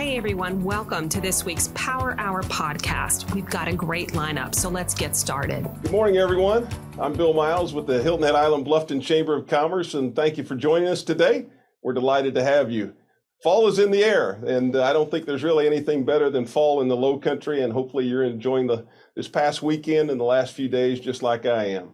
Hey 0.00 0.16
everyone, 0.16 0.64
welcome 0.64 1.10
to 1.10 1.20
this 1.20 1.44
week's 1.44 1.68
Power 1.74 2.18
Hour 2.18 2.42
podcast. 2.44 3.34
We've 3.34 3.44
got 3.44 3.68
a 3.68 3.74
great 3.74 4.12
lineup, 4.12 4.54
so 4.54 4.70
let's 4.70 4.94
get 4.94 5.14
started. 5.14 5.68
Good 5.82 5.92
morning, 5.92 6.16
everyone. 6.16 6.66
I'm 6.98 7.12
Bill 7.12 7.34
Miles 7.34 7.74
with 7.74 7.86
the 7.86 8.02
Hilton 8.02 8.24
Head 8.24 8.34
Island 8.34 8.64
Bluffton 8.64 9.02
Chamber 9.02 9.36
of 9.36 9.46
Commerce, 9.46 9.92
and 9.92 10.16
thank 10.16 10.38
you 10.38 10.44
for 10.44 10.54
joining 10.54 10.88
us 10.88 11.02
today. 11.02 11.48
We're 11.82 11.92
delighted 11.92 12.34
to 12.36 12.42
have 12.42 12.70
you. 12.70 12.94
Fall 13.42 13.68
is 13.68 13.78
in 13.78 13.90
the 13.90 14.02
air, 14.02 14.42
and 14.46 14.74
I 14.74 14.94
don't 14.94 15.10
think 15.10 15.26
there's 15.26 15.44
really 15.44 15.66
anything 15.66 16.06
better 16.06 16.30
than 16.30 16.46
fall 16.46 16.80
in 16.80 16.88
the 16.88 16.96
low 16.96 17.18
country, 17.18 17.62
and 17.62 17.70
hopefully 17.70 18.06
you're 18.06 18.24
enjoying 18.24 18.68
the 18.68 18.86
this 19.14 19.28
past 19.28 19.62
weekend 19.62 20.10
and 20.10 20.18
the 20.18 20.24
last 20.24 20.54
few 20.54 20.70
days 20.70 20.98
just 20.98 21.22
like 21.22 21.44
I 21.44 21.66
am. 21.66 21.92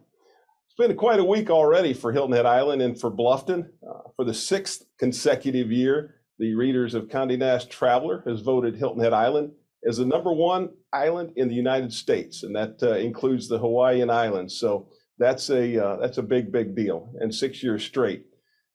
It's 0.68 0.76
been 0.78 0.96
quite 0.96 1.18
a 1.18 1.24
week 1.24 1.50
already 1.50 1.92
for 1.92 2.12
Hilton 2.12 2.36
Head 2.36 2.46
Island 2.46 2.82
and 2.82 3.00
for 3.00 3.10
Bluffton. 3.10 3.70
Uh, 3.82 4.10
for 4.14 4.24
the 4.24 4.32
sixth 4.32 4.84
consecutive 4.96 5.72
year, 5.72 6.15
the 6.38 6.54
readers 6.54 6.94
of 6.94 7.08
Condé 7.08 7.38
Nast 7.38 7.70
Traveler 7.70 8.22
has 8.26 8.40
voted 8.40 8.76
Hilton 8.76 9.02
Head 9.02 9.12
Island 9.12 9.52
as 9.86 9.98
the 9.98 10.04
number 10.04 10.32
one 10.32 10.70
island 10.92 11.32
in 11.36 11.48
the 11.48 11.54
United 11.54 11.92
States, 11.92 12.42
and 12.42 12.54
that 12.56 12.82
uh, 12.82 12.92
includes 12.92 13.48
the 13.48 13.58
Hawaiian 13.58 14.10
Islands. 14.10 14.58
So 14.58 14.88
that's 15.18 15.48
a 15.50 15.82
uh, 15.82 15.96
that's 15.96 16.18
a 16.18 16.22
big 16.22 16.52
big 16.52 16.74
deal, 16.74 17.12
and 17.20 17.34
six 17.34 17.62
years 17.62 17.84
straight. 17.84 18.26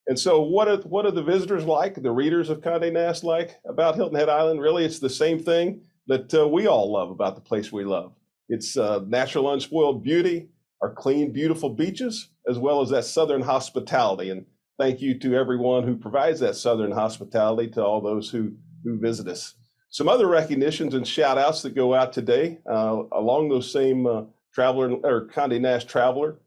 And 0.07 0.19
so, 0.19 0.41
what 0.41 0.67
are 0.67 0.77
what 0.77 1.05
are 1.05 1.11
the 1.11 1.23
visitors 1.23 1.65
like? 1.65 2.01
The 2.01 2.11
readers 2.11 2.49
of 2.49 2.61
Condé 2.61 2.91
Nast 2.91 3.23
like 3.23 3.59
about 3.67 3.95
Hilton 3.95 4.17
Head 4.17 4.29
Island? 4.29 4.61
Really, 4.61 4.85
it's 4.85 4.99
the 4.99 5.09
same 5.09 5.39
thing 5.39 5.81
that 6.07 6.33
uh, 6.33 6.47
we 6.47 6.67
all 6.67 6.91
love 6.91 7.11
about 7.11 7.35
the 7.35 7.41
place 7.41 7.71
we 7.71 7.83
love. 7.83 8.13
It's 8.49 8.75
uh, 8.75 9.01
natural, 9.07 9.53
unspoiled 9.53 10.03
beauty, 10.03 10.49
our 10.81 10.93
clean, 10.93 11.31
beautiful 11.31 11.69
beaches, 11.69 12.29
as 12.49 12.57
well 12.57 12.81
as 12.81 12.89
that 12.89 13.05
southern 13.05 13.41
hospitality. 13.41 14.29
And 14.29 14.45
thank 14.77 15.01
you 15.01 15.17
to 15.19 15.35
everyone 15.35 15.83
who 15.83 15.95
provides 15.95 16.39
that 16.39 16.55
Southern 16.55 16.91
hospitality 16.91 17.69
to 17.71 17.83
all 17.83 18.01
those 18.01 18.29
who, 18.29 18.53
who 18.83 18.99
visit 18.99 19.27
us. 19.27 19.55
Some 19.89 20.07
other 20.07 20.27
recognitions 20.27 20.93
and 20.93 21.05
shout 21.05 21.37
outs 21.37 21.61
that 21.63 21.75
go 21.75 21.93
out 21.93 22.13
today 22.13 22.59
uh, 22.69 23.03
along 23.11 23.49
those 23.49 23.71
same 23.71 24.07
uh, 24.07 24.23
traveler 24.53 24.93
or 25.03 25.27
Condé 25.27 25.59
Nast 25.59 25.87
Traveler. 25.87 26.39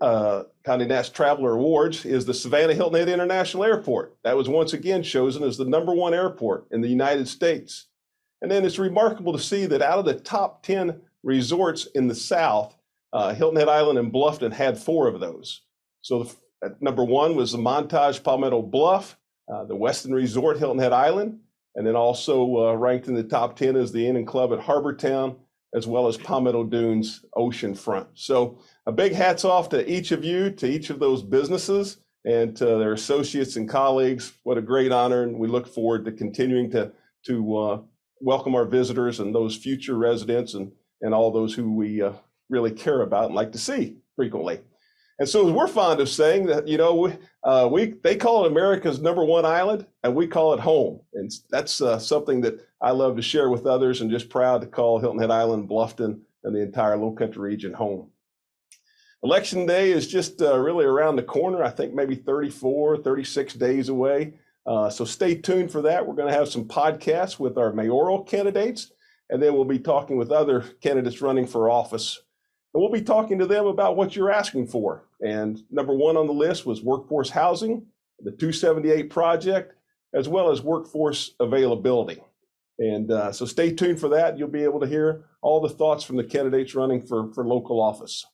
Uh, 0.00 0.44
Condé 0.64 0.86
Nast 0.86 1.14
Traveler 1.14 1.56
Awards 1.56 2.06
is 2.06 2.24
the 2.24 2.32
Savannah 2.32 2.74
Hilton 2.74 2.98
Head 2.98 3.08
International 3.08 3.64
Airport. 3.64 4.16
That 4.22 4.36
was 4.36 4.48
once 4.48 4.72
again 4.72 5.02
chosen 5.02 5.42
as 5.42 5.56
the 5.56 5.64
number 5.64 5.92
one 5.92 6.14
airport 6.14 6.68
in 6.70 6.80
the 6.80 6.88
United 6.88 7.28
States. 7.28 7.88
And 8.40 8.50
then 8.50 8.64
it's 8.64 8.78
remarkable 8.78 9.32
to 9.32 9.38
see 9.38 9.66
that 9.66 9.82
out 9.82 9.98
of 9.98 10.04
the 10.04 10.14
top 10.14 10.62
10 10.62 11.00
resorts 11.22 11.86
in 11.94 12.06
the 12.06 12.14
South, 12.14 12.76
uh, 13.12 13.34
Hilton 13.34 13.58
Head 13.58 13.68
Island 13.68 13.98
and 13.98 14.12
Bluffton 14.12 14.52
had 14.52 14.78
four 14.78 15.08
of 15.08 15.18
those. 15.18 15.62
So 16.02 16.22
the 16.22 16.34
number 16.80 17.04
one 17.04 17.36
was 17.36 17.52
the 17.52 17.58
Montage 17.58 18.22
Palmetto 18.22 18.62
Bluff, 18.62 19.18
uh, 19.52 19.64
the 19.64 19.76
Westin 19.76 20.14
Resort 20.14 20.58
Hilton 20.58 20.78
Head 20.78 20.92
Island, 20.92 21.40
and 21.74 21.86
then 21.86 21.96
also 21.96 22.68
uh, 22.68 22.74
ranked 22.74 23.08
in 23.08 23.14
the 23.14 23.24
top 23.24 23.56
10 23.56 23.76
is 23.76 23.92
the 23.92 24.06
Inn 24.06 24.16
and 24.16 24.26
Club 24.26 24.52
at 24.52 24.60
Harbour 24.60 24.94
Town, 24.94 25.36
as 25.74 25.86
well 25.86 26.06
as 26.06 26.16
Palmetto 26.16 26.64
Dunes 26.64 27.24
Oceanfront. 27.36 28.06
So 28.14 28.58
a 28.86 28.92
big 28.92 29.12
hats 29.12 29.44
off 29.44 29.68
to 29.70 29.90
each 29.90 30.12
of 30.12 30.24
you, 30.24 30.50
to 30.50 30.66
each 30.66 30.90
of 30.90 31.00
those 31.00 31.22
businesses, 31.22 31.98
and 32.24 32.56
to 32.56 32.64
their 32.64 32.92
associates 32.92 33.56
and 33.56 33.68
colleagues. 33.68 34.32
What 34.44 34.58
a 34.58 34.62
great 34.62 34.92
honor, 34.92 35.24
and 35.24 35.38
we 35.38 35.48
look 35.48 35.66
forward 35.66 36.04
to 36.04 36.12
continuing 36.12 36.70
to 36.70 36.92
to 37.26 37.56
uh, 37.56 37.80
welcome 38.20 38.54
our 38.54 38.66
visitors 38.66 39.20
and 39.20 39.34
those 39.34 39.56
future 39.56 39.96
residents 39.96 40.54
and 40.54 40.72
and 41.02 41.12
all 41.12 41.30
those 41.30 41.54
who 41.54 41.74
we 41.74 42.00
uh, 42.00 42.12
really 42.48 42.70
care 42.70 43.02
about 43.02 43.26
and 43.26 43.34
like 43.34 43.52
to 43.52 43.58
see 43.58 43.98
frequently. 44.16 44.60
And 45.18 45.28
so 45.28 45.50
we're 45.50 45.68
fond 45.68 46.00
of 46.00 46.08
saying 46.08 46.46
that, 46.46 46.66
you 46.66 46.76
know, 46.76 46.94
we, 46.94 47.12
uh, 47.44 47.68
we 47.70 47.94
they 48.02 48.16
call 48.16 48.44
it 48.44 48.50
America's 48.50 49.00
number 49.00 49.24
one 49.24 49.44
island, 49.44 49.86
and 50.02 50.14
we 50.14 50.26
call 50.26 50.54
it 50.54 50.60
home. 50.60 51.00
And 51.14 51.30
that's 51.50 51.80
uh, 51.80 51.98
something 51.98 52.40
that 52.40 52.66
I 52.80 52.90
love 52.90 53.14
to 53.16 53.22
share 53.22 53.48
with 53.48 53.66
others, 53.66 54.00
and 54.00 54.10
just 54.10 54.28
proud 54.28 54.60
to 54.62 54.66
call 54.66 54.98
Hilton 54.98 55.20
Head 55.20 55.30
Island, 55.30 55.68
Bluffton, 55.68 56.20
and 56.42 56.54
the 56.54 56.62
entire 56.62 56.96
Low 56.96 57.12
Country 57.12 57.42
region 57.42 57.72
home. 57.72 58.10
Election 59.22 59.66
day 59.66 59.92
is 59.92 60.08
just 60.08 60.42
uh, 60.42 60.58
really 60.58 60.84
around 60.84 61.16
the 61.16 61.22
corner. 61.22 61.62
I 61.62 61.70
think 61.70 61.94
maybe 61.94 62.16
34, 62.16 62.98
36 62.98 63.54
days 63.54 63.88
away. 63.88 64.34
Uh, 64.66 64.90
so 64.90 65.04
stay 65.04 65.34
tuned 65.34 65.70
for 65.70 65.82
that. 65.82 66.06
We're 66.06 66.14
going 66.14 66.30
to 66.30 66.36
have 66.36 66.48
some 66.48 66.66
podcasts 66.66 67.38
with 67.38 67.56
our 67.56 67.72
mayoral 67.72 68.24
candidates, 68.24 68.90
and 69.30 69.40
then 69.40 69.54
we'll 69.54 69.64
be 69.64 69.78
talking 69.78 70.16
with 70.16 70.32
other 70.32 70.62
candidates 70.82 71.22
running 71.22 71.46
for 71.46 71.70
office 71.70 72.20
and 72.74 72.82
we'll 72.82 72.90
be 72.90 73.02
talking 73.02 73.38
to 73.38 73.46
them 73.46 73.66
about 73.66 73.96
what 73.96 74.16
you're 74.16 74.32
asking 74.32 74.66
for. 74.66 75.04
And 75.20 75.62
number 75.70 75.94
one 75.94 76.16
on 76.16 76.26
the 76.26 76.32
list 76.32 76.66
was 76.66 76.82
workforce 76.82 77.30
housing, 77.30 77.86
the 78.18 78.32
278 78.32 79.10
project, 79.10 79.74
as 80.12 80.28
well 80.28 80.50
as 80.50 80.60
workforce 80.60 81.34
availability. 81.38 82.20
And 82.78 83.12
uh, 83.12 83.30
so 83.30 83.46
stay 83.46 83.72
tuned 83.72 84.00
for 84.00 84.08
that. 84.08 84.36
You'll 84.36 84.48
be 84.48 84.64
able 84.64 84.80
to 84.80 84.86
hear 84.86 85.24
all 85.40 85.60
the 85.60 85.68
thoughts 85.68 86.02
from 86.02 86.16
the 86.16 86.24
candidates 86.24 86.74
running 86.74 87.00
for, 87.00 87.32
for 87.32 87.46
local 87.46 87.80
office. 87.80 88.26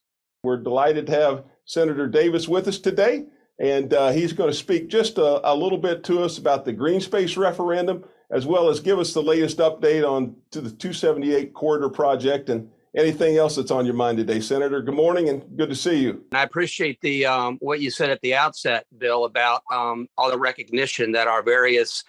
We're 0.42 0.56
delighted 0.56 1.06
to 1.06 1.12
have 1.12 1.44
Senator 1.66 2.08
Davis 2.08 2.48
with 2.48 2.66
us 2.66 2.78
today, 2.78 3.26
and 3.58 3.92
uh, 3.92 4.10
he's 4.10 4.32
going 4.32 4.50
to 4.50 4.56
speak 4.56 4.88
just 4.88 5.18
a, 5.18 5.46
a, 5.46 5.54
little 5.54 5.76
bit 5.76 6.02
to 6.04 6.22
us 6.22 6.38
about 6.38 6.64
the 6.64 6.72
green 6.72 7.02
space 7.02 7.36
referendum, 7.36 8.04
as 8.30 8.46
well 8.46 8.70
as 8.70 8.80
give 8.80 8.98
us 8.98 9.12
the 9.12 9.22
latest 9.22 9.58
update 9.58 10.08
on 10.08 10.34
to 10.50 10.62
the 10.62 10.70
278 10.70 11.52
corridor 11.52 11.90
project 11.90 12.48
and 12.48 12.70
anything 12.96 13.36
else 13.36 13.56
that's 13.56 13.70
on 13.70 13.84
your 13.84 13.94
mind 13.94 14.18
today, 14.18 14.40
Senator. 14.40 14.82
Good 14.82 14.94
morning 14.94 15.28
and 15.28 15.56
good 15.56 15.68
to 15.68 15.74
see 15.74 15.98
you. 15.98 16.24
I 16.32 16.42
appreciate 16.42 17.00
the 17.00 17.26
um, 17.26 17.58
what 17.60 17.80
you 17.80 17.90
said 17.90 18.10
at 18.10 18.20
the 18.20 18.34
outset, 18.34 18.86
Bill, 18.98 19.24
about 19.24 19.62
um, 19.72 20.08
all 20.16 20.30
the 20.30 20.38
recognition 20.38 21.12
that 21.12 21.28
our 21.28 21.42
various 21.42 22.04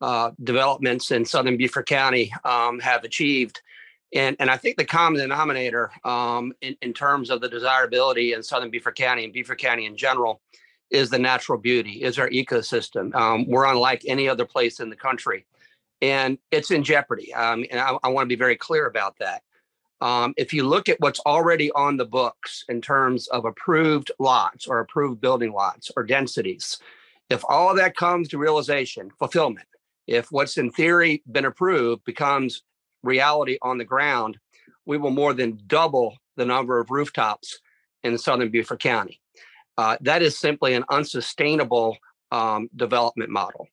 uh, 0.00 0.30
developments 0.44 1.10
in 1.10 1.24
Southern 1.24 1.56
Beaufort 1.56 1.86
County 1.86 2.32
um, 2.44 2.78
have 2.80 3.04
achieved. 3.04 3.62
And, 4.14 4.36
and 4.38 4.50
I 4.50 4.56
think 4.56 4.76
the 4.76 4.84
common 4.84 5.20
denominator 5.20 5.90
um, 6.04 6.52
in, 6.60 6.76
in 6.80 6.92
terms 6.92 7.30
of 7.30 7.40
the 7.40 7.48
desirability 7.48 8.34
in 8.34 8.42
Southern 8.42 8.70
Beaufort 8.70 8.96
County 8.96 9.24
and 9.24 9.32
Beaufort 9.32 9.58
County 9.58 9.86
in 9.86 9.96
general 9.96 10.40
is 10.90 11.10
the 11.10 11.18
natural 11.18 11.58
beauty, 11.58 12.02
is 12.04 12.18
our 12.18 12.28
ecosystem. 12.30 13.12
Um, 13.14 13.46
we're 13.48 13.66
unlike 13.66 14.04
any 14.06 14.28
other 14.28 14.44
place 14.44 14.78
in 14.78 14.90
the 14.90 14.96
country. 14.96 15.44
And 16.02 16.38
it's 16.52 16.70
in 16.70 16.84
jeopardy. 16.84 17.34
Um, 17.34 17.64
and 17.70 17.80
I, 17.80 17.96
I 18.02 18.08
want 18.08 18.26
to 18.26 18.28
be 18.28 18.38
very 18.38 18.56
clear 18.56 18.86
about 18.86 19.16
that. 19.18 19.42
Um, 20.00 20.34
if 20.36 20.52
you 20.52 20.64
look 20.64 20.88
at 20.88 21.00
what's 21.00 21.20
already 21.20 21.70
on 21.72 21.96
the 21.96 22.04
books 22.04 22.64
in 22.68 22.80
terms 22.80 23.28
of 23.28 23.44
approved 23.44 24.10
lots 24.18 24.66
or 24.66 24.80
approved 24.80 25.20
building 25.20 25.52
lots 25.52 25.90
or 25.96 26.04
densities, 26.04 26.78
if 27.30 27.42
all 27.48 27.70
of 27.70 27.76
that 27.78 27.96
comes 27.96 28.28
to 28.28 28.38
realization, 28.38 29.10
fulfillment, 29.18 29.66
if 30.06 30.30
what's 30.30 30.58
in 30.58 30.70
theory 30.70 31.22
been 31.30 31.46
approved 31.46 32.04
becomes 32.04 32.62
reality 33.02 33.58
on 33.62 33.78
the 33.78 33.84
ground, 33.84 34.38
we 34.84 34.98
will 34.98 35.10
more 35.10 35.32
than 35.32 35.58
double 35.66 36.16
the 36.36 36.44
number 36.44 36.78
of 36.78 36.90
rooftops 36.90 37.60
in 38.04 38.16
southern 38.18 38.50
Beaufort 38.50 38.80
County. 38.80 39.20
Uh, 39.78 39.96
that 40.00 40.22
is 40.22 40.38
simply 40.38 40.74
an 40.74 40.84
unsustainable 40.90 41.96
um, 42.30 42.68
development 42.76 43.30
model. 43.30 43.68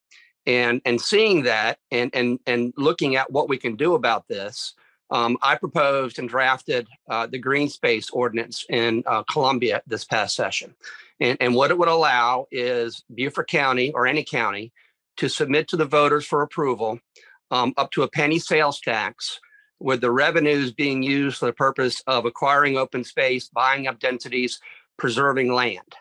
And, 0.46 0.82
and 0.86 1.00
seeing 1.00 1.44
that 1.44 1.80
and, 1.92 2.14
and, 2.14 2.40
and 2.46 2.74
looking 2.76 3.16
at 3.16 3.32
what 3.32 3.48
we 3.48 3.58
can 3.58 3.76
do 3.76 3.94
about 3.94 4.28
this, 4.28 4.74
um, 5.14 5.38
I 5.44 5.56
proposed 5.56 6.18
and 6.18 6.28
drafted 6.28 6.88
uh, 7.08 7.28
the 7.28 7.38
green 7.38 7.70
space 7.70 8.10
ordinance 8.10 8.66
in 8.70 9.04
uh, 9.06 9.22
Columbia 9.24 9.84
this 9.86 10.04
past 10.04 10.36
session. 10.36 10.74
And, 11.20 11.38
and 11.40 11.54
what 11.54 11.70
it 11.70 11.78
would 11.78 11.88
allow 11.88 12.48
is 12.52 13.04
Beaufort 13.14 13.48
County 13.48 13.92
or 13.94 14.08
any 14.08 14.24
county 14.24 14.74
to 15.18 15.30
submit 15.30 15.68
to 15.68 15.78
the 15.78 15.86
voters 15.86 16.26
for 16.26 16.42
approval 16.42 17.00
um, 17.52 17.76
up 17.78 17.92
to 17.92 18.02
a 18.02 18.10
penny 18.10 18.40
sales 18.40 18.82
tax 18.82 19.40
with 19.80 20.02
the 20.02 20.10
revenues 20.10 20.72
being 20.72 21.04
used 21.04 21.38
for 21.38 21.46
the 21.46 21.54
purpose 21.54 22.02
of 22.08 22.26
acquiring 22.26 22.78
open 22.78 23.04
space, 23.04 23.50
buying 23.50 23.86
up 23.86 24.00
densities, 24.00 24.60
preserving 24.98 25.54
land. 25.54 25.96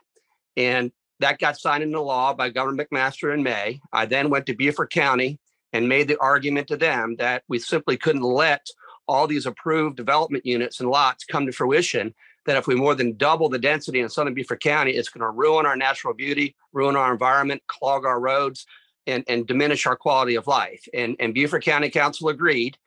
And 0.57 0.91
that 1.21 1.39
got 1.39 1.59
signed 1.59 1.83
into 1.83 2.01
law 2.01 2.33
by 2.33 2.49
Governor 2.49 2.83
McMaster 2.83 3.35
in 3.35 3.43
May. 3.43 3.83
I 3.93 4.07
then 4.07 4.31
went 4.31 4.47
to 4.47 4.57
Beaufort 4.57 4.91
County 4.91 5.39
and 5.75 5.87
made 5.87 6.09
the 6.09 6.19
argument 6.19 6.69
to 6.69 6.79
them 6.79 7.17
that 7.19 7.43
we 7.49 7.59
simply 7.59 7.99
couldn't 7.99 8.23
let 8.23 8.67
all 9.13 9.27
these 9.27 9.45
approved 9.45 9.97
development 9.97 10.47
units 10.47 10.81
and 10.81 10.89
lots 10.89 11.25
come 11.25 11.45
to 11.45 11.53
fruition, 11.53 12.15
that 12.47 12.57
if 12.57 12.67
we 12.67 12.75
more 12.75 12.95
than 12.95 13.15
double 13.19 13.51
the 13.51 13.59
density 13.59 14.01
in 14.01 14.09
Southern 14.09 14.33
Beaufort 14.33 14.63
County, 14.63 14.93
it's 14.93 15.11
going 15.11 15.21
to 15.21 15.29
ruin 15.29 15.67
our 15.67 15.77
natural 15.77 16.15
beauty, 16.15 16.57
ruin 16.73 16.97
our 16.97 17.13
environment, 17.13 17.63
clog 17.67 18.07
our 18.07 18.19
roads, 18.19 18.65
and, 19.07 19.23
and 19.29 19.47
diminish 19.47 19.87
our 19.87 19.97
quality 19.97 20.35
of 20.35 20.47
life. 20.47 20.83
And, 20.95 21.15
and 21.21 21.35
Beaufort 21.35 21.63
County 21.63 21.91
Council 21.91 22.31
agreed, 22.31 22.79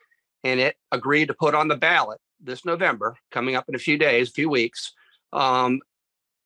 and 0.44 0.60
it 0.60 0.75
agreed 0.92 1.27
to 1.27 1.36
put 1.36 1.54
on 1.54 1.68
the 1.68 1.75
ballot 1.75 2.19
this 2.39 2.66
November, 2.66 3.16
coming 3.30 3.56
up 3.56 3.69
in 3.69 3.75
a 3.75 3.80
few 3.80 3.98
days, 3.98 4.30
a 4.30 4.33
few 4.33 4.50
weeks, 4.50 4.94
um, 5.31 5.80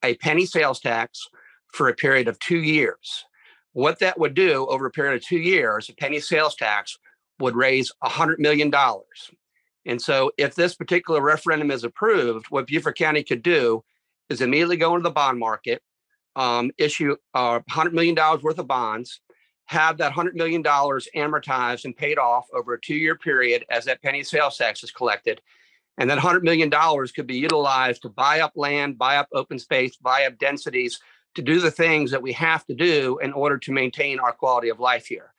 a 0.04 0.16
penny 0.16 0.46
sales 0.46 0.82
tax 0.82 1.26
for 1.72 1.88
a 1.88 1.96
period 1.96 2.28
of 2.28 2.38
two 2.40 2.60
years. 2.60 3.24
What 3.72 4.00
that 4.00 4.20
would 4.20 4.34
do 4.34 4.68
over 4.68 4.88
a 4.88 4.92
period 4.92 5.16
of 5.16 5.26
two 5.26 5.40
years, 5.40 5.88
a 5.88 5.94
penny 5.94 6.20
sales 6.20 6.56
tax 6.56 6.98
would 7.40 7.56
raise 7.56 7.94
$100 8.04 8.40
million. 8.40 8.72
And 9.90 10.00
so, 10.00 10.32
if 10.38 10.54
this 10.54 10.76
particular 10.76 11.20
referendum 11.20 11.72
is 11.72 11.84
approved, 11.84 12.46
what 12.52 12.68
Beaufort 12.68 12.96
County 12.96 13.24
could 13.24 13.42
do 13.42 13.84
is 14.30 14.40
immediately 14.40 14.78
go 14.78 14.94
into 14.94 15.02
the 15.02 15.10
bond 15.10 15.40
market, 15.40 15.82
um, 16.36 16.70
issue 16.78 17.16
uh, 17.34 17.62
$100 17.62 17.94
million 17.94 18.16
worth 18.16 18.60
of 18.60 18.68
bonds, 18.68 19.20
have 19.66 19.98
that 19.98 20.14
$100 20.14 20.36
million 20.36 20.62
amortized 20.62 21.86
and 21.86 21.98
paid 21.98 22.20
off 22.20 22.46
over 22.54 22.76
a 22.76 22.80
two 22.80 22.94
year 22.94 23.16
period 23.16 23.66
as 23.72 23.86
that 23.86 24.00
penny 24.04 24.24
sales 24.24 24.60
tax 24.60 24.84
is 24.84 24.92
collected. 24.92 25.42
And 25.98 26.08
that 26.12 26.20
$100 26.20 26.44
million 26.44 26.70
could 26.70 27.26
be 27.26 27.40
utilized 27.40 28.04
to 28.04 28.10
buy 28.10 28.42
up 28.42 28.52
land, 28.56 29.00
buy 29.00 29.18
up 29.18 29.28
open 29.34 29.58
space, 29.58 29.98
buy 29.98 30.28
up 30.28 30.38
densities 30.38 31.00
to 31.34 31.42
do 31.42 31.60
the 31.60 31.72
things 31.72 32.12
that 32.12 32.22
we 32.22 32.32
have 32.34 32.64
to 32.68 32.76
do 32.76 33.18
in 33.24 33.34
order 33.34 33.58
to 33.58 33.72
maintain 33.72 34.20
our 34.20 34.34
quality 34.34 34.70
of 34.70 34.80
life 34.80 35.08
here. 35.08 35.34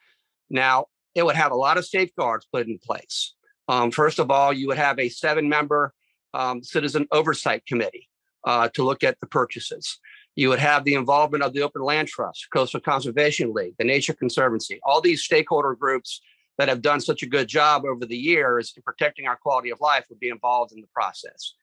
Now, 0.51 0.87
it 1.15 1.25
would 1.25 1.37
have 1.37 1.53
a 1.53 1.57
lot 1.57 1.79
of 1.79 1.87
safeguards 1.87 2.49
put 2.53 2.67
in 2.67 2.81
place. 2.81 3.35
Um, 3.71 3.93
first 3.93 4.19
of 4.19 4.33
all, 4.33 4.53
you 4.53 4.67
would 4.67 4.79
have 4.79 4.99
a 4.99 5.09
seven 5.09 5.49
member 5.49 5.95
um, 6.35 6.61
citizen 6.61 7.07
oversight 7.13 7.65
committee 7.67 8.09
uh, 8.45 8.69
to 8.75 8.83
look 8.83 9.05
at 9.05 9.21
the 9.21 9.29
purchases. 9.29 10.01
You 10.35 10.49
would 10.49 10.59
have 10.59 10.83
the 10.83 10.95
involvement 10.95 11.45
of 11.45 11.53
the 11.53 11.63
Open 11.63 11.83
Land 11.83 12.09
Trust, 12.09 12.49
Coastal 12.53 12.81
Conservation 12.81 13.53
League, 13.55 13.75
the 13.79 13.85
Nature 13.85 14.13
Conservancy, 14.13 14.81
all 14.83 15.01
these 15.01 15.23
stakeholder 15.23 15.77
groups 15.77 16.21
that 16.59 16.69
have 16.69 16.83
done 16.83 17.01
such 17.01 17.23
a 17.23 17.27
good 17.27 17.47
job 17.47 17.85
over 17.85 18.05
the 18.05 18.17
years 18.17 18.73
in 18.77 18.83
protecting 18.83 19.29
our 19.29 19.37
quality 19.37 19.71
of 19.71 19.81
life 19.81 20.05
would 20.11 20.19
be 20.19 20.31
involved 20.31 20.73
in 20.73 20.81
the 20.81 20.89
process. 20.93 21.55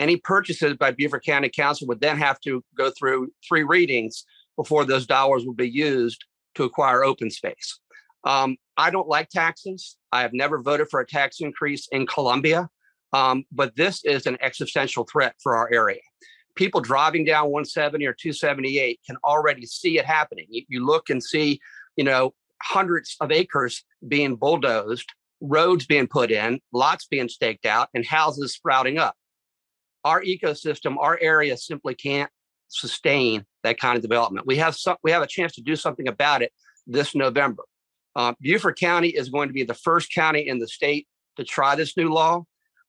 Any 0.00 0.16
purchases 0.16 0.74
by 0.74 0.90
Beaufort 0.90 1.24
County 1.24 1.48
Council 1.48 1.86
would 1.86 2.00
then 2.00 2.18
have 2.18 2.40
to 2.40 2.64
go 2.76 2.90
through 2.90 3.30
three 3.46 3.62
readings 3.62 4.24
before 4.56 4.84
those 4.84 5.06
dollars 5.06 5.44
would 5.46 5.56
be 5.56 5.70
used 5.70 6.24
to 6.56 6.64
acquire 6.64 7.04
open 7.04 7.30
space. 7.30 7.78
Um, 8.24 8.56
I 8.76 8.90
don't 8.90 9.08
like 9.08 9.28
taxes. 9.28 9.96
I 10.12 10.22
have 10.22 10.32
never 10.32 10.62
voted 10.62 10.88
for 10.90 11.00
a 11.00 11.06
tax 11.06 11.40
increase 11.40 11.88
in 11.90 12.06
Columbia, 12.06 12.68
um, 13.12 13.44
but 13.52 13.74
this 13.76 14.04
is 14.04 14.26
an 14.26 14.38
existential 14.40 15.06
threat 15.10 15.34
for 15.42 15.56
our 15.56 15.70
area. 15.72 16.00
People 16.54 16.80
driving 16.80 17.24
down 17.24 17.46
170 17.46 18.04
or 18.06 18.12
278 18.12 19.00
can 19.06 19.16
already 19.24 19.66
see 19.66 19.98
it 19.98 20.04
happening. 20.04 20.46
You, 20.50 20.64
you 20.68 20.86
look 20.86 21.10
and 21.10 21.22
see, 21.22 21.60
you 21.96 22.04
know, 22.04 22.34
hundreds 22.62 23.16
of 23.20 23.32
acres 23.32 23.84
being 24.06 24.36
bulldozed, 24.36 25.08
roads 25.40 25.86
being 25.86 26.06
put 26.06 26.30
in, 26.30 26.60
lots 26.72 27.06
being 27.06 27.28
staked 27.28 27.66
out, 27.66 27.88
and 27.94 28.06
houses 28.06 28.52
sprouting 28.54 28.98
up. 28.98 29.16
Our 30.04 30.22
ecosystem, 30.22 30.96
our 30.98 31.18
area 31.20 31.56
simply 31.56 31.94
can't 31.94 32.30
sustain 32.68 33.44
that 33.62 33.78
kind 33.78 33.96
of 33.96 34.02
development. 34.02 34.46
We 34.46 34.56
have 34.56 34.76
some, 34.76 34.96
we 35.02 35.10
have 35.10 35.22
a 35.22 35.26
chance 35.26 35.54
to 35.54 35.62
do 35.62 35.76
something 35.76 36.08
about 36.08 36.42
it 36.42 36.52
this 36.86 37.14
November. 37.14 37.64
Uh, 38.14 38.34
Beaufort 38.40 38.78
County 38.78 39.08
is 39.08 39.28
going 39.28 39.48
to 39.48 39.54
be 39.54 39.64
the 39.64 39.74
first 39.74 40.12
county 40.12 40.48
in 40.48 40.58
the 40.58 40.68
state 40.68 41.06
to 41.36 41.44
try 41.44 41.74
this 41.74 41.96
new 41.96 42.12
law. 42.12 42.44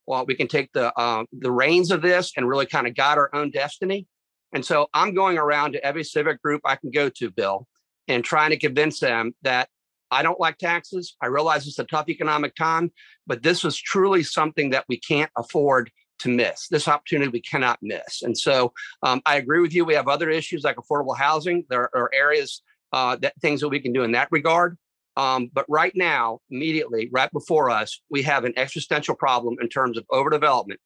Well, 0.05 0.25
we 0.25 0.35
can 0.35 0.47
take 0.47 0.71
the 0.73 0.93
uh, 0.99 1.23
the 1.31 1.51
reins 1.51 1.91
of 1.91 2.01
this 2.01 2.33
and 2.35 2.47
really 2.47 2.65
kind 2.65 2.87
of 2.87 2.95
guide 2.95 3.17
our 3.17 3.33
own 3.33 3.51
destiny. 3.51 4.05
And 4.53 4.65
so 4.65 4.87
I'm 4.93 5.13
going 5.13 5.37
around 5.37 5.73
to 5.73 5.85
every 5.85 6.03
civic 6.03 6.41
group 6.41 6.61
I 6.65 6.75
can 6.75 6.91
go 6.91 7.09
to, 7.09 7.31
Bill, 7.31 7.67
and 8.07 8.23
trying 8.23 8.51
to 8.51 8.57
convince 8.57 8.99
them 8.99 9.33
that 9.41 9.69
I 10.11 10.21
don't 10.21 10.39
like 10.39 10.57
taxes. 10.57 11.15
I 11.21 11.27
realize 11.27 11.65
it's 11.65 11.79
a 11.79 11.85
tough 11.85 12.07
economic 12.07 12.53
time, 12.55 12.91
but 13.25 13.41
this 13.41 13.65
is 13.65 13.75
truly 13.75 14.21
something 14.21 14.69
that 14.69 14.85
we 14.87 14.99
can't 14.99 15.31
afford 15.35 15.89
to 16.19 16.29
miss. 16.29 16.67
This 16.67 16.87
opportunity 16.87 17.29
we 17.31 17.41
cannot 17.41 17.79
miss. 17.81 18.21
And 18.21 18.37
so 18.37 18.73
um, 19.01 19.21
I 19.25 19.37
agree 19.37 19.59
with 19.59 19.73
you. 19.73 19.85
We 19.85 19.95
have 19.95 20.07
other 20.07 20.29
issues 20.29 20.63
like 20.63 20.75
affordable 20.75 21.17
housing. 21.17 21.65
There 21.69 21.89
are 21.95 22.11
areas 22.13 22.61
uh, 22.91 23.15
that 23.17 23.33
things 23.41 23.61
that 23.61 23.69
we 23.69 23.79
can 23.79 23.91
do 23.91 24.03
in 24.03 24.11
that 24.11 24.27
regard. 24.29 24.77
Um, 25.15 25.50
but 25.54 25.65
right 25.69 25.94
now, 25.95 26.39
immediately, 26.50 27.10
right 27.12 27.31
before 27.31 27.69
us, 27.69 28.01
we 28.10 28.24
have 28.24 28.45
an 28.45 28.54
existential 28.57 29.15
problem 29.15 29.57
in 29.62 29.69
terms 29.69 29.98
of 29.98 30.07
overdevelopment, 30.07 30.77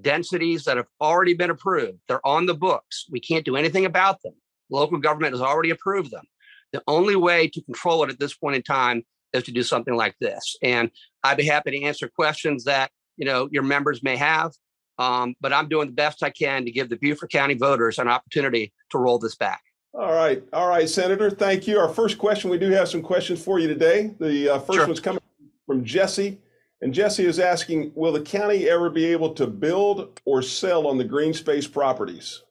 densities 0.00 0.64
that 0.64 0.76
have 0.76 0.86
already 1.00 1.34
been 1.34 1.50
approved. 1.50 1.98
They're 2.08 2.26
on 2.26 2.46
the 2.46 2.54
books. 2.54 3.06
We 3.10 3.20
can't 3.20 3.44
do 3.44 3.56
anything 3.56 3.84
about 3.84 4.22
them. 4.22 4.34
Local 4.70 4.98
government 4.98 5.34
has 5.34 5.42
already 5.42 5.70
approved 5.70 6.10
them. 6.10 6.24
The 6.72 6.82
only 6.88 7.14
way 7.14 7.48
to 7.48 7.62
control 7.62 8.02
it 8.04 8.10
at 8.10 8.18
this 8.18 8.34
point 8.34 8.56
in 8.56 8.62
time 8.62 9.04
is 9.32 9.44
to 9.44 9.52
do 9.52 9.62
something 9.62 9.94
like 9.94 10.16
this. 10.20 10.56
And 10.62 10.90
I'd 11.22 11.36
be 11.36 11.44
happy 11.44 11.72
to 11.72 11.82
answer 11.82 12.08
questions 12.08 12.64
that 12.64 12.90
you 13.16 13.26
know 13.26 13.48
your 13.52 13.62
members 13.62 14.02
may 14.02 14.16
have. 14.16 14.52
Um, 14.98 15.34
but 15.40 15.52
I'm 15.52 15.68
doing 15.68 15.88
the 15.88 15.94
best 15.94 16.22
I 16.22 16.30
can 16.30 16.64
to 16.64 16.70
give 16.70 16.88
the 16.88 16.96
Beaufort 16.96 17.30
County 17.30 17.54
voters 17.54 17.98
an 17.98 18.08
opportunity 18.08 18.72
to 18.90 18.98
roll 18.98 19.18
this 19.18 19.34
back. 19.34 19.60
All 19.96 20.12
right. 20.12 20.42
All 20.52 20.68
right, 20.68 20.88
Senator. 20.88 21.30
Thank 21.30 21.68
you. 21.68 21.78
Our 21.78 21.88
first 21.88 22.18
question, 22.18 22.50
we 22.50 22.58
do 22.58 22.70
have 22.70 22.88
some 22.88 23.00
questions 23.00 23.42
for 23.42 23.60
you 23.60 23.68
today. 23.68 24.12
The 24.18 24.54
uh, 24.54 24.58
first 24.58 24.78
sure. 24.78 24.86
one's 24.86 24.98
coming 24.98 25.20
from 25.66 25.84
Jesse. 25.84 26.40
And 26.82 26.92
Jesse 26.92 27.24
is 27.24 27.38
asking 27.38 27.92
Will 27.94 28.12
the 28.12 28.20
county 28.20 28.68
ever 28.68 28.90
be 28.90 29.04
able 29.04 29.32
to 29.34 29.46
build 29.46 30.20
or 30.24 30.42
sell 30.42 30.88
on 30.88 30.98
the 30.98 31.04
green 31.04 31.32
space 31.32 31.68
properties? 31.68 32.42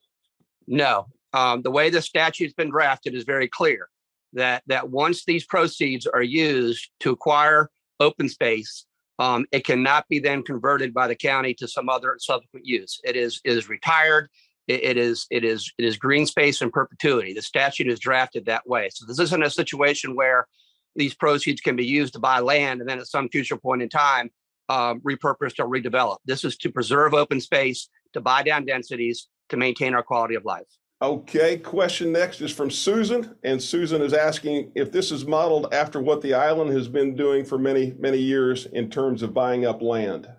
No. 0.67 1.07
Um, 1.33 1.61
the 1.63 1.71
way 1.71 1.89
the 1.89 2.01
statute's 2.01 2.53
been 2.53 2.69
drafted 2.69 3.13
is 3.13 3.25
very 3.25 3.49
clear 3.49 3.89
that, 4.31 4.63
that 4.67 4.89
once 4.89 5.25
these 5.25 5.45
proceeds 5.45 6.07
are 6.07 6.23
used 6.23 6.91
to 7.01 7.11
acquire 7.11 7.69
open 7.99 8.29
space, 8.29 8.85
um, 9.19 9.45
it 9.51 9.65
cannot 9.65 10.07
be 10.07 10.19
then 10.19 10.43
converted 10.43 10.93
by 10.93 11.07
the 11.07 11.15
county 11.15 11.53
to 11.55 11.67
some 11.67 11.89
other 11.89 12.15
subsequent 12.19 12.65
use. 12.65 13.01
It 13.03 13.17
is, 13.17 13.41
is 13.43 13.67
retired 13.67 14.29
it, 14.67 14.83
it 14.83 14.97
is 14.97 15.25
it 15.29 15.43
is 15.43 15.71
it 15.77 15.85
is 15.85 15.97
green 15.97 16.25
space 16.25 16.61
in 16.61 16.71
perpetuity. 16.71 17.33
The 17.33 17.41
statute 17.41 17.87
is 17.87 17.99
drafted 17.99 18.45
that 18.45 18.67
way. 18.67 18.89
So 18.93 19.05
this 19.05 19.19
isn't 19.19 19.43
a 19.43 19.49
situation 19.49 20.15
where 20.15 20.47
these 20.95 21.13
proceeds 21.13 21.61
can 21.61 21.75
be 21.75 21.85
used 21.85 22.13
to 22.13 22.19
buy 22.19 22.39
land 22.39 22.81
and 22.81 22.89
then 22.89 22.99
at 22.99 23.07
some 23.07 23.29
future 23.29 23.57
point 23.57 23.81
in 23.81 23.89
time 23.89 24.29
uh, 24.69 24.95
repurposed 24.95 25.59
or 25.59 25.67
redeveloped. 25.67 26.19
This 26.25 26.43
is 26.43 26.57
to 26.57 26.71
preserve 26.71 27.13
open 27.13 27.41
space, 27.41 27.89
to 28.13 28.21
buy 28.21 28.43
down 28.43 28.65
densities, 28.65 29.27
to 29.49 29.57
maintain 29.57 29.93
our 29.93 30.03
quality 30.03 30.35
of 30.35 30.45
life. 30.45 30.67
Okay, 31.01 31.57
question 31.57 32.13
next 32.13 32.39
is 32.39 32.53
from 32.53 32.71
Susan, 32.71 33.35
and 33.43 33.61
Susan 33.61 34.01
is 34.01 34.13
asking 34.13 34.71
if 34.73 34.89
this 34.89 35.11
is 35.11 35.25
modeled 35.25 35.73
after 35.73 35.99
what 35.99 36.21
the 36.21 36.33
island 36.33 36.71
has 36.71 36.87
been 36.87 37.13
doing 37.13 37.43
for 37.43 37.57
many, 37.57 37.93
many 37.99 38.19
years 38.19 38.67
in 38.67 38.89
terms 38.89 39.21
of 39.21 39.33
buying 39.33 39.65
up 39.65 39.81
land. 39.81 40.29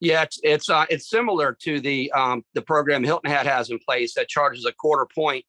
Yeah, 0.00 0.22
it's 0.22 0.38
it's 0.42 0.68
uh, 0.68 0.84
it's 0.90 1.08
similar 1.08 1.56
to 1.62 1.80
the 1.80 2.12
um, 2.12 2.44
the 2.54 2.62
program 2.62 3.02
Hilton 3.02 3.30
Head 3.30 3.46
has 3.46 3.70
in 3.70 3.78
place 3.78 4.14
that 4.14 4.28
charges 4.28 4.66
a 4.66 4.72
quarter 4.72 5.06
point 5.14 5.44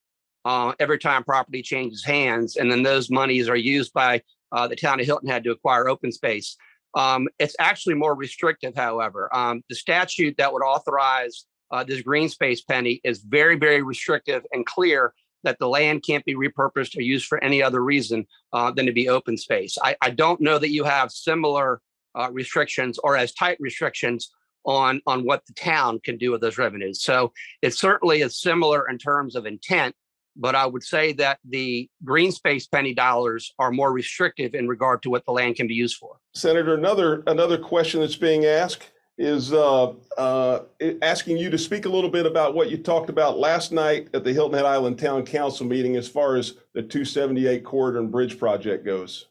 uh, 0.45 0.73
every 0.79 0.99
time 0.99 1.23
property 1.23 1.61
changes 1.61 2.03
hands, 2.05 2.55
and 2.55 2.71
then 2.71 2.83
those 2.83 3.09
monies 3.09 3.49
are 3.49 3.57
used 3.57 3.91
by 3.93 4.21
uh, 4.53 4.67
the 4.67 4.75
town 4.75 4.99
of 4.99 5.05
Hilton 5.05 5.29
Head 5.29 5.43
to 5.43 5.51
acquire 5.51 5.89
open 5.89 6.11
space. 6.11 6.55
Um, 6.95 7.27
it's 7.39 7.55
actually 7.59 7.95
more 7.95 8.15
restrictive, 8.15 8.73
however. 8.75 9.29
Um, 9.35 9.63
the 9.69 9.75
statute 9.75 10.35
that 10.37 10.53
would 10.53 10.63
authorize 10.63 11.45
uh, 11.71 11.83
this 11.83 12.01
green 12.01 12.29
space 12.29 12.61
penny 12.61 13.01
is 13.03 13.19
very, 13.19 13.57
very 13.57 13.81
restrictive 13.81 14.45
and 14.53 14.65
clear 14.65 15.13
that 15.43 15.59
the 15.59 15.67
land 15.67 16.03
can't 16.05 16.25
be 16.25 16.35
repurposed 16.35 16.97
or 16.97 17.01
used 17.01 17.27
for 17.27 17.43
any 17.43 17.61
other 17.61 17.83
reason 17.83 18.25
uh, 18.53 18.71
than 18.71 18.85
to 18.85 18.91
be 18.91 19.09
open 19.09 19.37
space. 19.37 19.77
I, 19.83 19.95
I, 20.01 20.09
don't 20.09 20.41
know 20.41 20.57
that 20.57 20.71
you 20.71 20.83
have 20.83 21.11
similar 21.11 21.81
uh, 22.15 22.29
restrictions 22.31 22.97
or 22.99 23.15
as 23.15 23.33
tight 23.33 23.57
restrictions 23.59 24.31
on 24.67 25.01
on 25.07 25.23
what 25.23 25.45
the 25.47 25.53
town 25.53 25.99
can 26.03 26.17
do 26.17 26.31
with 26.31 26.41
those 26.41 26.57
revenues. 26.57 27.01
So 27.01 27.31
it 27.61 27.73
certainly 27.73 28.21
is 28.21 28.39
similar 28.39 28.87
in 28.89 28.97
terms 28.97 29.35
of 29.35 29.45
intent, 29.45 29.95
but 30.35 30.53
I 30.53 30.65
would 30.65 30.83
say 30.83 31.13
that 31.13 31.39
the 31.47 31.89
green 32.03 32.31
space 32.31 32.67
penny 32.67 32.93
dollars 32.93 33.53
are 33.57 33.71
more 33.71 33.91
restrictive 33.91 34.53
in 34.53 34.67
regard 34.67 35.01
to 35.03 35.09
what 35.09 35.25
the 35.25 35.31
land 35.31 35.55
can 35.55 35.67
be 35.67 35.73
used 35.73 35.97
for. 35.97 36.17
Senator, 36.35 36.75
another 36.75 37.23
another 37.25 37.57
question 37.57 38.01
that's 38.01 38.17
being 38.17 38.45
asked 38.45 38.91
is 39.17 39.51
uh, 39.51 39.93
uh, 40.17 40.59
asking 41.01 41.37
you 41.37 41.49
to 41.49 41.57
speak 41.57 41.85
a 41.85 41.89
little 41.89 42.09
bit 42.09 42.27
about 42.27 42.53
what 42.53 42.69
you 42.69 42.77
talked 42.77 43.09
about 43.09 43.39
last 43.39 43.71
night 43.71 44.09
at 44.13 44.23
the 44.23 44.31
Hilton 44.31 44.55
Head 44.55 44.65
Island 44.65 44.99
Town 44.99 45.25
Council 45.25 45.65
meeting 45.65 45.95
as 45.95 46.07
far 46.07 46.35
as 46.35 46.51
the 46.73 46.83
278 46.83 47.63
corridor 47.63 47.99
and 47.99 48.11
bridge 48.11 48.37
project 48.37 48.85
goes. 48.85 49.25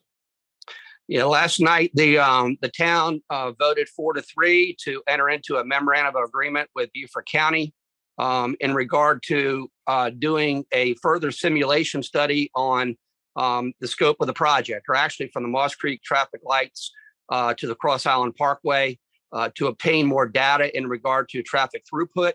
Yeah, 1.08 1.24
last 1.24 1.60
night 1.60 1.92
the 1.94 2.18
um, 2.18 2.58
the 2.60 2.68
town 2.68 3.22
uh, 3.30 3.52
voted 3.52 3.88
four 3.88 4.12
to 4.14 4.22
three 4.22 4.76
to 4.84 5.02
enter 5.06 5.28
into 5.28 5.56
a 5.56 5.64
memorandum 5.64 6.16
of 6.16 6.28
agreement 6.28 6.68
with 6.74 6.90
Beaufort 6.92 7.28
County 7.30 7.72
um, 8.18 8.56
in 8.58 8.74
regard 8.74 9.22
to 9.28 9.70
uh, 9.86 10.10
doing 10.10 10.64
a 10.72 10.94
further 10.94 11.30
simulation 11.30 12.02
study 12.02 12.50
on 12.56 12.96
um, 13.36 13.72
the 13.80 13.86
scope 13.86 14.16
of 14.20 14.26
the 14.26 14.32
project, 14.32 14.86
or 14.88 14.96
actually 14.96 15.28
from 15.28 15.44
the 15.44 15.48
Moss 15.48 15.76
Creek 15.76 16.02
traffic 16.02 16.40
lights 16.42 16.90
uh, 17.28 17.54
to 17.54 17.68
the 17.68 17.76
Cross 17.76 18.06
Island 18.06 18.34
Parkway, 18.34 18.98
uh, 19.32 19.50
to 19.54 19.68
obtain 19.68 20.06
more 20.06 20.26
data 20.26 20.76
in 20.76 20.88
regard 20.88 21.28
to 21.28 21.42
traffic 21.42 21.84
throughput, 21.92 22.32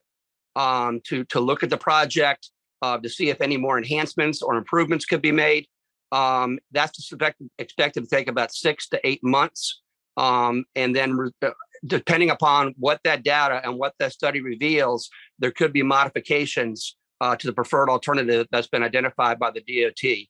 um, 0.55 1.01
to 1.07 1.25
to 1.25 1.41
look 1.41 1.63
at 1.63 1.69
the 1.69 1.77
project, 1.77 2.49
uh, 2.81 2.97
to 2.99 3.09
see 3.09 3.29
if 3.29 3.41
any 3.41 3.57
more 3.57 3.77
enhancements 3.77 4.41
or 4.41 4.55
improvements 4.55 5.05
could 5.05 5.21
be 5.21 5.33
made. 5.33 5.67
Um, 6.11 6.59
that's 6.71 6.99
expected, 6.99 7.49
expected 7.57 8.03
to 8.03 8.09
take 8.09 8.27
about 8.27 8.53
six 8.53 8.89
to 8.89 8.99
eight 9.07 9.23
months. 9.23 9.81
Um, 10.17 10.65
and 10.75 10.95
then, 10.95 11.15
re- 11.15 11.31
uh, 11.41 11.51
depending 11.85 12.29
upon 12.29 12.75
what 12.77 12.99
that 13.05 13.23
data 13.23 13.61
and 13.63 13.77
what 13.77 13.93
that 13.99 14.11
study 14.11 14.41
reveals, 14.41 15.09
there 15.39 15.51
could 15.51 15.71
be 15.71 15.83
modifications 15.83 16.97
uh, 17.21 17.35
to 17.35 17.47
the 17.47 17.53
preferred 17.53 17.89
alternative 17.89 18.47
that's 18.51 18.67
been 18.67 18.83
identified 18.83 19.39
by 19.39 19.51
the 19.51 19.61
DOT. 19.61 20.27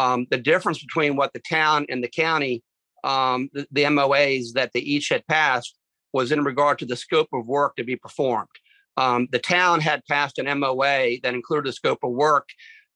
Um, 0.00 0.26
the 0.30 0.38
difference 0.38 0.80
between 0.80 1.16
what 1.16 1.32
the 1.32 1.40
town 1.40 1.86
and 1.88 2.04
the 2.04 2.08
county, 2.08 2.62
um, 3.02 3.48
the, 3.52 3.66
the 3.72 3.84
MOAs 3.84 4.52
that 4.52 4.72
they 4.72 4.80
each 4.80 5.08
had 5.08 5.26
passed, 5.26 5.76
was 6.12 6.32
in 6.32 6.44
regard 6.44 6.78
to 6.78 6.86
the 6.86 6.96
scope 6.96 7.28
of 7.32 7.46
work 7.46 7.76
to 7.76 7.84
be 7.84 7.96
performed. 7.96 8.48
Um, 8.96 9.28
the 9.32 9.38
town 9.38 9.80
had 9.80 10.02
passed 10.08 10.38
an 10.38 10.58
MOA 10.58 11.18
that 11.22 11.34
included 11.34 11.68
a 11.68 11.72
scope 11.72 11.98
of 12.02 12.12
work 12.12 12.48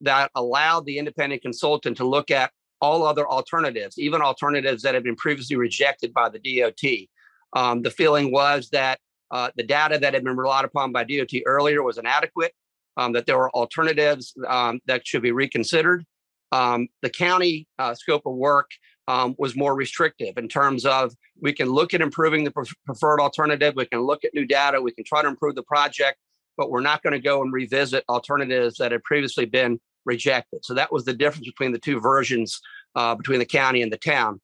that 0.03 0.31
allowed 0.35 0.87
the 0.87 0.99
independent 0.99 1.43
consultant 1.43 1.97
to 1.99 2.07
look 2.07 2.31
at 2.31 2.51
all 2.81 3.05
other 3.05 3.29
alternatives, 3.29 3.99
even 3.99 4.23
alternatives 4.23 4.83
that 4.83 4.95
had 4.95 5.03
been 5.03 5.17
previously 5.17 5.57
rejected 5.57 6.13
by 6.13 6.29
the 6.29 6.39
DOT. 6.39 7.09
Um, 7.53 7.83
the 7.83 7.91
feeling 7.91 8.33
was 8.33 8.71
that 8.71 8.99
uh, 9.31 9.51
the 9.57 9.63
data 9.63 9.99
that 9.99 10.15
had 10.15 10.25
been 10.25 10.37
relied 10.37 10.65
upon 10.65 10.93
by 10.93 11.05
DOT 11.05 11.31
earlier 11.47 11.83
was 11.83 11.99
inadequate, 11.99 12.53
um, 12.97 13.13
that 13.13 13.27
there 13.27 13.39
were 13.39 13.51
alternatives 13.51 14.35
um, 14.49 14.81
that 14.87 15.07
should 15.07 15.23
be 15.23 15.33
reconsidered. 15.33 16.05
Um, 16.53 16.89
the 17.03 17.11
county 17.11 17.69
uh, 17.79 17.95
scope 17.95 18.23
of 18.27 18.35
work 18.35 18.71
um, 19.07 19.35
was 19.39 19.57
more 19.57 19.75
restrictive 19.75 20.37
in 20.37 20.49
terms 20.49 20.85
of 20.85 21.13
we 21.41 21.53
can 21.53 21.69
look 21.69 21.95
at 21.95 22.01
improving 22.01 22.45
the 22.45 22.53
preferred 22.85 23.21
alternative, 23.21 23.75
we 23.77 23.87
can 23.87 24.01
look 24.01 24.25
at 24.25 24.35
new 24.35 24.47
data, 24.47 24.81
we 24.81 24.93
can 24.93 25.05
try 25.05 25.23
to 25.23 25.29
improve 25.29 25.55
the 25.55 25.63
project, 25.63 26.19
but 26.57 26.71
we're 26.71 26.81
not 26.81 27.03
going 27.03 27.13
to 27.13 27.21
go 27.21 27.43
and 27.43 27.53
revisit 27.53 28.05
alternatives 28.09 28.77
that 28.79 28.93
had 28.93 29.03
previously 29.03 29.47
been 29.47 29.81
rejected. 30.05 30.65
So 30.65 30.75
that 30.75 30.93
was 30.93 31.05
the 31.05 31.13
difference 31.13 31.47
between 31.47 31.73
the 31.73 31.79
two 31.79 32.01
versions 32.01 32.61
uh, 32.95 33.15
between 33.15 33.39
the 33.39 33.47
county 33.47 33.83
and 33.83 33.93
the 33.93 33.99
town. 33.99 34.41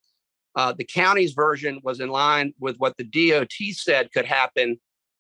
Uh, 0.55 0.73
the 0.77 0.85
county's 0.85 1.33
version 1.33 1.81
was 1.83 2.01
in 2.01 2.09
line 2.09 2.55
with 2.59 2.77
what 2.79 2.97
the 2.97 3.05
DOT 3.05 3.53
said 3.73 4.13
could 4.13 4.25
happen 4.25 4.79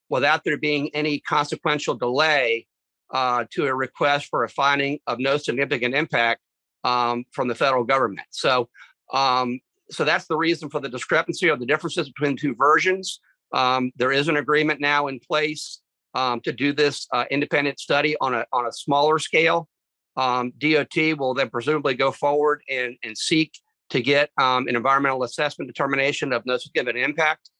without 0.09 0.43
there 0.45 0.57
being 0.57 0.91
any 0.95 1.21
consequential 1.21 1.95
delay 1.95 2.67
uh, 3.13 3.45
to 3.51 3.67
a 3.67 3.75
request 3.75 4.29
for 4.31 4.45
a 4.45 4.49
finding 4.49 4.99
of 5.07 5.19
no 5.19 5.37
significant 5.37 5.95
impact 5.95 6.41
um, 6.85 7.25
from 7.33 7.49
the 7.49 7.55
federal 7.55 7.85
government. 7.85 8.27
So, 8.31 8.69
um, 9.13 9.61
so 9.91 10.05
that's 10.05 10.27
the 10.27 10.37
reason 10.37 10.71
for 10.71 10.81
the 10.81 10.89
discrepancy 10.89 11.51
or 11.51 11.57
the 11.57 11.67
differences 11.67 12.09
between 12.09 12.35
the 12.35 12.41
two 12.41 12.55
versions. 12.55 13.21
Um, 13.53 13.93
there 13.97 14.13
is 14.13 14.29
an 14.29 14.37
agreement 14.37 14.81
now 14.81 15.07
in 15.07 15.21
place 15.21 15.81
um, 16.15 16.41
to 16.41 16.53
do 16.53 16.73
this 16.73 17.07
uh, 17.13 17.25
independent 17.31 17.79
study 17.79 18.17
on 18.21 18.35
a 18.35 18.45
on 18.53 18.67
a 18.67 18.73
smaller 18.73 19.19
scale. 19.19 19.69
Um, 20.17 20.53
DOT 20.59 20.97
will 21.19 21.35
then 21.35 21.51
presumably 21.51 21.95
go 21.95 22.11
forward 22.11 22.63
and, 22.71 22.97
and 23.03 23.17
seek 23.17 23.53
to 23.91 24.01
get 24.01 24.31
um, 24.41 24.67
an 24.69 24.77
environmental 24.77 25.23
assessment 25.23 25.69
determination 25.69 26.33
of 26.33 26.45
no 26.47 26.57
significant 26.57 27.05
impact. 27.05 27.51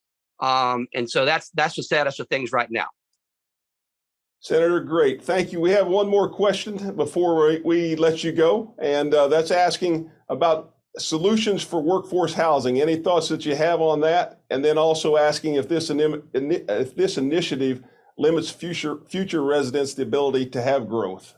Um, 0.41 0.87
and 0.95 1.09
so 1.09 1.25
that's 1.25 1.51
that's 1.51 1.77
the 1.77 1.83
status 1.83 2.19
of 2.19 2.29
things 2.29 2.53
right 2.53 2.71
now. 2.71 2.87
Senator, 4.41 4.81
great. 4.81 5.23
Thank 5.23 5.53
you. 5.53 5.61
We 5.61 5.71
have 5.71 5.87
one 5.87 6.09
more 6.09 6.29
question 6.29 6.95
before 6.95 7.59
we, 7.65 7.97
let 7.97 8.23
you 8.23 8.33
go, 8.33 8.75
and 8.79 9.13
uh, 9.13 9.29
that's 9.29 9.51
asking 9.51 10.11
about 10.29 10.75
solutions 10.99 11.63
for 11.63 11.83
workforce 11.83 12.35
housing. 12.35 12.81
Any 12.81 12.97
thoughts 12.97 13.29
that 13.29 13.45
you 13.45 13.57
have 13.57 13.81
on 13.81 14.01
that? 14.03 14.41
And 14.51 14.65
then 14.65 14.79
also 14.79 15.17
asking 15.17 15.55
if 15.55 15.69
this 15.69 15.91
if 15.91 16.95
this 16.95 17.19
initiative 17.19 17.83
limits 18.19 18.51
future 18.51 19.01
future 19.09 19.43
residents 19.43 19.95
the 19.95 20.03
ability 20.03 20.47
to 20.51 20.63
have 20.63 20.89
growth. 20.89 21.35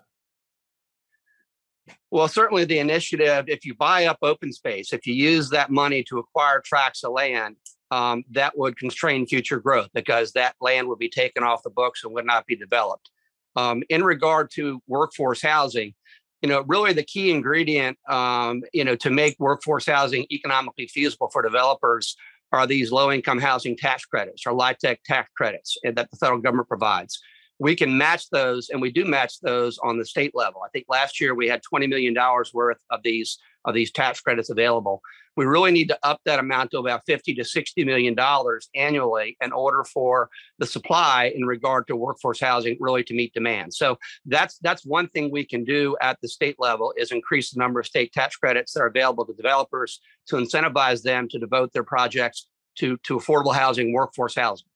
Well, 2.10 2.28
certainly 2.28 2.64
the 2.64 2.78
initiative, 2.78 3.48
if 3.48 3.64
you 3.64 3.74
buy 3.74 4.06
up 4.06 4.18
open 4.22 4.52
space, 4.52 4.92
if 4.92 5.06
you 5.06 5.14
use 5.14 5.50
that 5.50 5.70
money 5.70 6.02
to 6.04 6.18
acquire 6.18 6.60
tracts 6.60 7.04
of 7.04 7.12
land, 7.12 7.56
um, 7.90 8.24
that 8.30 8.56
would 8.56 8.76
constrain 8.76 9.26
future 9.26 9.58
growth 9.58 9.88
because 9.94 10.32
that 10.32 10.54
land 10.60 10.88
would 10.88 10.98
be 10.98 11.08
taken 11.08 11.42
off 11.42 11.62
the 11.62 11.70
books 11.70 12.04
and 12.04 12.12
would 12.12 12.26
not 12.26 12.46
be 12.46 12.56
developed. 12.56 13.10
Um, 13.56 13.82
in 13.88 14.04
regard 14.04 14.50
to 14.52 14.80
workforce 14.86 15.42
housing, 15.42 15.94
you 16.42 16.48
know, 16.48 16.62
really 16.68 16.92
the 16.92 17.02
key 17.02 17.30
ingredient, 17.30 17.98
um, 18.08 18.62
you 18.72 18.84
know, 18.84 18.94
to 18.96 19.10
make 19.10 19.36
workforce 19.38 19.86
housing 19.86 20.26
economically 20.30 20.86
feasible 20.86 21.28
for 21.32 21.42
developers 21.42 22.16
are 22.52 22.66
these 22.66 22.92
low-income 22.92 23.38
housing 23.38 23.76
tax 23.76 24.04
credits 24.04 24.46
or 24.46 24.52
LIHTC 24.52 24.98
tax 25.04 25.30
credits 25.36 25.76
that 25.82 26.10
the 26.10 26.16
federal 26.16 26.40
government 26.40 26.68
provides 26.68 27.20
we 27.58 27.74
can 27.74 27.96
match 27.96 28.30
those 28.30 28.70
and 28.70 28.80
we 28.80 28.92
do 28.92 29.04
match 29.04 29.40
those 29.40 29.78
on 29.78 29.98
the 29.98 30.04
state 30.04 30.34
level. 30.34 30.62
I 30.64 30.68
think 30.68 30.86
last 30.88 31.20
year 31.20 31.34
we 31.34 31.48
had 31.48 31.62
$20 31.62 31.88
million 31.88 32.14
worth 32.54 32.78
of 32.90 33.02
these 33.02 33.38
of 33.64 33.74
these 33.74 33.90
tax 33.90 34.20
credits 34.20 34.50
available. 34.50 35.02
We 35.36 35.44
really 35.44 35.72
need 35.72 35.88
to 35.88 35.98
up 36.02 36.20
that 36.24 36.38
amount 36.38 36.70
to 36.70 36.78
about 36.78 37.02
50 37.06 37.34
to 37.34 37.44
60 37.44 37.84
million 37.84 38.14
dollars 38.14 38.68
annually 38.74 39.36
in 39.42 39.52
order 39.52 39.84
for 39.84 40.30
the 40.58 40.66
supply 40.66 41.32
in 41.34 41.44
regard 41.44 41.86
to 41.88 41.96
workforce 41.96 42.40
housing 42.40 42.76
really 42.80 43.04
to 43.04 43.14
meet 43.14 43.34
demand. 43.34 43.74
So 43.74 43.98
that's 44.26 44.58
that's 44.58 44.86
one 44.86 45.08
thing 45.08 45.30
we 45.30 45.44
can 45.44 45.64
do 45.64 45.96
at 46.00 46.18
the 46.22 46.28
state 46.28 46.56
level 46.58 46.94
is 46.96 47.12
increase 47.12 47.50
the 47.50 47.58
number 47.58 47.80
of 47.80 47.86
state 47.86 48.12
tax 48.12 48.36
credits 48.36 48.72
that 48.72 48.80
are 48.80 48.86
available 48.86 49.26
to 49.26 49.34
developers 49.34 50.00
to 50.28 50.36
incentivize 50.36 51.02
them 51.02 51.28
to 51.28 51.38
devote 51.38 51.72
their 51.72 51.84
projects 51.84 52.46
to 52.76 52.96
to 52.98 53.16
affordable 53.18 53.54
housing 53.54 53.92
workforce 53.92 54.36
housing 54.36 54.68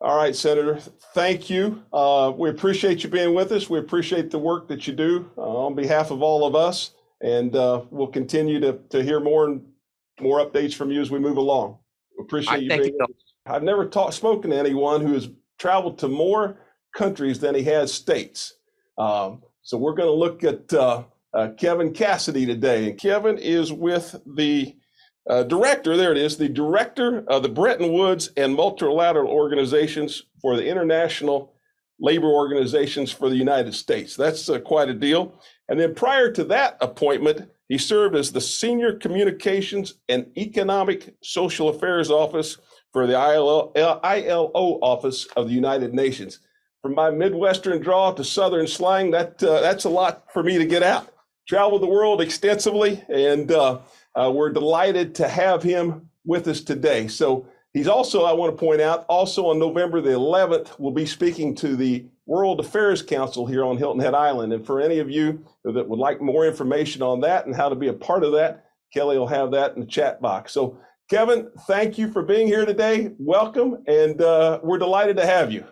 all 0.00 0.16
right, 0.16 0.34
Senator. 0.34 0.78
Thank 1.14 1.50
you. 1.50 1.82
Uh, 1.92 2.32
we 2.34 2.48
appreciate 2.48 3.04
you 3.04 3.10
being 3.10 3.34
with 3.34 3.52
us. 3.52 3.68
We 3.68 3.78
appreciate 3.78 4.30
the 4.30 4.38
work 4.38 4.66
that 4.68 4.86
you 4.86 4.94
do 4.94 5.30
uh, 5.36 5.42
on 5.42 5.74
behalf 5.74 6.10
of 6.10 6.22
all 6.22 6.46
of 6.46 6.54
us, 6.54 6.92
and 7.20 7.54
uh, 7.54 7.82
we'll 7.90 8.06
continue 8.06 8.60
to 8.60 8.78
to 8.90 9.02
hear 9.02 9.20
more 9.20 9.44
and 9.46 9.62
more 10.18 10.38
updates 10.38 10.74
from 10.74 10.90
you 10.90 11.02
as 11.02 11.10
we 11.10 11.18
move 11.18 11.36
along. 11.36 11.78
Appreciate 12.18 12.62
you 12.62 12.68
being. 12.70 12.94
You. 12.94 13.06
I've 13.44 13.62
never 13.62 13.86
talked 13.86 14.14
spoken 14.14 14.50
to 14.52 14.56
anyone 14.56 15.02
who 15.02 15.12
has 15.12 15.28
traveled 15.58 15.98
to 15.98 16.08
more 16.08 16.58
countries 16.96 17.38
than 17.38 17.54
he 17.54 17.62
has 17.64 17.92
states. 17.92 18.54
Um, 18.96 19.42
so 19.62 19.76
we're 19.76 19.94
going 19.94 20.08
to 20.08 20.14
look 20.14 20.44
at 20.44 20.72
uh, 20.72 21.04
uh, 21.34 21.48
Kevin 21.58 21.92
Cassidy 21.92 22.46
today, 22.46 22.88
and 22.88 22.98
Kevin 22.98 23.36
is 23.36 23.70
with 23.70 24.16
the 24.34 24.76
uh, 25.30 25.44
director, 25.44 25.96
there 25.96 26.10
it 26.10 26.18
is, 26.18 26.36
the 26.36 26.48
director 26.48 27.24
of 27.28 27.44
the 27.44 27.48
Bretton 27.48 27.92
Woods 27.92 28.30
and 28.36 28.52
multilateral 28.52 29.30
organizations 29.30 30.24
for 30.42 30.56
the 30.56 30.66
International 30.66 31.54
Labor 32.00 32.26
Organizations 32.26 33.12
for 33.12 33.30
the 33.30 33.36
United 33.36 33.74
States. 33.74 34.16
That's 34.16 34.48
uh, 34.48 34.58
quite 34.58 34.88
a 34.88 34.94
deal. 34.94 35.40
And 35.68 35.78
then 35.78 35.94
prior 35.94 36.32
to 36.32 36.42
that 36.44 36.78
appointment, 36.80 37.48
he 37.68 37.78
served 37.78 38.16
as 38.16 38.32
the 38.32 38.40
Senior 38.40 38.94
Communications 38.94 39.94
and 40.08 40.26
Economic 40.36 41.14
Social 41.22 41.68
Affairs 41.68 42.10
Office 42.10 42.58
for 42.92 43.06
the 43.06 43.16
ILO, 43.16 43.72
ILO 43.76 44.80
Office 44.82 45.26
of 45.36 45.46
the 45.46 45.54
United 45.54 45.94
Nations. 45.94 46.40
From 46.82 46.96
my 46.96 47.10
Midwestern 47.10 47.80
draw 47.80 48.10
to 48.12 48.24
Southern 48.24 48.66
slang, 48.66 49.12
that 49.12 49.40
uh, 49.44 49.60
that's 49.60 49.84
a 49.84 49.90
lot 49.90 50.24
for 50.32 50.42
me 50.42 50.58
to 50.58 50.66
get 50.66 50.82
out. 50.82 51.08
Traveled 51.46 51.82
the 51.82 51.86
world 51.86 52.20
extensively 52.20 53.04
and 53.08 53.52
uh, 54.14 54.30
we're 54.34 54.50
delighted 54.50 55.14
to 55.16 55.28
have 55.28 55.62
him 55.62 56.08
with 56.24 56.48
us 56.48 56.60
today. 56.60 57.08
So 57.08 57.46
he's 57.72 57.88
also, 57.88 58.24
I 58.24 58.32
want 58.32 58.56
to 58.56 58.58
point 58.58 58.80
out, 58.80 59.04
also 59.08 59.46
on 59.46 59.58
November 59.58 60.00
the 60.00 60.10
11th, 60.10 60.78
we'll 60.78 60.92
be 60.92 61.06
speaking 61.06 61.54
to 61.56 61.76
the 61.76 62.04
World 62.26 62.60
Affairs 62.60 63.02
Council 63.02 63.46
here 63.46 63.64
on 63.64 63.76
Hilton 63.76 64.00
Head 64.00 64.14
Island. 64.14 64.52
And 64.52 64.64
for 64.64 64.80
any 64.80 64.98
of 64.98 65.10
you 65.10 65.44
that 65.64 65.88
would 65.88 65.98
like 65.98 66.20
more 66.20 66.46
information 66.46 67.02
on 67.02 67.20
that 67.20 67.46
and 67.46 67.54
how 67.54 67.68
to 67.68 67.74
be 67.74 67.88
a 67.88 67.92
part 67.92 68.24
of 68.24 68.32
that, 68.32 68.66
Kelly 68.92 69.18
will 69.18 69.26
have 69.26 69.50
that 69.52 69.74
in 69.74 69.80
the 69.80 69.86
chat 69.86 70.20
box. 70.20 70.52
So, 70.52 70.78
Kevin, 71.08 71.50
thank 71.66 71.98
you 71.98 72.10
for 72.10 72.22
being 72.22 72.46
here 72.46 72.64
today. 72.64 73.12
Welcome, 73.18 73.82
and 73.88 74.20
uh, 74.22 74.60
we're 74.62 74.78
delighted 74.78 75.16
to 75.16 75.26
have 75.26 75.52
you. 75.52 75.64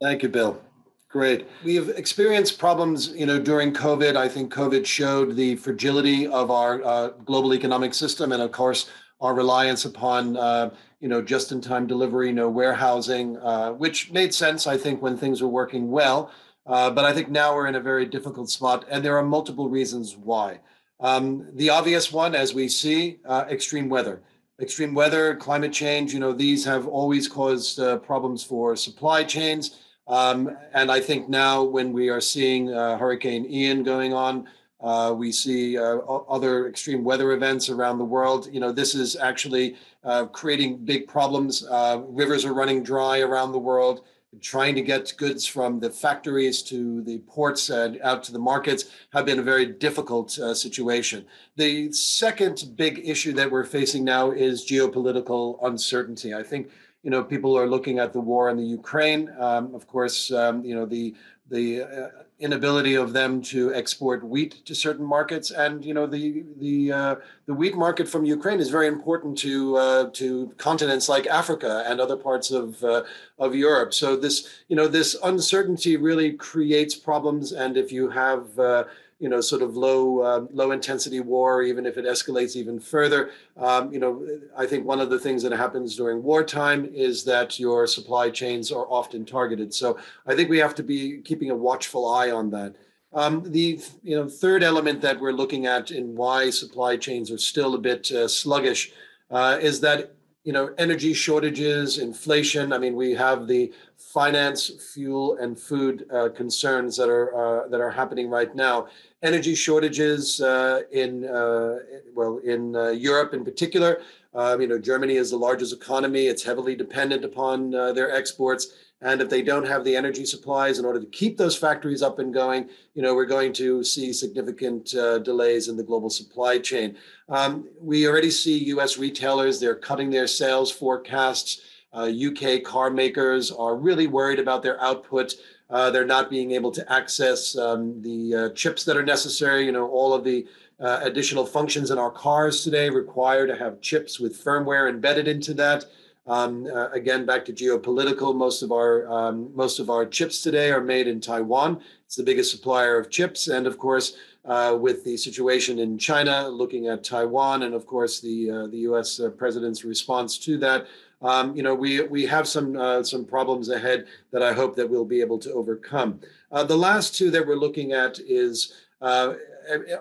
Thank 0.00 0.22
you, 0.22 0.28
Bill. 0.28 0.60
Great. 1.10 1.48
We've 1.64 1.88
experienced 1.88 2.56
problems, 2.56 3.08
you 3.08 3.26
know, 3.26 3.40
during 3.40 3.72
COVID. 3.72 4.14
I 4.14 4.28
think 4.28 4.54
COVID 4.54 4.86
showed 4.86 5.34
the 5.34 5.56
fragility 5.56 6.28
of 6.28 6.52
our 6.52 6.84
uh, 6.84 7.08
global 7.24 7.52
economic 7.52 7.94
system, 7.94 8.30
and 8.30 8.40
of 8.40 8.52
course, 8.52 8.88
our 9.20 9.34
reliance 9.34 9.84
upon, 9.86 10.36
uh, 10.36 10.70
you 11.00 11.08
know, 11.08 11.20
just-in-time 11.20 11.88
delivery, 11.88 12.28
you 12.28 12.32
know, 12.32 12.48
warehousing, 12.48 13.36
uh, 13.38 13.72
which 13.72 14.12
made 14.12 14.32
sense, 14.32 14.68
I 14.68 14.76
think, 14.76 15.02
when 15.02 15.16
things 15.16 15.42
were 15.42 15.48
working 15.48 15.90
well. 15.90 16.30
Uh, 16.64 16.90
but 16.90 17.04
I 17.04 17.12
think 17.12 17.28
now 17.28 17.56
we're 17.56 17.66
in 17.66 17.74
a 17.74 17.80
very 17.80 18.06
difficult 18.06 18.48
spot, 18.48 18.84
and 18.88 19.04
there 19.04 19.18
are 19.18 19.24
multiple 19.24 19.68
reasons 19.68 20.16
why. 20.16 20.60
Um, 21.00 21.44
the 21.54 21.70
obvious 21.70 22.12
one, 22.12 22.36
as 22.36 22.54
we 22.54 22.68
see, 22.68 23.18
uh, 23.24 23.46
extreme 23.50 23.88
weather. 23.88 24.22
Extreme 24.60 24.94
weather, 24.94 25.34
climate 25.34 25.72
change, 25.72 26.14
you 26.14 26.20
know, 26.20 26.32
these 26.32 26.64
have 26.66 26.86
always 26.86 27.26
caused 27.26 27.80
uh, 27.80 27.98
problems 27.98 28.44
for 28.44 28.76
supply 28.76 29.24
chains 29.24 29.80
um, 30.10 30.56
and 30.74 30.90
I 30.90 31.00
think 31.00 31.28
now, 31.28 31.62
when 31.62 31.92
we 31.92 32.08
are 32.08 32.20
seeing 32.20 32.74
uh, 32.74 32.98
Hurricane 32.98 33.46
Ian 33.48 33.84
going 33.84 34.12
on, 34.12 34.48
uh, 34.80 35.14
we 35.16 35.30
see 35.30 35.78
uh, 35.78 35.98
other 35.98 36.68
extreme 36.68 37.04
weather 37.04 37.30
events 37.30 37.68
around 37.68 37.98
the 37.98 38.04
world. 38.04 38.48
You 38.52 38.58
know, 38.58 38.72
this 38.72 38.96
is 38.96 39.14
actually 39.14 39.76
uh, 40.02 40.24
creating 40.26 40.84
big 40.84 41.06
problems. 41.06 41.64
Uh, 41.64 42.02
rivers 42.08 42.44
are 42.44 42.54
running 42.54 42.82
dry 42.82 43.20
around 43.20 43.52
the 43.52 43.58
world. 43.58 44.04
Trying 44.40 44.76
to 44.76 44.82
get 44.82 45.12
goods 45.16 45.44
from 45.46 45.80
the 45.80 45.90
factories 45.90 46.62
to 46.64 47.02
the 47.02 47.18
ports 47.18 47.68
and 47.68 48.00
out 48.02 48.22
to 48.24 48.32
the 48.32 48.38
markets 48.38 48.84
have 49.12 49.26
been 49.26 49.40
a 49.40 49.42
very 49.42 49.66
difficult 49.66 50.36
uh, 50.38 50.54
situation. 50.54 51.26
The 51.56 51.92
second 51.92 52.64
big 52.76 53.00
issue 53.04 53.32
that 53.32 53.50
we're 53.50 53.64
facing 53.64 54.04
now 54.04 54.30
is 54.30 54.64
geopolitical 54.64 55.58
uncertainty. 55.62 56.32
I 56.32 56.44
think 56.44 56.70
you 57.02 57.10
know, 57.10 57.22
people 57.22 57.56
are 57.56 57.66
looking 57.66 57.98
at 57.98 58.12
the 58.12 58.20
war 58.20 58.50
in 58.50 58.56
the 58.56 58.64
Ukraine. 58.64 59.30
Um, 59.38 59.74
of 59.74 59.86
course, 59.86 60.30
um, 60.32 60.64
you 60.64 60.74
know 60.74 60.86
the 60.86 61.14
the 61.48 61.82
uh, 61.82 62.08
inability 62.38 62.94
of 62.94 63.12
them 63.12 63.42
to 63.42 63.74
export 63.74 64.22
wheat 64.22 64.64
to 64.64 64.74
certain 64.74 65.04
markets, 65.04 65.50
and 65.50 65.84
you 65.84 65.94
know 65.94 66.06
the 66.06 66.44
the 66.58 66.92
uh, 66.92 67.14
the 67.46 67.54
wheat 67.54 67.74
market 67.74 68.08
from 68.08 68.24
Ukraine 68.24 68.60
is 68.60 68.70
very 68.70 68.86
important 68.86 69.36
to 69.38 69.76
uh, 69.76 70.10
to 70.14 70.52
continents 70.58 71.08
like 71.08 71.26
Africa 71.26 71.84
and 71.86 72.00
other 72.00 72.16
parts 72.16 72.50
of 72.50 72.82
uh, 72.84 73.02
of 73.38 73.54
Europe. 73.54 73.94
So 73.94 74.16
this 74.16 74.48
you 74.68 74.76
know 74.76 74.88
this 74.88 75.16
uncertainty 75.22 75.96
really 75.96 76.32
creates 76.32 76.94
problems, 76.94 77.52
and 77.52 77.76
if 77.76 77.90
you 77.90 78.10
have 78.10 78.58
uh, 78.58 78.84
you 79.20 79.28
know, 79.28 79.40
sort 79.40 79.60
of 79.60 79.76
low 79.76 80.20
uh, 80.20 80.46
low 80.50 80.72
intensity 80.72 81.20
war, 81.20 81.62
even 81.62 81.84
if 81.84 81.98
it 81.98 82.06
escalates 82.06 82.56
even 82.56 82.80
further. 82.80 83.30
Um, 83.56 83.92
you 83.92 84.00
know, 84.00 84.26
I 84.56 84.66
think 84.66 84.86
one 84.86 84.98
of 84.98 85.10
the 85.10 85.18
things 85.18 85.42
that 85.42 85.52
happens 85.52 85.94
during 85.94 86.22
wartime 86.22 86.86
is 86.86 87.22
that 87.24 87.60
your 87.60 87.86
supply 87.86 88.30
chains 88.30 88.72
are 88.72 88.86
often 88.88 89.26
targeted. 89.26 89.74
So 89.74 89.98
I 90.26 90.34
think 90.34 90.48
we 90.48 90.58
have 90.58 90.74
to 90.76 90.82
be 90.82 91.18
keeping 91.18 91.50
a 91.50 91.54
watchful 91.54 92.10
eye 92.10 92.30
on 92.30 92.50
that. 92.50 92.74
Um, 93.12 93.42
the 93.44 93.80
you 94.02 94.16
know 94.16 94.28
third 94.28 94.62
element 94.62 95.02
that 95.02 95.20
we're 95.20 95.32
looking 95.32 95.66
at 95.66 95.90
in 95.90 96.16
why 96.16 96.48
supply 96.50 96.96
chains 96.96 97.30
are 97.30 97.38
still 97.38 97.74
a 97.74 97.78
bit 97.78 98.10
uh, 98.10 98.26
sluggish 98.26 98.92
uh, 99.30 99.58
is 99.60 99.80
that 99.80 100.14
you 100.44 100.52
know 100.54 100.72
energy 100.78 101.12
shortages, 101.12 101.98
inflation. 101.98 102.72
I 102.72 102.78
mean, 102.78 102.96
we 102.96 103.12
have 103.14 103.46
the 103.46 103.72
finance, 103.98 104.70
fuel, 104.94 105.36
and 105.36 105.58
food 105.58 106.06
uh, 106.10 106.30
concerns 106.30 106.96
that 106.96 107.10
are 107.10 107.34
uh, 107.34 107.68
that 107.68 107.80
are 107.80 107.90
happening 107.90 108.30
right 108.30 108.54
now 108.54 108.88
energy 109.22 109.54
shortages 109.54 110.40
uh, 110.40 110.82
in 110.92 111.26
uh, 111.26 111.78
well 112.14 112.38
in 112.38 112.74
uh, 112.76 112.88
Europe 112.88 113.34
in 113.34 113.44
particular. 113.44 114.00
Um, 114.32 114.60
you 114.60 114.68
know, 114.68 114.78
Germany 114.78 115.16
is 115.16 115.30
the 115.30 115.36
largest 115.36 115.72
economy; 115.72 116.26
it's 116.26 116.42
heavily 116.42 116.74
dependent 116.74 117.24
upon 117.24 117.74
uh, 117.74 117.92
their 117.92 118.14
exports. 118.14 118.74
And 119.02 119.22
if 119.22 119.30
they 119.30 119.40
don't 119.40 119.66
have 119.66 119.82
the 119.82 119.96
energy 119.96 120.26
supplies 120.26 120.78
in 120.78 120.84
order 120.84 121.00
to 121.00 121.06
keep 121.06 121.38
those 121.38 121.56
factories 121.56 122.02
up 122.02 122.18
and 122.18 122.34
going, 122.34 122.68
you 122.92 123.00
know, 123.00 123.14
we're 123.14 123.24
going 123.24 123.54
to 123.54 123.82
see 123.82 124.12
significant 124.12 124.94
uh, 124.94 125.18
delays 125.20 125.68
in 125.68 125.78
the 125.78 125.82
global 125.82 126.10
supply 126.10 126.58
chain. 126.58 126.98
Um, 127.30 127.66
we 127.80 128.06
already 128.06 128.30
see 128.30 128.58
U.S. 128.74 128.98
retailers; 128.98 129.58
they're 129.58 129.74
cutting 129.74 130.10
their 130.10 130.26
sales 130.26 130.70
forecasts. 130.70 131.62
UK 131.92 132.42
uh, 132.42 132.58
car 132.64 132.88
makers 132.88 133.50
are 133.50 133.74
really 133.74 134.06
worried 134.06 134.38
about 134.38 134.62
their 134.62 134.80
output. 134.80 135.34
Uh, 135.70 135.90
they're 135.90 136.04
not 136.04 136.28
being 136.28 136.50
able 136.50 136.72
to 136.72 136.92
access 136.92 137.56
um, 137.56 138.00
the 138.02 138.34
uh, 138.34 138.48
chips 138.50 138.84
that 138.84 138.96
are 138.96 139.04
necessary. 139.04 139.64
You 139.64 139.72
know, 139.72 139.88
all 139.88 140.12
of 140.12 140.24
the 140.24 140.46
uh, 140.80 141.00
additional 141.02 141.46
functions 141.46 141.90
in 141.90 141.98
our 141.98 142.10
cars 142.10 142.64
today 142.64 142.90
require 142.90 143.46
to 143.46 143.56
have 143.56 143.80
chips 143.80 144.18
with 144.18 144.42
firmware 144.42 144.88
embedded 144.88 145.28
into 145.28 145.54
that. 145.54 145.84
Um, 146.26 146.66
uh, 146.66 146.88
again, 146.90 147.24
back 147.24 147.44
to 147.46 147.52
geopolitical. 147.52 148.34
Most 148.34 148.62
of 148.62 148.72
our 148.72 149.08
um, 149.10 149.50
most 149.54 149.78
of 149.78 149.90
our 149.90 150.06
chips 150.06 150.42
today 150.42 150.70
are 150.70 150.80
made 150.80 151.06
in 151.06 151.20
Taiwan. 151.20 151.80
It's 152.04 152.16
the 152.16 152.22
biggest 152.22 152.50
supplier 152.50 152.98
of 152.98 153.10
chips, 153.10 153.48
and 153.48 153.66
of 153.66 153.78
course, 153.78 154.16
uh, 154.44 154.76
with 154.78 155.04
the 155.04 155.16
situation 155.16 155.78
in 155.78 155.98
China, 155.98 156.48
looking 156.48 156.88
at 156.88 157.04
Taiwan, 157.04 157.62
and 157.62 157.74
of 157.74 157.86
course 157.86 158.20
the 158.20 158.50
uh, 158.50 158.66
the 158.66 158.78
U.S. 158.78 159.20
president's 159.36 159.84
response 159.84 160.38
to 160.38 160.58
that 160.58 160.86
um, 161.22 161.54
you 161.54 161.62
know, 161.62 161.74
we 161.74 162.00
we 162.02 162.24
have 162.26 162.48
some 162.48 162.76
uh, 162.76 163.02
some 163.02 163.24
problems 163.24 163.68
ahead 163.68 164.06
that 164.32 164.42
I 164.42 164.52
hope 164.52 164.76
that 164.76 164.88
we'll 164.88 165.04
be 165.04 165.20
able 165.20 165.38
to 165.40 165.52
overcome. 165.52 166.20
Uh, 166.50 166.64
the 166.64 166.76
last 166.76 167.14
two 167.14 167.30
that 167.30 167.46
we're 167.46 167.56
looking 167.56 167.92
at 167.92 168.18
is. 168.20 168.72
Uh, 169.00 169.34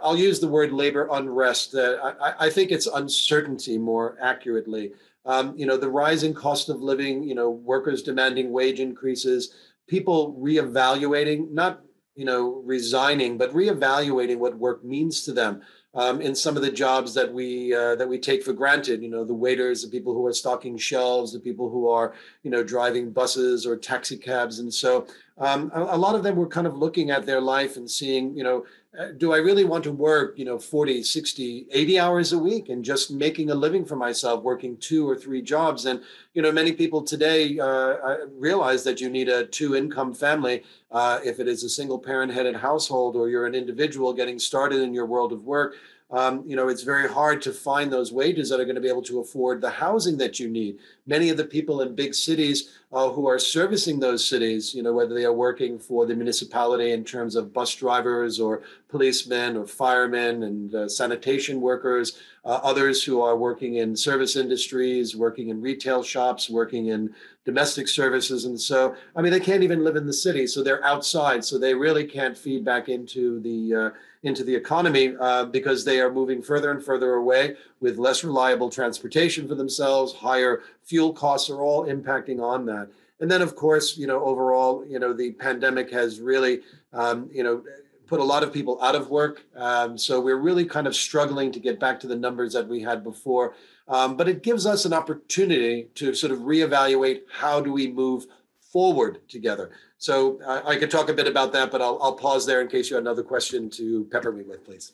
I'll 0.04 0.18
use 0.18 0.42
the 0.42 0.48
word 0.48 0.74
labor 0.74 1.08
unrest. 1.10 1.74
I, 1.74 2.34
I, 2.38 2.50
think 2.50 2.72
it's 2.72 2.88
uncertainty 2.88 3.78
more 3.78 4.18
accurately. 4.22 4.92
Um, 5.26 5.54
you 5.56 5.66
know, 5.66 5.78
the 5.78 5.90
rising 5.90 6.34
cost 6.34 6.68
of 6.68 6.82
living, 6.82 7.24
you 7.24 7.34
know, 7.36 7.50
workers 7.50 8.04
demanding 8.04 8.52
wage 8.52 8.82
increases, 8.82 9.54
people 9.88 10.36
reevaluating, 10.40 11.52
not, 11.52 11.82
you 12.16 12.26
know, 12.26 12.62
resigning, 12.66 13.38
but 13.38 13.54
reevaluating 13.54 14.38
what 14.38 14.58
work 14.58 14.84
means 14.84 15.24
to 15.24 15.32
them 15.32 15.62
um, 16.00 16.22
in 16.22 16.34
some 16.34 16.56
of 16.56 16.62
the 16.62 16.72
jobs 16.72 17.14
that 17.14 17.32
we 17.32 17.74
uh, 17.74 17.96
that 17.96 18.08
we 18.08 18.18
take 18.18 18.42
for 18.42 18.54
granted. 18.54 19.04
You 19.04 19.10
know, 19.10 19.26
the 19.26 19.34
waiters, 19.34 19.82
the 19.84 19.90
people 19.90 20.14
who 20.14 20.26
are 20.26 20.34
stocking 20.34 20.78
shelves, 20.78 21.34
the 21.34 21.40
people 21.40 21.70
who 21.70 21.90
are 21.90 22.14
you 22.44 22.50
know 22.52 22.64
driving 22.64 23.12
buses 23.12 23.66
or 23.66 23.76
taxi 23.76 24.16
cabs, 24.18 24.60
and 24.60 24.74
so 24.74 25.06
um, 25.40 25.72
a, 25.74 25.82
a, 25.82 25.98
lot 25.98 26.16
of 26.16 26.24
them 26.24 26.36
were 26.36 26.48
kind 26.48 26.68
of 26.68 26.78
looking 26.78 27.12
at 27.12 27.26
their 27.26 27.40
life 27.40 27.78
and 27.78 27.90
seeing, 27.90 28.36
you 28.36 28.44
know, 28.44 28.66
uh, 28.98 29.10
do 29.18 29.34
I 29.34 29.38
really 29.38 29.66
want 29.66 29.84
to 29.84 29.92
work, 29.92 30.40
you 30.40 30.46
know, 30.46 30.58
40, 30.58 31.04
60, 31.04 31.68
80 31.72 32.00
hours 32.00 32.34
a 32.34 32.40
week 32.40 32.70
and 32.70 32.84
just 32.84 33.12
making 33.12 33.52
a 33.52 33.56
living 33.56 33.86
for 33.86 33.96
myself, 33.96 34.44
working 34.44 34.78
two 34.78 35.08
or 35.08 35.16
three 35.16 35.44
jobs? 35.44 35.86
And, 35.86 36.02
you 36.34 36.42
know, 36.42 36.52
many 36.52 36.72
people 36.72 37.04
today 37.04 37.60
uh, 37.60 38.26
realize 38.32 38.84
that 38.86 39.00
you 39.00 39.10
need 39.10 39.30
a 39.30 39.46
two 39.46 39.76
income 39.76 40.14
family 40.16 40.64
uh, 40.92 41.20
if 41.24 41.40
it 41.40 41.48
is 41.48 41.64
a 41.64 41.70
single 41.70 42.00
parent 42.00 42.34
headed 42.34 42.56
household 42.56 43.16
or 43.16 43.30
you're 43.30 43.46
an 43.46 43.54
individual 43.54 44.12
getting 44.12 44.40
started 44.40 44.82
in 44.82 44.94
your 44.94 45.06
world 45.06 45.34
of 45.34 45.44
work 45.44 45.76
um, 46.12 46.44
you 46.48 46.56
know, 46.56 46.70
it's 46.70 46.82
very 46.82 47.08
hard 47.08 47.42
to 47.44 47.54
find 47.54 47.94
those 47.94 48.12
wages 48.12 48.50
that 48.50 48.60
are 48.60 48.66
going 48.66 48.76
to 48.76 48.82
be 48.82 48.90
able 48.90 49.04
to 49.04 49.20
afford 49.20 49.62
the 49.62 49.70
housing 49.70 50.18
that 50.18 50.40
you 50.40 50.50
need. 50.50 50.80
Many 51.10 51.30
of 51.32 51.38
the 51.38 51.46
people 51.46 51.82
in 51.82 51.96
big 51.96 52.14
cities 52.14 52.70
uh, 52.94 53.10
who 53.10 53.28
are 53.28 53.40
servicing 53.40 54.00
those 54.00 54.28
cities, 54.28 54.76
you 54.76 54.84
know, 54.84 54.94
whether 54.94 55.16
they 55.16 55.26
are 55.26 55.34
working 55.34 55.80
for 55.80 56.06
the 56.06 56.16
municipality 56.16 56.92
in 56.92 57.04
terms 57.04 57.36
of 57.36 57.52
bus 57.52 57.74
drivers 57.74 58.40
or 58.40 58.62
policemen 58.90 59.58
or 59.58 59.66
firemen 59.66 60.44
and 60.44 60.76
uh, 60.76 60.88
sanitation 60.88 61.62
workers, 61.62 62.20
uh, 62.46 62.60
others 62.62 63.04
who 63.04 63.22
are 63.22 63.36
working 63.36 63.76
in 63.78 63.96
service 63.96 64.36
industries, 64.36 65.16
working 65.16 65.50
in 65.50 65.60
retail 65.60 66.04
shops, 66.04 66.48
working 66.48 66.88
in 66.88 67.14
domestic 67.44 67.88
services. 67.88 68.46
And 68.46 68.60
so, 68.60 68.96
I 69.16 69.24
mean, 69.24 69.32
they 69.32 69.40
can't 69.40 69.64
even 69.64 69.84
live 69.84 69.96
in 69.96 70.06
the 70.06 70.14
city. 70.14 70.46
So 70.46 70.62
they're 70.62 70.86
outside. 70.86 71.44
So 71.44 71.58
they 71.58 71.74
really 71.74 72.06
can't 72.06 72.38
feed 72.38 72.64
back 72.64 72.88
into 72.88 73.40
the 73.40 73.76
uh, 73.76 73.90
into 74.24 74.44
the 74.44 74.54
economy 74.54 75.16
uh, 75.20 75.46
because 75.46 75.86
they 75.86 76.00
are 76.02 76.12
moving 76.12 76.42
further 76.42 76.72
and 76.72 76.84
further 76.84 77.14
away 77.14 77.56
with 77.80 77.98
less 77.98 78.24
reliable 78.24 78.70
transportation 78.70 79.48
for 79.48 79.56
themselves. 79.56 80.14
Higher 80.14 80.62
fuel 80.84 81.14
costs 81.14 81.50
are 81.50 81.62
all 81.62 81.86
impacting 81.86 82.42
on 82.42 82.66
that. 82.66 82.90
And 83.20 83.30
then, 83.30 83.42
of 83.42 83.56
course, 83.56 83.98
you 83.98 84.08
know, 84.08 84.24
overall, 84.24 84.86
you 84.88 85.00
know, 85.00 85.14
the 85.14 85.32
pandemic 85.32 85.92
has 85.92 86.20
really, 86.20 86.62
um, 86.94 87.30
you 87.32 87.44
know, 87.44 87.64
put 88.08 88.20
a 88.20 88.24
lot 88.24 88.44
of 88.44 88.52
people 88.52 88.82
out 88.82 88.96
of 88.96 89.10
work. 89.10 89.44
Um, 89.56 89.98
so 89.98 90.20
we're 90.20 90.38
really 90.38 90.66
kind 90.66 90.88
of 90.88 90.96
struggling 90.96 91.52
to 91.52 91.60
get 91.60 91.80
back 91.80 92.00
to 92.00 92.08
the 92.08 92.16
numbers 92.16 92.54
that 92.54 92.68
we 92.68 92.82
had 92.82 93.04
before. 93.04 93.54
Um, 93.88 94.18
but 94.18 94.28
it 94.28 94.42
gives 94.42 94.66
us 94.66 94.86
an 94.86 94.94
opportunity 94.94 95.90
to 95.96 96.14
sort 96.14 96.32
of 96.32 96.40
reevaluate 96.40 97.22
how 97.32 97.62
do 97.62 97.72
we 97.72 97.92
move 97.92 98.26
forward 98.60 99.28
together. 99.28 99.72
So 99.98 100.40
uh, 100.44 100.62
I 100.66 100.78
could 100.78 100.90
talk 100.90 101.10
a 101.10 101.14
bit 101.14 101.28
about 101.28 101.52
that, 101.54 101.72
but 101.72 101.82
I'll, 101.82 102.00
I'll 102.02 102.16
pause 102.16 102.46
there 102.46 102.62
in 102.62 102.68
case 102.68 102.90
you 102.90 102.96
have 102.96 103.04
another 103.04 103.24
question 103.24 103.70
to 103.72 104.06
pepper 104.12 104.32
me 104.32 104.44
with, 104.44 104.64
please. 104.64 104.94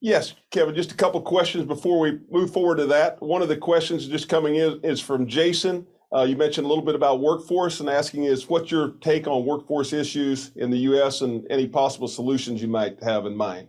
Yes, 0.00 0.34
Kevin, 0.50 0.74
just 0.74 0.92
a 0.92 0.96
couple 0.96 1.20
questions 1.20 1.66
before 1.66 2.00
we 2.00 2.20
move 2.30 2.52
forward 2.52 2.76
to 2.76 2.86
that. 2.86 3.20
One 3.20 3.42
of 3.42 3.48
the 3.48 3.56
questions 3.56 4.06
just 4.06 4.30
coming 4.30 4.56
in 4.56 4.80
is 4.82 4.98
from 4.98 5.26
Jason. 5.26 5.86
Uh, 6.12 6.22
you 6.22 6.36
mentioned 6.36 6.64
a 6.64 6.68
little 6.68 6.84
bit 6.84 6.94
about 6.94 7.20
workforce 7.20 7.80
and 7.80 7.88
asking 7.88 8.24
is 8.24 8.48
what's 8.48 8.70
your 8.70 8.94
take 9.00 9.28
on 9.28 9.44
workforce 9.44 9.92
issues 9.92 10.52
in 10.56 10.70
the 10.70 10.78
U.S. 10.78 11.20
and 11.20 11.46
any 11.50 11.68
possible 11.68 12.08
solutions 12.08 12.62
you 12.62 12.68
might 12.68 13.00
have 13.02 13.26
in 13.26 13.36
mind? 13.36 13.68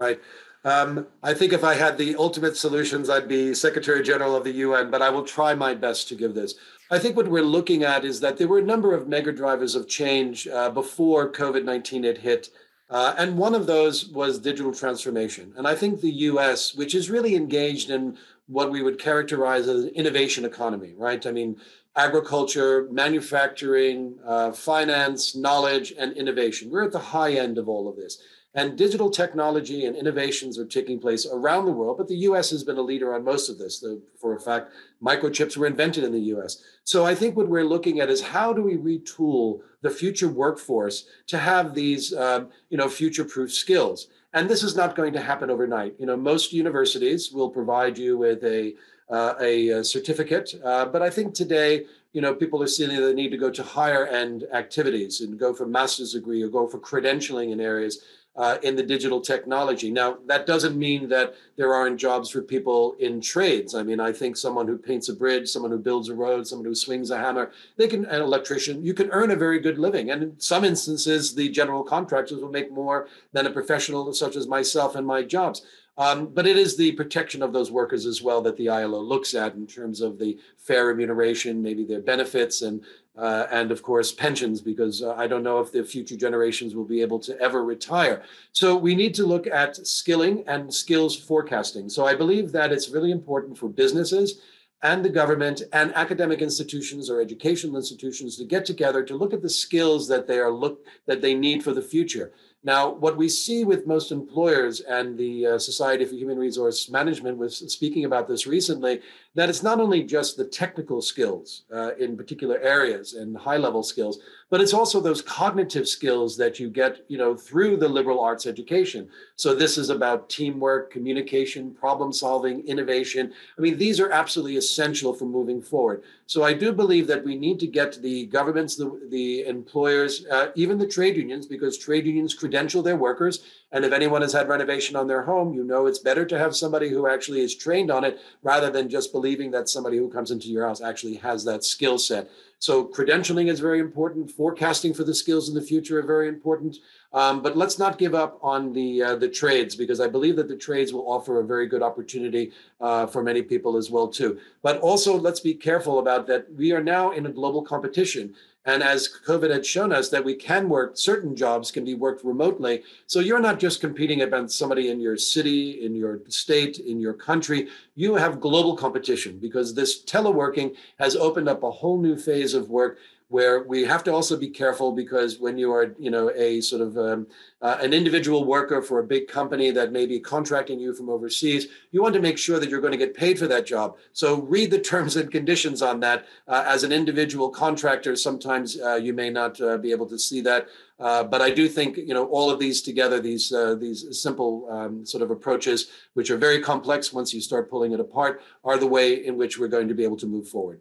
Right. 0.00 0.18
Um, 0.64 1.06
I 1.22 1.34
think 1.34 1.52
if 1.52 1.62
I 1.62 1.74
had 1.74 1.98
the 1.98 2.16
ultimate 2.16 2.56
solutions, 2.56 3.08
I'd 3.08 3.28
be 3.28 3.54
Secretary 3.54 4.02
General 4.02 4.34
of 4.34 4.44
the 4.44 4.52
UN, 4.52 4.90
but 4.90 5.02
I 5.02 5.10
will 5.10 5.22
try 5.22 5.54
my 5.54 5.74
best 5.74 6.08
to 6.08 6.14
give 6.14 6.34
this. 6.34 6.54
I 6.90 6.98
think 6.98 7.16
what 7.16 7.28
we're 7.28 7.42
looking 7.42 7.84
at 7.84 8.04
is 8.04 8.18
that 8.20 8.38
there 8.38 8.48
were 8.48 8.58
a 8.58 8.62
number 8.62 8.94
of 8.94 9.06
mega 9.06 9.30
drivers 9.30 9.74
of 9.74 9.88
change 9.88 10.48
uh, 10.48 10.70
before 10.70 11.30
COVID 11.30 11.64
19 11.64 12.02
had 12.04 12.18
hit. 12.18 12.48
Uh, 12.90 13.14
and 13.18 13.36
one 13.36 13.54
of 13.54 13.66
those 13.66 14.08
was 14.08 14.38
digital 14.38 14.72
transformation. 14.72 15.52
And 15.56 15.66
I 15.66 15.74
think 15.74 16.00
the 16.00 16.10
US, 16.10 16.74
which 16.74 16.94
is 16.94 17.10
really 17.10 17.34
engaged 17.34 17.90
in 17.90 18.16
what 18.46 18.70
we 18.70 18.82
would 18.82 18.98
characterize 18.98 19.68
as 19.68 19.84
an 19.84 19.90
innovation 19.90 20.44
economy, 20.44 20.94
right? 20.96 21.24
I 21.26 21.32
mean, 21.32 21.60
agriculture, 21.96 22.88
manufacturing, 22.90 24.18
uh, 24.24 24.52
finance, 24.52 25.36
knowledge, 25.36 25.92
and 25.98 26.16
innovation. 26.16 26.70
We're 26.70 26.84
at 26.84 26.92
the 26.92 26.98
high 26.98 27.32
end 27.32 27.58
of 27.58 27.68
all 27.68 27.88
of 27.88 27.96
this. 27.96 28.18
And 28.54 28.78
digital 28.78 29.10
technology 29.10 29.84
and 29.84 29.94
innovations 29.94 30.58
are 30.58 30.64
taking 30.64 30.98
place 30.98 31.26
around 31.30 31.66
the 31.66 31.72
world, 31.72 31.98
but 31.98 32.08
the 32.08 32.16
US 32.28 32.50
has 32.50 32.64
been 32.64 32.78
a 32.78 32.82
leader 32.82 33.14
on 33.14 33.22
most 33.22 33.50
of 33.50 33.58
this. 33.58 33.84
For 34.18 34.34
a 34.34 34.40
fact, 34.40 34.72
microchips 35.02 35.56
were 35.56 35.66
invented 35.66 36.04
in 36.04 36.12
the 36.12 36.32
US. 36.36 36.62
So 36.84 37.04
I 37.04 37.14
think 37.14 37.36
what 37.36 37.48
we're 37.48 37.64
looking 37.64 38.00
at 38.00 38.08
is 38.08 38.22
how 38.22 38.52
do 38.52 38.62
we 38.62 38.76
retool 38.76 39.60
the 39.82 39.90
future 39.90 40.28
workforce 40.28 41.06
to 41.26 41.38
have 41.38 41.74
these 41.74 42.14
um, 42.14 42.48
you 42.70 42.78
know, 42.78 42.88
future-proof 42.88 43.52
skills? 43.52 44.08
And 44.32 44.48
this 44.48 44.62
is 44.62 44.76
not 44.76 44.96
going 44.96 45.12
to 45.12 45.20
happen 45.20 45.50
overnight. 45.50 45.94
You 45.98 46.06
know, 46.06 46.16
most 46.16 46.52
universities 46.52 47.30
will 47.30 47.50
provide 47.50 47.98
you 47.98 48.16
with 48.16 48.42
a, 48.44 48.74
uh, 49.10 49.34
a, 49.40 49.68
a, 49.68 49.84
certificate, 49.84 50.54
uh, 50.62 50.84
but 50.84 51.00
I 51.00 51.08
think 51.08 51.32
today 51.32 51.86
you 52.12 52.22
know, 52.22 52.34
people 52.34 52.62
are 52.62 52.66
seeing 52.66 52.90
the 52.90 53.12
need 53.12 53.30
to 53.30 53.36
go 53.36 53.50
to 53.50 53.62
higher 53.62 54.06
end 54.06 54.44
activities 54.52 55.20
and 55.20 55.38
go 55.38 55.52
for 55.52 55.66
master's 55.66 56.14
degree 56.14 56.42
or 56.42 56.48
go 56.48 56.66
for 56.66 56.78
credentialing 56.78 57.52
in 57.52 57.60
areas 57.60 58.02
uh, 58.38 58.56
in 58.62 58.76
the 58.76 58.82
digital 58.84 59.20
technology. 59.20 59.90
Now, 59.90 60.18
that 60.26 60.46
doesn't 60.46 60.78
mean 60.78 61.08
that 61.08 61.34
there 61.56 61.74
aren't 61.74 61.98
jobs 61.98 62.30
for 62.30 62.40
people 62.40 62.94
in 63.00 63.20
trades. 63.20 63.74
I 63.74 63.82
mean, 63.82 63.98
I 63.98 64.12
think 64.12 64.36
someone 64.36 64.68
who 64.68 64.78
paints 64.78 65.08
a 65.08 65.14
bridge, 65.14 65.48
someone 65.48 65.72
who 65.72 65.78
builds 65.78 66.08
a 66.08 66.14
road, 66.14 66.46
someone 66.46 66.66
who 66.66 66.74
swings 66.74 67.10
a 67.10 67.18
hammer, 67.18 67.50
they 67.76 67.88
can, 67.88 68.04
an 68.04 68.22
electrician, 68.22 68.84
you 68.84 68.94
can 68.94 69.10
earn 69.10 69.32
a 69.32 69.36
very 69.36 69.58
good 69.58 69.76
living. 69.76 70.12
And 70.12 70.22
in 70.22 70.40
some 70.40 70.64
instances, 70.64 71.34
the 71.34 71.48
general 71.48 71.82
contractors 71.82 72.40
will 72.40 72.48
make 72.48 72.70
more 72.70 73.08
than 73.32 73.46
a 73.46 73.50
professional 73.50 74.12
such 74.12 74.36
as 74.36 74.46
myself 74.46 74.94
and 74.94 75.06
my 75.06 75.24
jobs. 75.24 75.66
Um, 75.98 76.26
but 76.26 76.46
it 76.46 76.56
is 76.56 76.76
the 76.76 76.92
protection 76.92 77.42
of 77.42 77.52
those 77.52 77.72
workers 77.72 78.06
as 78.06 78.22
well 78.22 78.40
that 78.42 78.56
the 78.56 78.68
ILO 78.68 79.00
looks 79.00 79.34
at 79.34 79.56
in 79.56 79.66
terms 79.66 80.00
of 80.00 80.20
the 80.20 80.38
fair 80.56 80.86
remuneration, 80.86 81.60
maybe 81.60 81.84
their 81.84 82.00
benefits, 82.00 82.62
and 82.62 82.84
uh, 83.18 83.46
and 83.50 83.72
of 83.72 83.82
course 83.82 84.12
pensions, 84.12 84.60
because 84.60 85.02
uh, 85.02 85.14
I 85.14 85.26
don't 85.26 85.42
know 85.42 85.58
if 85.58 85.72
the 85.72 85.82
future 85.82 86.16
generations 86.16 86.74
will 86.74 86.84
be 86.84 87.02
able 87.02 87.18
to 87.20 87.38
ever 87.40 87.64
retire. 87.64 88.22
So 88.52 88.76
we 88.76 88.94
need 88.94 89.14
to 89.14 89.26
look 89.26 89.46
at 89.46 89.76
skilling 89.86 90.44
and 90.46 90.72
skills 90.72 91.16
forecasting. 91.16 91.88
So 91.88 92.06
I 92.06 92.14
believe 92.14 92.52
that 92.52 92.72
it's 92.72 92.88
really 92.88 93.10
important 93.10 93.58
for 93.58 93.68
businesses 93.68 94.40
and 94.82 95.04
the 95.04 95.08
government 95.08 95.62
and 95.72 95.92
academic 95.96 96.40
institutions 96.40 97.10
or 97.10 97.20
educational 97.20 97.76
institutions 97.76 98.36
to 98.36 98.44
get 98.44 98.64
together 98.64 99.02
to 99.02 99.16
look 99.16 99.34
at 99.34 99.42
the 99.42 99.50
skills 99.50 100.06
that 100.06 100.28
they 100.28 100.38
are 100.38 100.52
look 100.52 100.86
that 101.06 101.20
they 101.20 101.34
need 101.34 101.64
for 101.64 101.72
the 101.72 101.82
future. 101.82 102.32
Now, 102.64 102.90
what 102.90 103.16
we 103.16 103.28
see 103.28 103.64
with 103.64 103.86
most 103.86 104.10
employers 104.10 104.80
and 104.80 105.16
the 105.16 105.46
uh, 105.46 105.58
Society 105.58 106.04
for 106.04 106.14
Human 106.14 106.38
Resource 106.38 106.90
Management 106.90 107.38
was 107.38 107.58
speaking 107.72 108.04
about 108.04 108.26
this 108.26 108.46
recently, 108.46 109.00
that 109.34 109.48
it's 109.48 109.62
not 109.62 109.80
only 109.80 110.02
just 110.02 110.36
the 110.36 110.44
technical 110.44 111.00
skills 111.00 111.64
uh, 111.72 111.94
in 111.96 112.16
particular 112.16 112.58
areas 112.58 113.14
and 113.14 113.36
high 113.36 113.56
level 113.56 113.82
skills, 113.82 114.18
but 114.50 114.60
it's 114.60 114.72
also 114.72 115.00
those 115.00 115.20
cognitive 115.20 115.86
skills 115.86 116.36
that 116.38 116.58
you 116.58 116.70
get, 116.70 117.04
you 117.08 117.18
know, 117.18 117.36
through 117.36 117.76
the 117.76 117.88
liberal 117.88 118.20
arts 118.20 118.46
education. 118.46 119.08
So 119.36 119.54
this 119.54 119.76
is 119.76 119.90
about 119.90 120.30
teamwork, 120.30 120.90
communication, 120.90 121.74
problem 121.74 122.12
solving, 122.12 122.66
innovation. 122.66 123.32
I 123.58 123.60
mean, 123.60 123.76
these 123.76 124.00
are 124.00 124.10
absolutely 124.10 124.56
essential 124.56 125.12
for 125.12 125.26
moving 125.26 125.60
forward. 125.60 126.02
So 126.26 126.44
I 126.44 126.54
do 126.54 126.72
believe 126.72 127.06
that 127.08 127.24
we 127.24 127.36
need 127.36 127.60
to 127.60 127.66
get 127.66 128.00
the 128.00 128.26
governments, 128.26 128.76
the, 128.76 128.98
the 129.10 129.46
employers, 129.46 130.24
uh, 130.30 130.48
even 130.54 130.78
the 130.78 130.86
trade 130.86 131.16
unions, 131.16 131.46
because 131.46 131.76
trade 131.76 132.06
unions 132.06 132.34
credential 132.34 132.82
their 132.82 132.96
workers. 132.96 133.44
And 133.70 133.84
if 133.84 133.92
anyone 133.92 134.22
has 134.22 134.32
had 134.32 134.48
renovation 134.48 134.96
on 134.96 135.06
their 135.06 135.22
home, 135.22 135.52
you 135.52 135.62
know 135.62 135.86
it's 135.86 135.98
better 135.98 136.24
to 136.24 136.38
have 136.38 136.56
somebody 136.56 136.88
who 136.88 137.06
actually 137.06 137.40
is 137.40 137.54
trained 137.54 137.90
on 137.90 138.02
it 138.02 138.18
rather 138.42 138.70
than 138.70 138.88
just 138.88 139.12
believing 139.18 139.50
that 139.50 139.68
somebody 139.68 139.96
who 139.98 140.08
comes 140.08 140.30
into 140.30 140.48
your 140.48 140.66
house 140.68 140.80
actually 140.80 141.16
has 141.28 141.44
that 141.44 141.64
skill 141.64 141.98
set. 141.98 142.30
So 142.60 142.84
credentialing 142.84 143.48
is 143.48 143.60
very 143.60 143.80
important. 143.80 144.30
Forecasting 144.30 144.92
for 144.94 145.04
the 145.04 145.14
skills 145.14 145.48
in 145.48 145.54
the 145.54 145.66
future 145.72 145.98
are 146.00 146.06
very 146.16 146.28
important. 146.28 146.76
Um, 147.12 147.42
but 147.42 147.56
let's 147.56 147.78
not 147.78 147.98
give 147.98 148.14
up 148.14 148.38
on 148.42 148.72
the 148.78 149.02
uh, 149.02 149.16
the 149.24 149.28
trades 149.40 149.74
because 149.82 150.00
I 150.06 150.08
believe 150.16 150.36
that 150.36 150.48
the 150.48 150.60
trades 150.68 150.92
will 150.92 151.06
offer 151.16 151.40
a 151.40 151.44
very 151.54 151.66
good 151.72 151.82
opportunity 151.82 152.44
uh, 152.80 153.06
for 153.06 153.22
many 153.22 153.42
people 153.42 153.76
as 153.76 153.90
well 153.90 154.08
too. 154.08 154.30
But 154.66 154.78
also 154.80 155.10
let's 155.26 155.40
be 155.40 155.54
careful 155.54 155.96
about 155.98 156.26
that. 156.26 156.42
We 156.62 156.72
are 156.72 156.82
now 156.82 157.04
in 157.12 157.26
a 157.26 157.32
global 157.38 157.62
competition, 157.62 158.34
and 158.68 158.82
as 158.82 159.08
COVID 159.26 159.50
had 159.50 159.64
shown 159.64 159.94
us 159.94 160.10
that 160.10 160.22
we 160.22 160.34
can 160.34 160.68
work, 160.68 160.98
certain 160.98 161.34
jobs 161.34 161.70
can 161.70 161.86
be 161.86 161.94
worked 161.94 162.22
remotely. 162.22 162.82
So 163.06 163.20
you're 163.20 163.40
not 163.40 163.58
just 163.58 163.80
competing 163.80 164.20
against 164.20 164.58
somebody 164.58 164.90
in 164.90 165.00
your 165.00 165.16
city, 165.16 165.86
in 165.86 165.94
your 165.94 166.20
state, 166.28 166.78
in 166.78 167.00
your 167.00 167.14
country. 167.14 167.68
You 167.94 168.14
have 168.16 168.42
global 168.42 168.76
competition 168.76 169.38
because 169.38 169.72
this 169.72 170.04
teleworking 170.04 170.76
has 170.98 171.16
opened 171.16 171.48
up 171.48 171.62
a 171.62 171.70
whole 171.70 171.98
new 171.98 172.14
phase 172.14 172.52
of 172.52 172.68
work 172.68 172.98
where 173.28 173.62
we 173.62 173.84
have 173.84 174.02
to 174.02 174.12
also 174.12 174.36
be 174.36 174.48
careful 174.48 174.92
because 174.92 175.38
when 175.38 175.58
you 175.58 175.70
are, 175.70 175.94
you 175.98 176.10
know, 176.10 176.30
a 176.34 176.62
sort 176.62 176.80
of 176.80 176.96
um, 176.96 177.26
uh, 177.60 177.76
an 177.80 177.92
individual 177.92 178.44
worker 178.44 178.80
for 178.80 179.00
a 179.00 179.04
big 179.04 179.28
company 179.28 179.70
that 179.70 179.92
may 179.92 180.06
be 180.06 180.18
contracting 180.18 180.80
you 180.80 180.94
from 180.94 181.10
overseas, 181.10 181.66
you 181.90 182.00
want 182.00 182.14
to 182.14 182.22
make 182.22 182.38
sure 182.38 182.58
that 182.58 182.70
you're 182.70 182.80
going 182.80 182.92
to 182.92 182.98
get 182.98 183.14
paid 183.14 183.38
for 183.38 183.46
that 183.46 183.66
job. 183.66 183.98
So 184.12 184.40
read 184.42 184.70
the 184.70 184.80
terms 184.92 185.16
and 185.16 185.30
conditions 185.30 185.82
on 185.82 186.00
that. 186.00 186.26
Uh, 186.46 186.64
as 186.66 186.84
an 186.84 186.92
individual 186.92 187.50
contractor, 187.50 188.16
sometimes 188.16 188.80
uh, 188.80 188.94
you 188.94 189.12
may 189.12 189.28
not 189.28 189.60
uh, 189.60 189.76
be 189.76 189.90
able 189.90 190.06
to 190.06 190.18
see 190.18 190.40
that. 190.42 190.68
Uh, 190.98 191.22
but 191.22 191.40
I 191.40 191.50
do 191.50 191.68
think 191.68 191.96
you 191.96 192.14
know 192.14 192.26
all 192.26 192.50
of 192.50 192.58
these 192.58 192.82
together, 192.82 193.20
these 193.20 193.52
uh, 193.52 193.76
these 193.76 194.20
simple 194.20 194.66
um, 194.68 195.06
sort 195.06 195.22
of 195.22 195.30
approaches, 195.30 195.90
which 196.14 196.28
are 196.30 196.36
very 196.36 196.60
complex 196.60 197.12
once 197.12 197.32
you 197.32 197.40
start 197.40 197.70
pulling 197.70 197.92
it 197.92 198.00
apart, 198.00 198.42
are 198.64 198.78
the 198.78 198.86
way 198.86 199.24
in 199.24 199.36
which 199.36 199.58
we're 199.58 199.68
going 199.68 199.86
to 199.86 199.94
be 199.94 200.02
able 200.02 200.16
to 200.16 200.26
move 200.26 200.48
forward. 200.48 200.80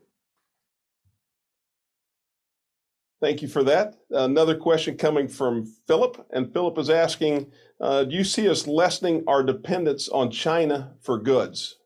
Thank 3.19 3.41
you 3.41 3.47
for 3.47 3.63
that. 3.63 3.95
Another 4.11 4.55
question 4.55 4.95
coming 4.95 5.27
from 5.27 5.65
Philip, 5.87 6.27
and 6.31 6.53
Philip 6.53 6.77
is 6.77 6.89
asking, 6.89 7.51
uh, 7.81 8.03
do 8.03 8.15
you 8.15 8.23
see 8.23 8.47
us 8.47 8.67
lessening 8.67 9.23
our 9.27 9.43
dependence 9.43 10.07
on 10.09 10.29
China 10.29 10.93
for 11.01 11.17
goods? 11.17 11.77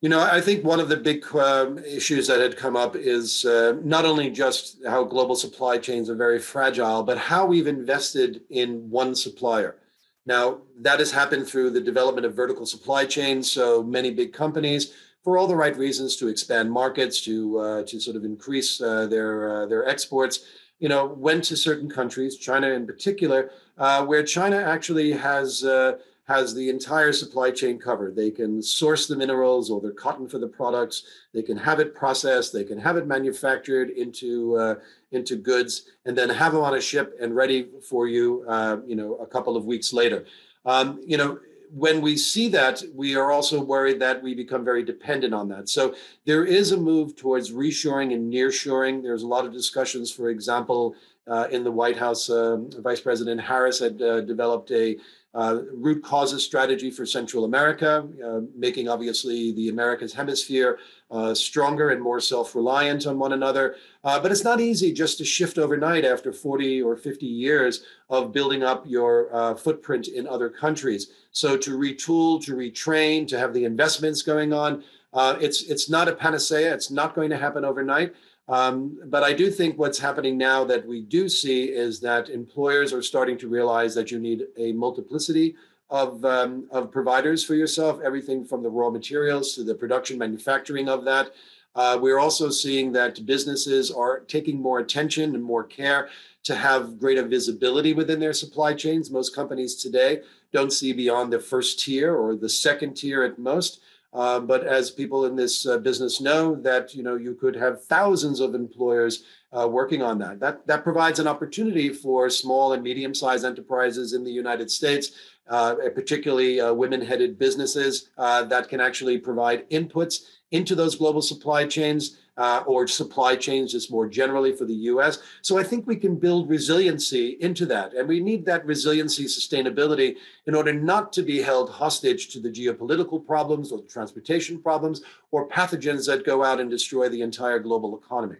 You 0.00 0.08
know, 0.08 0.20
I 0.20 0.40
think 0.40 0.64
one 0.64 0.80
of 0.80 0.88
the 0.88 0.96
big 0.96 1.24
uh, 1.34 1.76
issues 1.86 2.26
that 2.26 2.40
had 2.40 2.56
come 2.56 2.74
up 2.74 2.96
is 2.96 3.44
uh, 3.44 3.76
not 3.84 4.06
only 4.06 4.30
just 4.30 4.78
how 4.86 5.04
global 5.04 5.36
supply 5.36 5.76
chains 5.76 6.08
are 6.08 6.16
very 6.16 6.38
fragile, 6.38 7.02
but 7.02 7.18
how 7.18 7.44
we've 7.44 7.66
invested 7.66 8.40
in 8.48 8.88
one 8.90 9.14
supplier. 9.14 9.76
Now, 10.24 10.62
that 10.80 11.00
has 11.00 11.12
happened 11.12 11.46
through 11.46 11.70
the 11.70 11.80
development 11.80 12.26
of 12.26 12.34
vertical 12.34 12.64
supply 12.64 13.04
chains. 13.04 13.50
So 13.50 13.82
many 13.82 14.10
big 14.10 14.32
companies 14.32 14.94
for 15.22 15.36
all 15.36 15.46
the 15.46 15.56
right 15.56 15.76
reasons 15.76 16.16
to 16.16 16.28
expand 16.28 16.70
markets, 16.70 17.20
to 17.22 17.58
uh, 17.58 17.82
to 17.84 18.00
sort 18.00 18.16
of 18.16 18.24
increase 18.24 18.80
uh, 18.80 19.06
their 19.06 19.62
uh, 19.62 19.66
their 19.66 19.86
exports. 19.88 20.40
You 20.78 20.88
know, 20.88 21.06
went 21.06 21.44
to 21.44 21.56
certain 21.56 21.90
countries, 21.90 22.38
China 22.38 22.68
in 22.68 22.86
particular, 22.86 23.50
uh, 23.76 24.04
where 24.06 24.22
China 24.22 24.56
actually 24.56 25.12
has 25.12 25.62
uh, 25.62 25.98
has 26.26 26.54
the 26.54 26.70
entire 26.70 27.12
supply 27.12 27.50
chain 27.50 27.78
covered. 27.78 28.16
They 28.16 28.30
can 28.30 28.62
source 28.62 29.06
the 29.06 29.16
minerals 29.16 29.70
or 29.70 29.80
the 29.80 29.90
cotton 29.90 30.26
for 30.26 30.38
the 30.38 30.48
products. 30.48 31.02
They 31.34 31.42
can 31.42 31.58
have 31.58 31.80
it 31.80 31.94
processed. 31.94 32.54
They 32.54 32.64
can 32.64 32.78
have 32.78 32.96
it 32.96 33.06
manufactured 33.06 33.90
into 33.90 34.56
uh, 34.56 34.74
into 35.12 35.36
goods, 35.36 35.82
and 36.06 36.16
then 36.16 36.30
have 36.30 36.52
them 36.54 36.62
on 36.62 36.74
a 36.74 36.80
ship 36.80 37.14
and 37.20 37.36
ready 37.36 37.68
for 37.86 38.08
you. 38.08 38.44
you 38.86 38.96
know, 38.96 39.16
a 39.16 39.26
couple 39.26 39.56
of 39.56 39.66
weeks 39.66 39.92
later. 39.92 40.24
Um, 40.64 41.00
you 41.06 41.16
know, 41.16 41.38
when 41.72 42.00
we 42.00 42.16
see 42.16 42.48
that, 42.48 42.82
we 42.94 43.14
are 43.14 43.30
also 43.30 43.60
worried 43.60 44.00
that 44.00 44.22
we 44.22 44.34
become 44.34 44.64
very 44.64 44.82
dependent 44.82 45.34
on 45.34 45.48
that. 45.48 45.68
So 45.68 45.94
there 46.24 46.44
is 46.44 46.72
a 46.72 46.76
move 46.76 47.16
towards 47.16 47.52
reshoring 47.52 48.14
and 48.14 48.32
nearshoring. 48.32 49.02
There's 49.02 49.22
a 49.22 49.26
lot 49.26 49.44
of 49.44 49.52
discussions, 49.52 50.10
for 50.10 50.30
example, 50.30 50.96
uh, 51.26 51.46
in 51.50 51.62
the 51.62 51.70
White 51.70 51.96
House, 51.96 52.28
uh, 52.28 52.58
Vice 52.78 53.00
President 53.00 53.40
Harris 53.40 53.78
had 53.78 54.02
uh, 54.02 54.22
developed 54.22 54.70
a 54.72 54.96
uh, 55.34 55.60
root 55.72 56.02
causes 56.02 56.44
strategy 56.44 56.90
for 56.90 57.06
Central 57.06 57.44
America, 57.44 58.08
uh, 58.24 58.40
making 58.56 58.88
obviously 58.88 59.52
the 59.52 59.68
Americas 59.68 60.12
hemisphere 60.12 60.78
uh, 61.10 61.34
stronger 61.34 61.90
and 61.90 62.02
more 62.02 62.20
self-reliant 62.20 63.06
on 63.06 63.18
one 63.18 63.32
another. 63.32 63.76
Uh, 64.02 64.18
but 64.18 64.32
it's 64.32 64.44
not 64.44 64.60
easy 64.60 64.92
just 64.92 65.18
to 65.18 65.24
shift 65.24 65.58
overnight 65.58 66.04
after 66.04 66.32
40 66.32 66.82
or 66.82 66.96
50 66.96 67.26
years 67.26 67.84
of 68.08 68.32
building 68.32 68.62
up 68.62 68.84
your 68.86 69.34
uh, 69.34 69.54
footprint 69.54 70.08
in 70.08 70.26
other 70.26 70.48
countries. 70.48 71.12
So 71.30 71.56
to 71.58 71.78
retool, 71.78 72.42
to 72.44 72.54
retrain, 72.54 73.28
to 73.28 73.38
have 73.38 73.54
the 73.54 73.64
investments 73.64 74.22
going 74.22 74.52
on, 74.52 74.82
uh, 75.12 75.36
it's 75.40 75.62
it's 75.64 75.90
not 75.90 76.06
a 76.06 76.12
panacea. 76.12 76.72
It's 76.72 76.90
not 76.90 77.16
going 77.16 77.30
to 77.30 77.36
happen 77.36 77.64
overnight. 77.64 78.14
Um, 78.50 78.98
but 79.06 79.22
I 79.22 79.32
do 79.32 79.48
think 79.48 79.78
what's 79.78 80.00
happening 80.00 80.36
now 80.36 80.64
that 80.64 80.84
we 80.84 81.02
do 81.02 81.28
see 81.28 81.66
is 81.66 82.00
that 82.00 82.28
employers 82.28 82.92
are 82.92 83.00
starting 83.00 83.38
to 83.38 83.48
realize 83.48 83.94
that 83.94 84.10
you 84.10 84.18
need 84.18 84.48
a 84.58 84.72
multiplicity 84.72 85.54
of, 85.88 86.24
um, 86.24 86.66
of 86.72 86.90
providers 86.90 87.44
for 87.44 87.54
yourself, 87.54 88.00
everything 88.04 88.44
from 88.44 88.64
the 88.64 88.68
raw 88.68 88.90
materials 88.90 89.54
to 89.54 89.62
the 89.62 89.74
production 89.74 90.18
manufacturing 90.18 90.88
of 90.88 91.04
that. 91.04 91.32
Uh, 91.76 91.96
we're 92.02 92.18
also 92.18 92.50
seeing 92.50 92.90
that 92.90 93.24
businesses 93.24 93.92
are 93.92 94.20
taking 94.20 94.60
more 94.60 94.80
attention 94.80 95.36
and 95.36 95.44
more 95.44 95.62
care 95.62 96.08
to 96.42 96.56
have 96.56 96.98
greater 96.98 97.24
visibility 97.24 97.92
within 97.92 98.18
their 98.18 98.32
supply 98.32 98.74
chains. 98.74 99.12
Most 99.12 99.32
companies 99.32 99.76
today 99.76 100.22
don't 100.52 100.72
see 100.72 100.92
beyond 100.92 101.32
the 101.32 101.38
first 101.38 101.78
tier 101.78 102.16
or 102.16 102.34
the 102.34 102.48
second 102.48 102.94
tier 102.94 103.22
at 103.22 103.38
most. 103.38 103.80
Uh, 104.12 104.40
but 104.40 104.66
as 104.66 104.90
people 104.90 105.24
in 105.24 105.36
this 105.36 105.66
uh, 105.66 105.78
business 105.78 106.20
know, 106.20 106.56
that 106.56 106.94
you 106.94 107.02
know 107.02 107.16
you 107.16 107.34
could 107.34 107.54
have 107.54 107.84
thousands 107.84 108.40
of 108.40 108.54
employers 108.54 109.24
uh, 109.52 109.68
working 109.68 110.02
on 110.02 110.18
that. 110.18 110.40
That 110.40 110.66
that 110.66 110.82
provides 110.82 111.18
an 111.20 111.28
opportunity 111.28 111.90
for 111.90 112.28
small 112.28 112.72
and 112.72 112.82
medium-sized 112.82 113.44
enterprises 113.44 114.12
in 114.12 114.24
the 114.24 114.32
United 114.32 114.70
States, 114.70 115.12
uh, 115.48 115.76
particularly 115.94 116.60
uh, 116.60 116.72
women-headed 116.72 117.38
businesses 117.38 118.10
uh, 118.18 118.44
that 118.44 118.68
can 118.68 118.80
actually 118.80 119.18
provide 119.18 119.68
inputs 119.70 120.24
into 120.50 120.74
those 120.74 120.96
global 120.96 121.22
supply 121.22 121.64
chains 121.66 122.18
uh, 122.36 122.62
or 122.66 122.86
supply 122.86 123.36
chains 123.36 123.72
just 123.72 123.90
more 123.90 124.08
generally 124.08 124.54
for 124.54 124.64
the 124.64 124.74
US. 124.74 125.18
So 125.42 125.58
I 125.58 125.62
think 125.62 125.86
we 125.86 125.96
can 125.96 126.16
build 126.16 126.48
resiliency 126.48 127.36
into 127.40 127.66
that. 127.66 127.94
And 127.94 128.08
we 128.08 128.20
need 128.20 128.44
that 128.46 128.64
resiliency 128.64 129.24
sustainability 129.24 130.16
in 130.46 130.54
order 130.54 130.72
not 130.72 131.12
to 131.14 131.22
be 131.22 131.42
held 131.42 131.70
hostage 131.70 132.28
to 132.30 132.40
the 132.40 132.50
geopolitical 132.50 133.24
problems 133.24 133.72
or 133.72 133.78
the 133.78 133.88
transportation 133.88 134.60
problems 134.60 135.02
or 135.30 135.48
pathogens 135.48 136.06
that 136.06 136.24
go 136.24 136.44
out 136.44 136.60
and 136.60 136.70
destroy 136.70 137.08
the 137.08 137.22
entire 137.22 137.58
global 137.58 137.98
economy. 137.98 138.36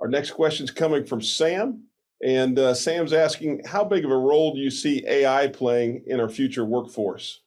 Our 0.00 0.08
next 0.08 0.32
question 0.32 0.64
is 0.64 0.72
coming 0.72 1.04
from 1.04 1.22
Sam. 1.22 1.84
And 2.24 2.58
uh, 2.58 2.74
Sam's 2.74 3.12
asking, 3.12 3.62
how 3.64 3.84
big 3.84 4.04
of 4.04 4.10
a 4.10 4.16
role 4.16 4.54
do 4.54 4.60
you 4.60 4.70
see 4.70 5.04
AI 5.06 5.46
playing 5.46 6.04
in 6.06 6.18
our 6.18 6.28
future 6.28 6.64
workforce? 6.64 7.41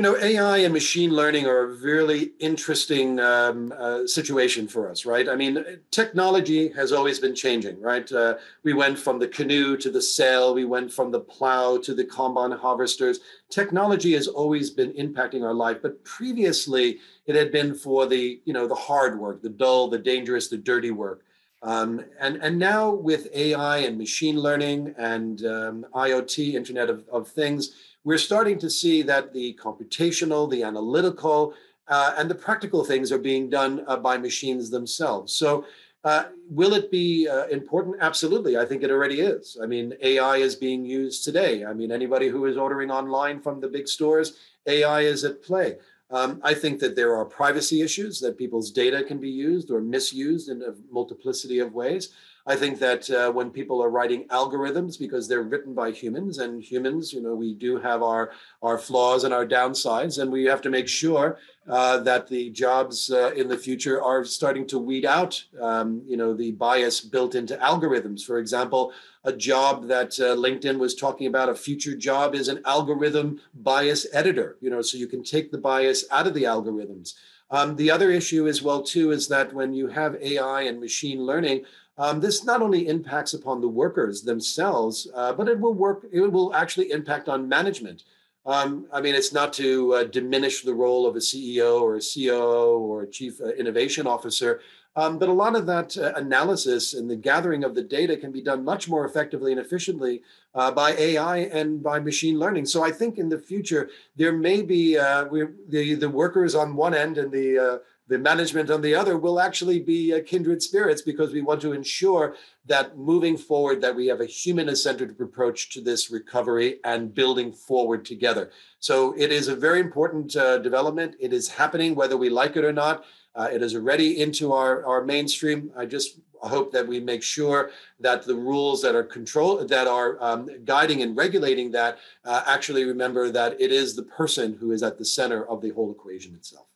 You 0.00 0.04
know, 0.04 0.16
AI 0.16 0.56
and 0.60 0.72
machine 0.72 1.10
learning 1.10 1.46
are 1.46 1.58
a 1.58 1.66
really 1.66 2.32
interesting 2.38 3.20
um, 3.20 3.70
uh, 3.76 4.06
situation 4.06 4.66
for 4.66 4.88
us, 4.88 5.04
right? 5.04 5.28
I 5.28 5.36
mean, 5.36 5.62
technology 5.90 6.68
has 6.68 6.90
always 6.90 7.18
been 7.18 7.34
changing, 7.34 7.78
right? 7.82 8.10
Uh, 8.10 8.36
we 8.62 8.72
went 8.72 8.98
from 8.98 9.18
the 9.18 9.28
canoe 9.28 9.76
to 9.76 9.90
the 9.90 10.00
sail, 10.00 10.54
we 10.54 10.64
went 10.64 10.90
from 10.90 11.10
the 11.10 11.20
plow 11.20 11.76
to 11.76 11.92
the 11.92 12.06
combine 12.06 12.52
harvesters. 12.52 13.20
Technology 13.50 14.14
has 14.14 14.26
always 14.26 14.70
been 14.70 14.94
impacting 14.94 15.44
our 15.44 15.52
life, 15.52 15.82
but 15.82 16.02
previously 16.02 16.98
it 17.26 17.34
had 17.34 17.52
been 17.52 17.74
for 17.74 18.06
the, 18.06 18.40
you 18.46 18.54
know, 18.54 18.66
the 18.66 18.74
hard 18.74 19.20
work, 19.20 19.42
the 19.42 19.50
dull, 19.50 19.88
the 19.88 19.98
dangerous, 19.98 20.48
the 20.48 20.56
dirty 20.56 20.92
work. 20.92 21.24
Um, 21.62 22.02
and, 22.18 22.36
and 22.36 22.58
now 22.58 22.90
with 22.90 23.28
AI 23.34 23.78
and 23.78 23.98
machine 23.98 24.36
learning 24.36 24.94
and 24.96 25.44
um, 25.44 25.86
IoT, 25.94 26.54
Internet 26.54 26.88
of, 26.88 27.04
of 27.12 27.28
Things, 27.28 27.72
we're 28.04 28.18
starting 28.18 28.58
to 28.58 28.70
see 28.70 29.02
that 29.02 29.32
the 29.32 29.58
computational, 29.62 30.50
the 30.50 30.62
analytical, 30.62 31.54
uh, 31.88 32.14
and 32.16 32.30
the 32.30 32.34
practical 32.34 32.84
things 32.84 33.10
are 33.12 33.18
being 33.18 33.50
done 33.50 33.84
uh, 33.86 33.96
by 33.96 34.16
machines 34.16 34.70
themselves. 34.70 35.32
So, 35.32 35.64
uh, 36.02 36.24
will 36.48 36.72
it 36.72 36.90
be 36.90 37.28
uh, 37.28 37.46
important? 37.48 37.96
Absolutely. 38.00 38.56
I 38.56 38.64
think 38.64 38.82
it 38.82 38.90
already 38.90 39.20
is. 39.20 39.58
I 39.62 39.66
mean, 39.66 39.92
AI 40.00 40.36
is 40.36 40.56
being 40.56 40.82
used 40.84 41.24
today. 41.24 41.64
I 41.66 41.74
mean, 41.74 41.92
anybody 41.92 42.28
who 42.28 42.46
is 42.46 42.56
ordering 42.56 42.90
online 42.90 43.42
from 43.42 43.60
the 43.60 43.68
big 43.68 43.86
stores, 43.86 44.38
AI 44.66 45.02
is 45.02 45.24
at 45.24 45.42
play. 45.42 45.76
Um, 46.10 46.40
I 46.42 46.54
think 46.54 46.80
that 46.80 46.96
there 46.96 47.14
are 47.14 47.24
privacy 47.24 47.82
issues 47.82 48.18
that 48.20 48.36
people's 48.36 48.70
data 48.70 49.04
can 49.04 49.18
be 49.18 49.30
used 49.30 49.70
or 49.70 49.80
misused 49.80 50.48
in 50.48 50.60
a 50.62 50.74
multiplicity 50.90 51.60
of 51.60 51.72
ways. 51.72 52.12
I 52.46 52.56
think 52.56 52.78
that 52.80 53.08
uh, 53.10 53.30
when 53.30 53.50
people 53.50 53.82
are 53.82 53.90
writing 53.90 54.26
algorithms, 54.28 54.98
because 54.98 55.28
they're 55.28 55.42
written 55.42 55.74
by 55.74 55.92
humans, 55.92 56.38
and 56.38 56.62
humans, 56.62 57.12
you 57.12 57.20
know, 57.20 57.34
we 57.34 57.54
do 57.54 57.78
have 57.78 58.02
our 58.02 58.32
our 58.62 58.78
flaws 58.78 59.24
and 59.24 59.32
our 59.32 59.46
downsides, 59.46 60.20
and 60.20 60.32
we 60.32 60.44
have 60.46 60.62
to 60.62 60.70
make 60.70 60.88
sure 60.88 61.38
uh, 61.70 61.98
that 61.98 62.26
the 62.26 62.50
jobs 62.50 63.10
uh, 63.10 63.30
in 63.36 63.46
the 63.46 63.56
future 63.56 64.02
are 64.02 64.24
starting 64.24 64.66
to 64.66 64.78
weed 64.78 65.04
out, 65.04 65.44
um, 65.60 66.02
you 66.04 66.16
know, 66.16 66.34
the 66.34 66.50
bias 66.50 67.00
built 67.00 67.36
into 67.36 67.56
algorithms. 67.58 68.24
For 68.24 68.38
example, 68.38 68.92
a 69.22 69.32
job 69.32 69.86
that 69.86 70.18
uh, 70.18 70.34
LinkedIn 70.34 70.78
was 70.78 70.96
talking 70.96 71.28
about, 71.28 71.48
a 71.48 71.54
future 71.54 71.96
job 71.96 72.34
is 72.34 72.48
an 72.48 72.60
algorithm 72.64 73.40
bias 73.54 74.04
editor. 74.12 74.56
You 74.60 74.70
know, 74.70 74.82
so 74.82 74.98
you 74.98 75.06
can 75.06 75.22
take 75.22 75.52
the 75.52 75.58
bias 75.58 76.04
out 76.10 76.26
of 76.26 76.34
the 76.34 76.42
algorithms. 76.42 77.14
Um, 77.52 77.76
the 77.76 77.90
other 77.90 78.10
issue 78.10 78.48
as 78.48 78.62
well 78.62 78.82
too 78.82 79.12
is 79.12 79.28
that 79.28 79.52
when 79.52 79.72
you 79.72 79.86
have 79.88 80.16
AI 80.20 80.62
and 80.62 80.80
machine 80.80 81.24
learning, 81.24 81.64
um, 81.98 82.20
this 82.20 82.44
not 82.44 82.62
only 82.62 82.88
impacts 82.88 83.34
upon 83.34 83.60
the 83.60 83.68
workers 83.68 84.22
themselves, 84.22 85.06
uh, 85.14 85.32
but 85.34 85.48
it 85.48 85.60
will 85.60 85.74
work. 85.74 86.06
It 86.10 86.20
will 86.32 86.54
actually 86.54 86.90
impact 86.90 87.28
on 87.28 87.48
management. 87.48 88.04
Um, 88.46 88.86
I 88.92 89.00
mean, 89.00 89.14
it's 89.14 89.32
not 89.32 89.52
to 89.54 89.94
uh, 89.94 90.04
diminish 90.04 90.62
the 90.62 90.74
role 90.74 91.06
of 91.06 91.14
a 91.14 91.18
CEO 91.18 91.82
or 91.82 91.96
a 91.96 92.00
COO 92.00 92.78
or 92.78 93.02
a 93.02 93.10
chief 93.10 93.40
uh, 93.40 93.48
innovation 93.48 94.06
officer, 94.06 94.60
um, 94.96 95.18
but 95.18 95.28
a 95.28 95.32
lot 95.32 95.54
of 95.54 95.66
that 95.66 95.96
uh, 95.96 96.12
analysis 96.16 96.94
and 96.94 97.08
the 97.08 97.16
gathering 97.16 97.64
of 97.64 97.74
the 97.74 97.82
data 97.82 98.16
can 98.16 98.32
be 98.32 98.40
done 98.40 98.64
much 98.64 98.88
more 98.88 99.04
effectively 99.04 99.52
and 99.52 99.60
efficiently 99.60 100.22
uh, 100.54 100.70
by 100.70 100.92
AI 100.92 101.38
and 101.38 101.82
by 101.82 102.00
machine 102.00 102.38
learning. 102.38 102.66
So 102.66 102.82
I 102.82 102.90
think 102.90 103.18
in 103.18 103.28
the 103.28 103.38
future 103.38 103.90
there 104.16 104.32
may 104.32 104.62
be 104.62 104.98
uh, 104.98 105.26
the 105.68 105.94
the 105.94 106.08
workers 106.08 106.54
on 106.54 106.74
one 106.74 106.94
end 106.94 107.18
and 107.18 107.30
the 107.30 107.58
uh, 107.58 107.78
the 108.10 108.18
management 108.18 108.70
on 108.70 108.82
the 108.82 108.92
other 108.92 109.16
will 109.16 109.38
actually 109.38 109.78
be 109.78 110.12
uh, 110.12 110.20
kindred 110.26 110.60
spirits 110.60 111.00
because 111.00 111.32
we 111.32 111.42
want 111.42 111.60
to 111.60 111.72
ensure 111.72 112.34
that 112.66 112.98
moving 112.98 113.36
forward 113.36 113.80
that 113.80 113.94
we 113.94 114.08
have 114.08 114.20
a 114.20 114.26
human-centered 114.26 115.18
approach 115.20 115.70
to 115.70 115.80
this 115.80 116.10
recovery 116.10 116.80
and 116.82 117.14
building 117.14 117.52
forward 117.52 118.04
together. 118.04 118.50
So 118.80 119.14
it 119.16 119.30
is 119.30 119.46
a 119.46 119.54
very 119.54 119.78
important 119.78 120.34
uh, 120.34 120.58
development. 120.58 121.14
It 121.20 121.32
is 121.32 121.48
happening 121.48 121.94
whether 121.94 122.16
we 122.16 122.30
like 122.30 122.56
it 122.56 122.64
or 122.64 122.72
not. 122.72 123.04
Uh, 123.36 123.48
it 123.52 123.62
is 123.62 123.76
already 123.76 124.20
into 124.20 124.52
our, 124.52 124.84
our 124.84 125.04
mainstream. 125.04 125.70
I 125.76 125.86
just 125.86 126.18
hope 126.42 126.72
that 126.72 126.88
we 126.88 126.98
make 126.98 127.22
sure 127.22 127.70
that 128.00 128.24
the 128.24 128.34
rules 128.34 128.82
that 128.82 128.96
are 128.96 129.04
control 129.04 129.64
that 129.64 129.86
are 129.86 130.18
um, 130.20 130.48
guiding 130.64 131.02
and 131.02 131.16
regulating 131.16 131.70
that 131.72 131.98
uh, 132.24 132.42
actually 132.44 132.82
remember 132.82 133.30
that 133.30 133.60
it 133.60 133.70
is 133.70 133.94
the 133.94 134.02
person 134.02 134.56
who 134.58 134.72
is 134.72 134.82
at 134.82 134.98
the 134.98 135.04
center 135.04 135.46
of 135.46 135.62
the 135.62 135.70
whole 135.70 135.92
equation 135.92 136.34
itself 136.34 136.69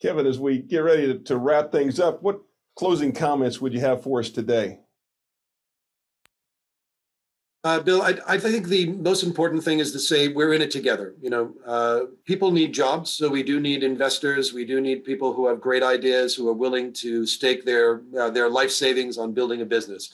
Kevin, 0.00 0.26
as 0.26 0.38
we 0.38 0.58
get 0.58 0.78
ready 0.78 1.06
to, 1.06 1.18
to 1.18 1.36
wrap 1.36 1.70
things 1.70 2.00
up, 2.00 2.22
what 2.22 2.40
closing 2.76 3.12
comments 3.12 3.60
would 3.60 3.74
you 3.74 3.80
have 3.80 4.02
for 4.02 4.20
us 4.20 4.30
today? 4.30 4.78
Uh, 7.62 7.78
Bill, 7.78 8.00
I, 8.00 8.14
I, 8.26 8.38
think 8.38 8.68
the 8.68 8.86
most 8.86 9.22
important 9.22 9.62
thing 9.62 9.80
is 9.80 9.92
to 9.92 9.98
say 9.98 10.28
we're 10.28 10.54
in 10.54 10.62
it 10.62 10.70
together. 10.70 11.14
You 11.20 11.28
know, 11.28 11.54
uh, 11.66 12.00
people 12.24 12.50
need 12.50 12.72
jobs, 12.72 13.10
so 13.10 13.28
we 13.28 13.42
do 13.42 13.60
need 13.60 13.82
investors. 13.82 14.54
We 14.54 14.64
do 14.64 14.80
need 14.80 15.04
people 15.04 15.34
who 15.34 15.46
have 15.46 15.60
great 15.60 15.82
ideas, 15.82 16.34
who 16.34 16.48
are 16.48 16.54
willing 16.54 16.90
to 16.94 17.26
stake 17.26 17.66
their 17.66 18.00
uh, 18.18 18.30
their 18.30 18.48
life 18.48 18.70
savings 18.70 19.18
on 19.18 19.32
building 19.34 19.60
a 19.60 19.66
business. 19.66 20.10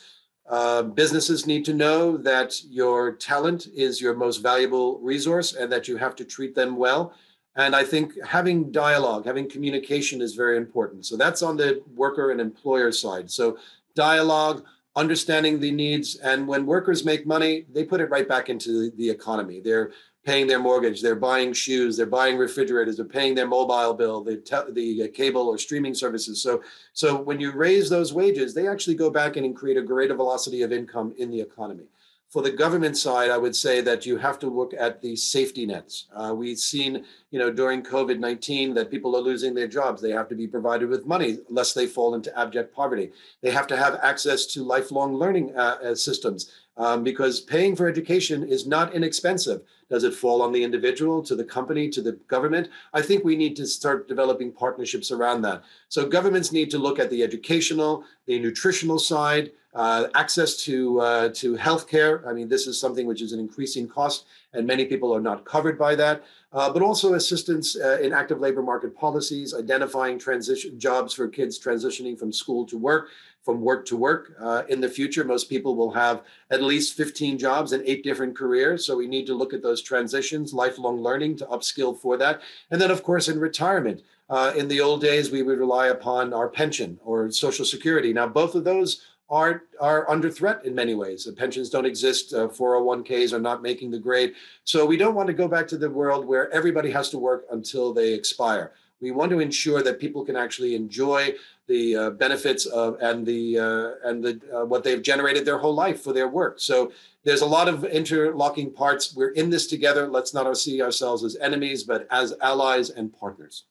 Uh, 0.48 0.82
businesses 0.82 1.46
need 1.46 1.64
to 1.66 1.72
know 1.72 2.16
that 2.16 2.60
your 2.64 3.12
talent 3.12 3.68
is 3.72 4.00
your 4.00 4.14
most 4.14 4.38
valuable 4.38 4.98
resource, 4.98 5.54
and 5.54 5.70
that 5.70 5.86
you 5.86 5.96
have 5.96 6.16
to 6.16 6.24
treat 6.24 6.52
them 6.52 6.76
well. 6.76 7.14
And 7.56 7.74
I 7.74 7.84
think 7.84 8.12
having 8.22 8.70
dialogue, 8.70 9.24
having 9.24 9.48
communication 9.48 10.20
is 10.20 10.34
very 10.34 10.56
important. 10.56 11.06
So 11.06 11.16
that's 11.16 11.42
on 11.42 11.56
the 11.56 11.82
worker 11.94 12.30
and 12.30 12.40
employer 12.40 12.92
side. 12.92 13.30
So 13.30 13.58
dialogue, 13.94 14.64
understanding 14.94 15.58
the 15.58 15.70
needs. 15.70 16.16
And 16.16 16.46
when 16.46 16.66
workers 16.66 17.04
make 17.04 17.26
money, 17.26 17.66
they 17.72 17.84
put 17.84 18.00
it 18.00 18.10
right 18.10 18.28
back 18.28 18.48
into 18.48 18.90
the 18.92 19.08
economy. 19.08 19.60
They're 19.60 19.92
paying 20.24 20.48
their 20.48 20.58
mortgage, 20.58 21.00
they're 21.00 21.14
buying 21.14 21.52
shoes, 21.52 21.96
they're 21.96 22.04
buying 22.04 22.36
refrigerators, 22.36 22.96
they're 22.96 23.06
paying 23.06 23.32
their 23.32 23.46
mobile 23.46 23.94
bill, 23.94 24.24
the, 24.24 24.36
te- 24.38 24.72
the 24.72 25.04
uh, 25.04 25.06
cable 25.14 25.46
or 25.46 25.56
streaming 25.56 25.94
services. 25.94 26.42
So, 26.42 26.64
so 26.94 27.22
when 27.22 27.38
you 27.38 27.52
raise 27.52 27.88
those 27.88 28.12
wages, 28.12 28.52
they 28.52 28.66
actually 28.66 28.96
go 28.96 29.08
back 29.08 29.36
and 29.36 29.54
create 29.54 29.76
a 29.76 29.82
greater 29.82 30.14
velocity 30.14 30.62
of 30.62 30.72
income 30.72 31.14
in 31.16 31.30
the 31.30 31.40
economy. 31.40 31.84
For 32.28 32.42
the 32.42 32.50
government 32.50 32.98
side, 32.98 33.30
I 33.30 33.38
would 33.38 33.54
say 33.54 33.80
that 33.82 34.04
you 34.04 34.16
have 34.18 34.38
to 34.40 34.48
look 34.48 34.74
at 34.76 35.00
the 35.00 35.14
safety 35.14 35.64
nets. 35.64 36.06
Uh, 36.12 36.34
we've 36.36 36.58
seen, 36.58 37.04
you 37.30 37.38
know, 37.38 37.52
during 37.52 37.84
COVID 37.84 38.18
19 38.18 38.74
that 38.74 38.90
people 38.90 39.14
are 39.14 39.22
losing 39.22 39.54
their 39.54 39.68
jobs. 39.68 40.02
They 40.02 40.10
have 40.10 40.28
to 40.30 40.34
be 40.34 40.48
provided 40.48 40.88
with 40.88 41.06
money 41.06 41.38
lest 41.48 41.76
they 41.76 41.86
fall 41.86 42.16
into 42.16 42.36
abject 42.36 42.74
poverty. 42.74 43.12
They 43.42 43.52
have 43.52 43.68
to 43.68 43.76
have 43.76 44.00
access 44.02 44.44
to 44.46 44.64
lifelong 44.64 45.14
learning 45.14 45.54
uh, 45.56 45.78
uh 45.82 45.94
systems 45.94 46.50
um, 46.76 47.04
because 47.04 47.40
paying 47.40 47.76
for 47.76 47.88
education 47.88 48.42
is 48.42 48.66
not 48.66 48.92
inexpensive. 48.92 49.62
Does 49.88 50.02
it 50.02 50.14
fall 50.14 50.42
on 50.42 50.52
the 50.52 50.64
individual, 50.64 51.22
to 51.22 51.36
the 51.36 51.44
company, 51.44 51.88
to 51.90 52.02
the 52.02 52.12
government? 52.26 52.68
I 52.92 53.02
think 53.02 53.24
we 53.24 53.36
need 53.36 53.54
to 53.56 53.66
start 53.66 54.08
developing 54.08 54.50
partnerships 54.50 55.12
around 55.12 55.42
that. 55.42 55.62
So 55.88 56.08
governments 56.08 56.50
need 56.50 56.70
to 56.72 56.78
look 56.78 56.98
at 56.98 57.08
the 57.08 57.22
educational, 57.22 58.04
the 58.26 58.40
nutritional 58.40 58.98
side, 58.98 59.52
uh, 59.76 60.08
access 60.14 60.56
to 60.56 60.98
uh, 61.00 61.28
to 61.34 61.54
healthcare. 61.56 62.26
I 62.26 62.32
mean, 62.32 62.48
this 62.48 62.66
is 62.66 62.80
something 62.80 63.06
which 63.06 63.20
is 63.20 63.32
an 63.32 63.38
increasing 63.38 63.86
cost, 63.86 64.24
and 64.54 64.66
many 64.66 64.86
people 64.86 65.14
are 65.14 65.20
not 65.20 65.44
covered 65.44 65.78
by 65.78 65.94
that. 65.96 66.24
Uh, 66.52 66.72
but 66.72 66.80
also 66.80 67.12
assistance 67.12 67.76
uh, 67.76 67.98
in 68.00 68.14
active 68.14 68.40
labor 68.40 68.62
market 68.62 68.96
policies, 68.96 69.52
identifying 69.52 70.18
transition 70.18 70.80
jobs 70.80 71.12
for 71.12 71.28
kids 71.28 71.62
transitioning 71.62 72.18
from 72.18 72.32
school 72.32 72.64
to 72.64 72.78
work, 72.78 73.08
from 73.44 73.60
work 73.60 73.84
to 73.84 73.98
work. 73.98 74.34
Uh, 74.40 74.62
in 74.70 74.80
the 74.80 74.88
future, 74.88 75.24
most 75.24 75.50
people 75.50 75.76
will 75.76 75.90
have 75.90 76.22
at 76.50 76.62
least 76.62 76.96
15 76.96 77.36
jobs 77.36 77.74
in 77.74 77.82
eight 77.84 78.02
different 78.02 78.34
careers. 78.34 78.86
So 78.86 78.96
we 78.96 79.06
need 79.06 79.26
to 79.26 79.34
look 79.34 79.52
at 79.52 79.62
those 79.62 79.82
transitions, 79.82 80.54
lifelong 80.54 81.02
learning 81.02 81.36
to 81.38 81.46
upskill 81.46 82.00
for 82.00 82.16
that, 82.16 82.40
and 82.70 82.80
then 82.80 82.90
of 82.90 83.02
course 83.02 83.28
in 83.28 83.38
retirement. 83.38 84.00
Uh, 84.28 84.52
in 84.56 84.66
the 84.66 84.80
old 84.80 85.00
days, 85.00 85.30
we 85.30 85.42
would 85.42 85.58
rely 85.58 85.88
upon 85.88 86.32
our 86.32 86.48
pension 86.48 86.98
or 87.04 87.30
Social 87.30 87.64
Security. 87.64 88.12
Now, 88.12 88.26
both 88.26 88.56
of 88.56 88.64
those 88.64 89.02
are 89.28 89.64
are 89.80 90.08
under 90.08 90.30
threat 90.30 90.64
in 90.64 90.74
many 90.74 90.94
ways. 90.94 91.24
The 91.24 91.32
pensions 91.32 91.70
don't 91.70 91.86
exist. 91.86 92.32
Uh, 92.32 92.48
401ks 92.48 93.32
are 93.32 93.40
not 93.40 93.62
making 93.62 93.90
the 93.90 93.98
grade. 93.98 94.34
So 94.64 94.86
we 94.86 94.96
don't 94.96 95.14
want 95.14 95.26
to 95.28 95.32
go 95.32 95.48
back 95.48 95.66
to 95.68 95.76
the 95.76 95.90
world 95.90 96.26
where 96.26 96.50
everybody 96.52 96.90
has 96.90 97.10
to 97.10 97.18
work 97.18 97.44
until 97.50 97.92
they 97.92 98.12
expire. 98.12 98.72
We 99.00 99.10
want 99.10 99.30
to 99.32 99.40
ensure 99.40 99.82
that 99.82 100.00
people 100.00 100.24
can 100.24 100.36
actually 100.36 100.74
enjoy 100.74 101.34
the 101.66 101.96
uh, 101.96 102.10
benefits 102.10 102.64
of 102.66 102.96
and 103.00 103.26
the 103.26 103.58
uh, 103.58 104.08
and 104.08 104.22
the 104.22 104.40
uh, 104.54 104.64
what 104.64 104.84
they've 104.84 105.02
generated 105.02 105.44
their 105.44 105.58
whole 105.58 105.74
life 105.74 106.02
for 106.02 106.12
their 106.12 106.28
work. 106.28 106.60
So 106.60 106.92
there's 107.24 107.42
a 107.42 107.46
lot 107.46 107.68
of 107.68 107.84
interlocking 107.84 108.72
parts. 108.72 109.14
We're 109.14 109.30
in 109.30 109.50
this 109.50 109.66
together. 109.66 110.06
Let's 110.06 110.32
not 110.32 110.56
see 110.56 110.80
ourselves 110.80 111.24
as 111.24 111.36
enemies, 111.36 111.82
but 111.82 112.06
as 112.10 112.34
allies 112.40 112.90
and 112.90 113.12
partners. 113.12 113.64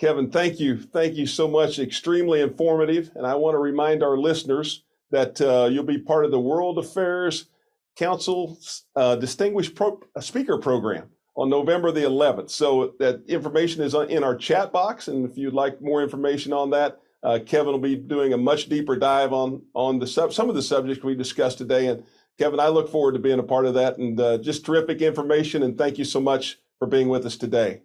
Kevin, 0.00 0.30
thank 0.30 0.58
you. 0.58 0.78
Thank 0.78 1.16
you 1.16 1.26
so 1.26 1.46
much. 1.46 1.78
Extremely 1.78 2.40
informative. 2.40 3.10
And 3.16 3.26
I 3.26 3.34
want 3.34 3.54
to 3.54 3.58
remind 3.58 4.02
our 4.02 4.16
listeners 4.16 4.82
that 5.10 5.38
uh, 5.42 5.68
you'll 5.70 5.84
be 5.84 5.98
part 5.98 6.24
of 6.24 6.30
the 6.30 6.40
World 6.40 6.78
Affairs 6.78 7.48
Council 7.96 8.58
uh, 8.96 9.16
Distinguished 9.16 9.74
Pro- 9.74 10.00
uh, 10.16 10.20
Speaker 10.22 10.56
Program 10.56 11.10
on 11.36 11.50
November 11.50 11.92
the 11.92 12.00
11th. 12.00 12.48
So 12.48 12.94
that 12.98 13.22
information 13.28 13.82
is 13.82 13.92
in 13.92 14.24
our 14.24 14.34
chat 14.34 14.72
box. 14.72 15.08
And 15.08 15.28
if 15.28 15.36
you'd 15.36 15.52
like 15.52 15.82
more 15.82 16.02
information 16.02 16.54
on 16.54 16.70
that, 16.70 16.98
uh, 17.22 17.38
Kevin 17.44 17.72
will 17.72 17.78
be 17.78 17.96
doing 17.96 18.32
a 18.32 18.38
much 18.38 18.70
deeper 18.70 18.96
dive 18.96 19.34
on, 19.34 19.60
on 19.74 19.98
the 19.98 20.06
sub- 20.06 20.32
some 20.32 20.48
of 20.48 20.54
the 20.54 20.62
subjects 20.62 21.04
we 21.04 21.14
discussed 21.14 21.58
today. 21.58 21.88
And 21.88 22.04
Kevin, 22.38 22.58
I 22.58 22.68
look 22.68 22.88
forward 22.88 23.12
to 23.12 23.18
being 23.18 23.38
a 23.38 23.42
part 23.42 23.66
of 23.66 23.74
that 23.74 23.98
and 23.98 24.18
uh, 24.18 24.38
just 24.38 24.64
terrific 24.64 25.02
information. 25.02 25.62
And 25.62 25.76
thank 25.76 25.98
you 25.98 26.06
so 26.06 26.22
much 26.22 26.58
for 26.78 26.88
being 26.88 27.10
with 27.10 27.26
us 27.26 27.36
today. 27.36 27.82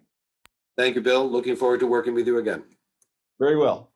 Thank 0.76 0.94
you, 0.94 1.00
Bill. 1.00 1.30
Looking 1.30 1.56
forward 1.56 1.80
to 1.80 1.86
working 1.86 2.14
with 2.14 2.26
you 2.26 2.38
again. 2.38 2.64
Very 3.38 3.56
well. 3.56 3.92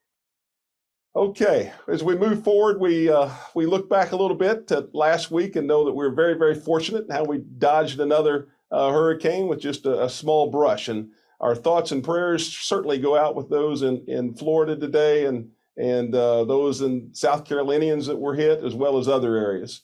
Okay, 1.16 1.72
as 1.88 2.04
we 2.04 2.16
move 2.16 2.44
forward, 2.44 2.80
we 2.80 3.10
uh, 3.10 3.30
we 3.56 3.66
look 3.66 3.90
back 3.90 4.12
a 4.12 4.16
little 4.16 4.36
bit 4.36 4.68
to 4.68 4.88
last 4.92 5.32
week 5.32 5.56
and 5.56 5.66
know 5.66 5.84
that 5.84 5.92
we 5.92 6.06
are 6.06 6.14
very, 6.14 6.34
very 6.34 6.54
fortunate 6.54 7.06
in 7.06 7.10
how 7.10 7.24
we 7.24 7.38
dodged 7.58 7.98
another 7.98 8.48
uh, 8.70 8.90
hurricane 8.90 9.48
with 9.48 9.60
just 9.60 9.86
a, 9.86 10.04
a, 10.04 10.08
small 10.08 10.52
brush. 10.52 10.86
And 10.86 11.10
our 11.40 11.56
thoughts 11.56 11.90
and 11.90 12.04
prayers 12.04 12.46
certainly 12.56 12.98
go 12.98 13.18
out 13.18 13.34
with 13.34 13.50
those 13.50 13.82
in, 13.82 14.04
in 14.06 14.34
Florida 14.34 14.76
today 14.76 15.26
and 15.26 15.50
and 15.76 16.14
uh, 16.14 16.44
those 16.44 16.82
in 16.82 17.10
South 17.12 17.44
Carolinians 17.44 18.06
that 18.06 18.16
were 18.16 18.34
hit, 18.34 18.62
as 18.62 18.74
well 18.74 18.96
as 18.96 19.08
other 19.08 19.36
areas. 19.36 19.82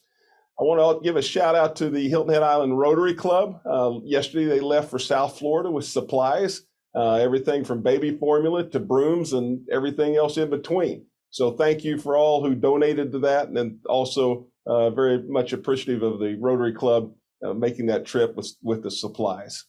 I 0.59 0.63
want 0.63 0.79
to 0.79 1.03
give 1.03 1.17
a 1.17 1.21
shout 1.21 1.55
out 1.55 1.75
to 1.77 1.89
the 1.89 2.07
Hilton 2.07 2.33
Head 2.33 2.43
Island 2.43 2.79
Rotary 2.79 3.13
Club. 3.13 3.59
Uh, 3.65 3.99
yesterday, 4.03 4.45
they 4.45 4.59
left 4.59 4.89
for 4.89 4.99
South 4.99 5.37
Florida 5.37 5.69
with 5.69 5.85
supplies, 5.85 6.61
uh, 6.95 7.15
everything 7.15 7.63
from 7.63 7.81
baby 7.81 8.17
formula 8.17 8.67
to 8.69 8.79
brooms 8.79 9.33
and 9.33 9.59
everything 9.71 10.15
else 10.15 10.37
in 10.37 10.49
between. 10.49 11.05
So, 11.29 11.51
thank 11.51 11.83
you 11.83 11.97
for 11.97 12.17
all 12.17 12.43
who 12.43 12.55
donated 12.55 13.11
to 13.11 13.19
that, 13.19 13.47
and 13.47 13.57
then 13.57 13.79
also 13.87 14.47
uh, 14.65 14.89
very 14.89 15.21
much 15.23 15.53
appreciative 15.53 16.03
of 16.03 16.19
the 16.19 16.35
Rotary 16.39 16.73
Club 16.73 17.11
uh, 17.45 17.53
making 17.53 17.85
that 17.87 18.05
trip 18.05 18.35
with, 18.35 18.51
with 18.63 18.83
the 18.83 18.91
supplies. 18.91 19.65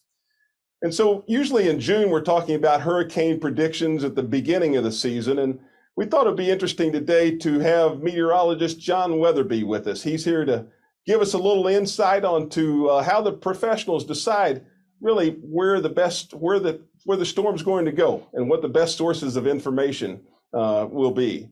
And 0.81 0.93
so, 0.93 1.23
usually 1.27 1.67
in 1.67 1.79
June, 1.79 2.09
we're 2.09 2.21
talking 2.21 2.55
about 2.55 2.81
hurricane 2.81 3.39
predictions 3.39 4.03
at 4.03 4.15
the 4.15 4.23
beginning 4.23 4.77
of 4.77 4.83
the 4.83 4.91
season. 4.91 5.39
And 5.39 5.59
we 5.97 6.05
thought 6.05 6.25
it'd 6.25 6.37
be 6.37 6.49
interesting 6.49 6.91
today 6.91 7.35
to 7.37 7.59
have 7.59 8.01
meteorologist 8.01 8.79
John 8.79 9.19
Wetherbee 9.19 9.65
with 9.65 9.87
us. 9.87 10.01
He's 10.01 10.23
here 10.23 10.45
to 10.45 10.65
give 11.05 11.21
us 11.21 11.33
a 11.33 11.37
little 11.37 11.67
insight 11.67 12.23
onto 12.23 12.87
uh, 12.87 13.03
how 13.03 13.21
the 13.21 13.33
professionals 13.33 14.05
decide 14.05 14.65
really 15.01 15.31
where 15.41 15.81
the 15.81 15.89
best 15.89 16.33
where 16.33 16.59
the 16.59 16.81
where 17.05 17.17
the 17.17 17.25
storm's 17.25 17.63
going 17.63 17.85
to 17.85 17.91
go 17.91 18.27
and 18.33 18.49
what 18.49 18.61
the 18.61 18.69
best 18.69 18.97
sources 18.97 19.35
of 19.35 19.47
information 19.47 20.21
uh, 20.53 20.87
will 20.89 21.11
be. 21.11 21.49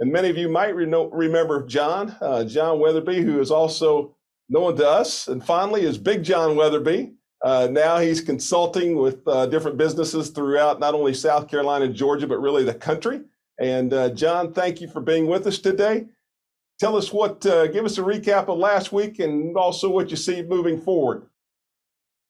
And 0.00 0.12
many 0.12 0.28
of 0.28 0.36
you 0.36 0.48
might 0.48 0.74
re- 0.74 1.08
remember 1.12 1.64
John, 1.66 2.16
uh, 2.20 2.44
John 2.44 2.78
Wetherbee, 2.78 3.22
who 3.22 3.40
is 3.40 3.50
also 3.50 4.16
known 4.48 4.76
to 4.76 4.88
us 4.88 5.28
and 5.28 5.44
finally 5.44 5.82
is 5.82 5.98
Big 5.98 6.22
John 6.22 6.56
Wetherbee. 6.56 7.14
Uh, 7.42 7.68
now 7.70 7.98
he's 7.98 8.20
consulting 8.20 8.96
with 8.96 9.26
uh, 9.28 9.46
different 9.46 9.76
businesses 9.76 10.30
throughout 10.30 10.80
not 10.80 10.94
only 10.94 11.14
South 11.14 11.48
Carolina 11.48 11.84
and 11.86 11.94
Georgia, 11.94 12.26
but 12.26 12.40
really 12.40 12.64
the 12.64 12.74
country. 12.74 13.20
And 13.60 13.92
uh, 13.92 14.10
John, 14.10 14.52
thank 14.52 14.80
you 14.80 14.88
for 14.88 15.00
being 15.00 15.26
with 15.26 15.46
us 15.46 15.58
today 15.58 16.06
tell 16.78 16.96
us 16.96 17.12
what, 17.12 17.44
uh, 17.46 17.66
give 17.68 17.84
us 17.84 17.98
a 17.98 18.02
recap 18.02 18.48
of 18.48 18.58
last 18.58 18.92
week 18.92 19.18
and 19.18 19.56
also 19.56 19.88
what 19.88 20.10
you 20.10 20.16
see 20.16 20.42
moving 20.42 20.80
forward. 20.80 21.26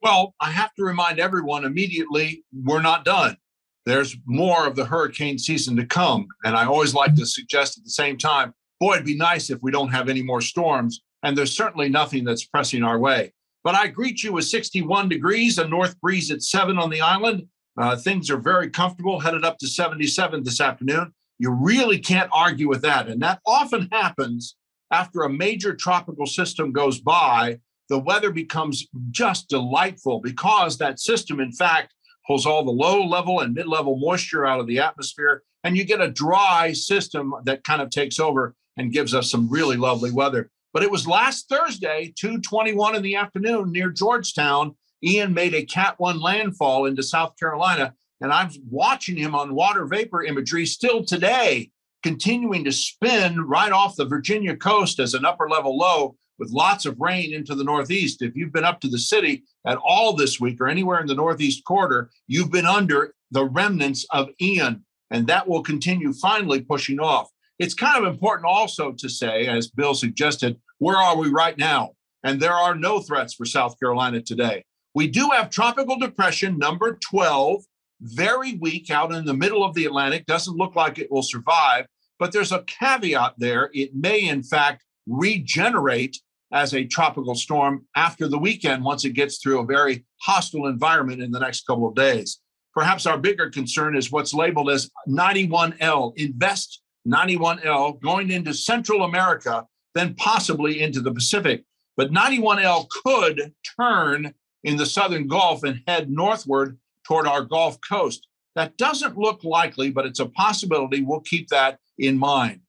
Well, 0.04 0.34
I 0.38 0.50
have 0.50 0.74
to 0.74 0.84
remind 0.84 1.18
everyone 1.18 1.64
immediately 1.64 2.44
we're 2.52 2.82
not 2.82 3.06
done. 3.06 3.38
There's 3.86 4.14
more 4.26 4.66
of 4.66 4.76
the 4.76 4.84
hurricane 4.84 5.38
season 5.38 5.76
to 5.76 5.86
come. 5.86 6.26
And 6.44 6.54
I 6.54 6.66
always 6.66 6.92
like 6.92 7.14
to 7.14 7.24
suggest 7.24 7.78
at 7.78 7.84
the 7.84 7.90
same 7.90 8.18
time, 8.18 8.52
boy, 8.78 8.94
it'd 8.94 9.06
be 9.06 9.16
nice 9.16 9.48
if 9.48 9.60
we 9.62 9.70
don't 9.70 9.88
have 9.88 10.10
any 10.10 10.22
more 10.22 10.42
storms. 10.42 11.00
And 11.22 11.36
there's 11.36 11.56
certainly 11.56 11.88
nothing 11.88 12.22
that's 12.22 12.44
pressing 12.44 12.82
our 12.82 12.98
way. 12.98 13.32
But 13.62 13.76
I 13.76 13.86
greet 13.86 14.22
you 14.22 14.34
with 14.34 14.44
61 14.44 15.08
degrees, 15.08 15.56
a 15.56 15.66
north 15.66 15.98
breeze 16.02 16.30
at 16.30 16.42
seven 16.42 16.76
on 16.76 16.90
the 16.90 17.00
island. 17.00 17.46
Uh, 17.78 17.96
things 17.96 18.28
are 18.28 18.36
very 18.36 18.68
comfortable, 18.68 19.20
headed 19.20 19.42
up 19.42 19.56
to 19.58 19.66
77 19.66 20.44
this 20.44 20.60
afternoon. 20.60 21.14
You 21.38 21.50
really 21.50 21.98
can't 21.98 22.28
argue 22.30 22.68
with 22.68 22.82
that. 22.82 23.08
And 23.08 23.22
that 23.22 23.40
often 23.46 23.88
happens 23.90 24.54
after 24.90 25.22
a 25.22 25.30
major 25.30 25.74
tropical 25.74 26.26
system 26.26 26.72
goes 26.72 27.00
by. 27.00 27.58
The 27.88 27.98
weather 27.98 28.30
becomes 28.30 28.86
just 29.10 29.48
delightful 29.48 30.20
because 30.20 30.78
that 30.78 31.00
system, 31.00 31.40
in 31.40 31.52
fact, 31.52 31.94
pulls 32.26 32.46
all 32.46 32.64
the 32.64 32.70
low 32.70 33.04
level 33.04 33.40
and 33.40 33.54
mid 33.54 33.66
level 33.66 33.96
moisture 33.96 34.46
out 34.46 34.60
of 34.60 34.66
the 34.66 34.78
atmosphere. 34.78 35.42
And 35.62 35.76
you 35.76 35.84
get 35.84 36.00
a 36.00 36.10
dry 36.10 36.72
system 36.72 37.34
that 37.44 37.64
kind 37.64 37.82
of 37.82 37.90
takes 37.90 38.18
over 38.18 38.54
and 38.76 38.92
gives 38.92 39.14
us 39.14 39.30
some 39.30 39.48
really 39.48 39.76
lovely 39.76 40.10
weather. 40.10 40.50
But 40.72 40.82
it 40.82 40.90
was 40.90 41.06
last 41.06 41.48
Thursday, 41.48 42.12
221 42.16 42.96
in 42.96 43.02
the 43.02 43.16
afternoon 43.16 43.70
near 43.70 43.90
Georgetown. 43.90 44.74
Ian 45.02 45.34
made 45.34 45.54
a 45.54 45.64
Cat 45.64 45.94
1 45.98 46.20
landfall 46.20 46.86
into 46.86 47.02
South 47.02 47.36
Carolina 47.38 47.94
and 48.20 48.32
I'm 48.32 48.50
watching 48.70 49.16
him 49.16 49.34
on 49.34 49.54
water 49.54 49.84
vapor 49.84 50.22
imagery 50.22 50.64
still 50.64 51.04
today, 51.04 51.70
continuing 52.02 52.64
to 52.64 52.72
spin 52.72 53.40
right 53.42 53.70
off 53.70 53.96
the 53.96 54.06
Virginia 54.06 54.56
coast 54.56 54.98
as 54.98 55.12
an 55.12 55.26
upper 55.26 55.48
level 55.48 55.76
low 55.76 56.16
with 56.38 56.50
lots 56.50 56.86
of 56.86 57.00
rain 57.00 57.32
into 57.32 57.54
the 57.54 57.64
Northeast. 57.64 58.22
If 58.22 58.34
you've 58.34 58.52
been 58.52 58.64
up 58.64 58.80
to 58.80 58.88
the 58.88 58.98
city 58.98 59.44
at 59.66 59.78
all 59.78 60.14
this 60.14 60.40
week 60.40 60.60
or 60.60 60.68
anywhere 60.68 61.00
in 61.00 61.06
the 61.06 61.14
Northeast 61.14 61.64
quarter, 61.64 62.10
you've 62.26 62.50
been 62.50 62.66
under 62.66 63.14
the 63.30 63.44
remnants 63.44 64.06
of 64.10 64.30
Ian, 64.40 64.84
and 65.10 65.26
that 65.26 65.48
will 65.48 65.62
continue 65.62 66.12
finally 66.12 66.60
pushing 66.60 67.00
off. 67.00 67.28
It's 67.58 67.74
kind 67.74 68.04
of 68.04 68.12
important 68.12 68.46
also 68.46 68.92
to 68.92 69.08
say, 69.08 69.46
as 69.46 69.68
Bill 69.68 69.94
suggested, 69.94 70.60
where 70.78 70.96
are 70.96 71.16
we 71.16 71.28
right 71.28 71.56
now? 71.56 71.92
And 72.24 72.40
there 72.40 72.52
are 72.52 72.74
no 72.74 73.00
threats 73.00 73.34
for 73.34 73.44
South 73.44 73.78
Carolina 73.78 74.20
today. 74.20 74.64
We 74.94 75.08
do 75.08 75.30
have 75.30 75.50
tropical 75.50 75.98
depression 75.98 76.58
number 76.58 76.98
12 77.10 77.62
very 78.00 78.54
weak 78.54 78.90
out 78.90 79.12
in 79.12 79.24
the 79.24 79.34
middle 79.34 79.64
of 79.64 79.74
the 79.74 79.86
Atlantic, 79.86 80.26
doesn't 80.26 80.56
look 80.56 80.76
like 80.76 80.98
it 80.98 81.10
will 81.10 81.22
survive. 81.22 81.86
But 82.18 82.32
there's 82.32 82.52
a 82.52 82.62
caveat 82.62 83.34
there. 83.38 83.70
It 83.72 83.94
may, 83.94 84.28
in 84.28 84.42
fact, 84.42 84.84
regenerate 85.06 86.20
as 86.54 86.72
a 86.72 86.84
tropical 86.84 87.34
storm 87.34 87.84
after 87.96 88.28
the 88.28 88.38
weekend 88.38 88.82
once 88.82 89.04
it 89.04 89.10
gets 89.10 89.38
through 89.38 89.58
a 89.58 89.66
very 89.66 90.06
hostile 90.22 90.68
environment 90.68 91.20
in 91.20 91.32
the 91.32 91.40
next 91.40 91.66
couple 91.66 91.88
of 91.88 91.96
days. 91.96 92.40
Perhaps 92.72 93.06
our 93.06 93.18
bigger 93.18 93.50
concern 93.50 93.96
is 93.96 94.10
what's 94.10 94.32
labeled 94.32 94.70
as 94.70 94.88
91L, 95.08 96.12
invest 96.16 96.80
91L 97.06 98.00
going 98.00 98.30
into 98.30 98.54
Central 98.54 99.02
America, 99.02 99.66
then 99.94 100.14
possibly 100.14 100.80
into 100.80 101.00
the 101.00 101.12
Pacific. 101.12 101.64
But 101.96 102.12
91L 102.12 102.88
could 103.04 103.52
turn 103.78 104.32
in 104.62 104.76
the 104.76 104.86
Southern 104.86 105.26
Gulf 105.26 105.64
and 105.64 105.82
head 105.86 106.10
northward 106.10 106.78
toward 107.06 107.26
our 107.26 107.42
Gulf 107.42 107.78
Coast. 107.88 108.26
That 108.54 108.76
doesn't 108.76 109.18
look 109.18 109.42
likely, 109.42 109.90
but 109.90 110.06
it's 110.06 110.20
a 110.20 110.26
possibility. 110.26 111.02
We'll 111.02 111.20
keep 111.20 111.48
that 111.48 111.78
in 111.98 112.16
mind. 112.16 112.60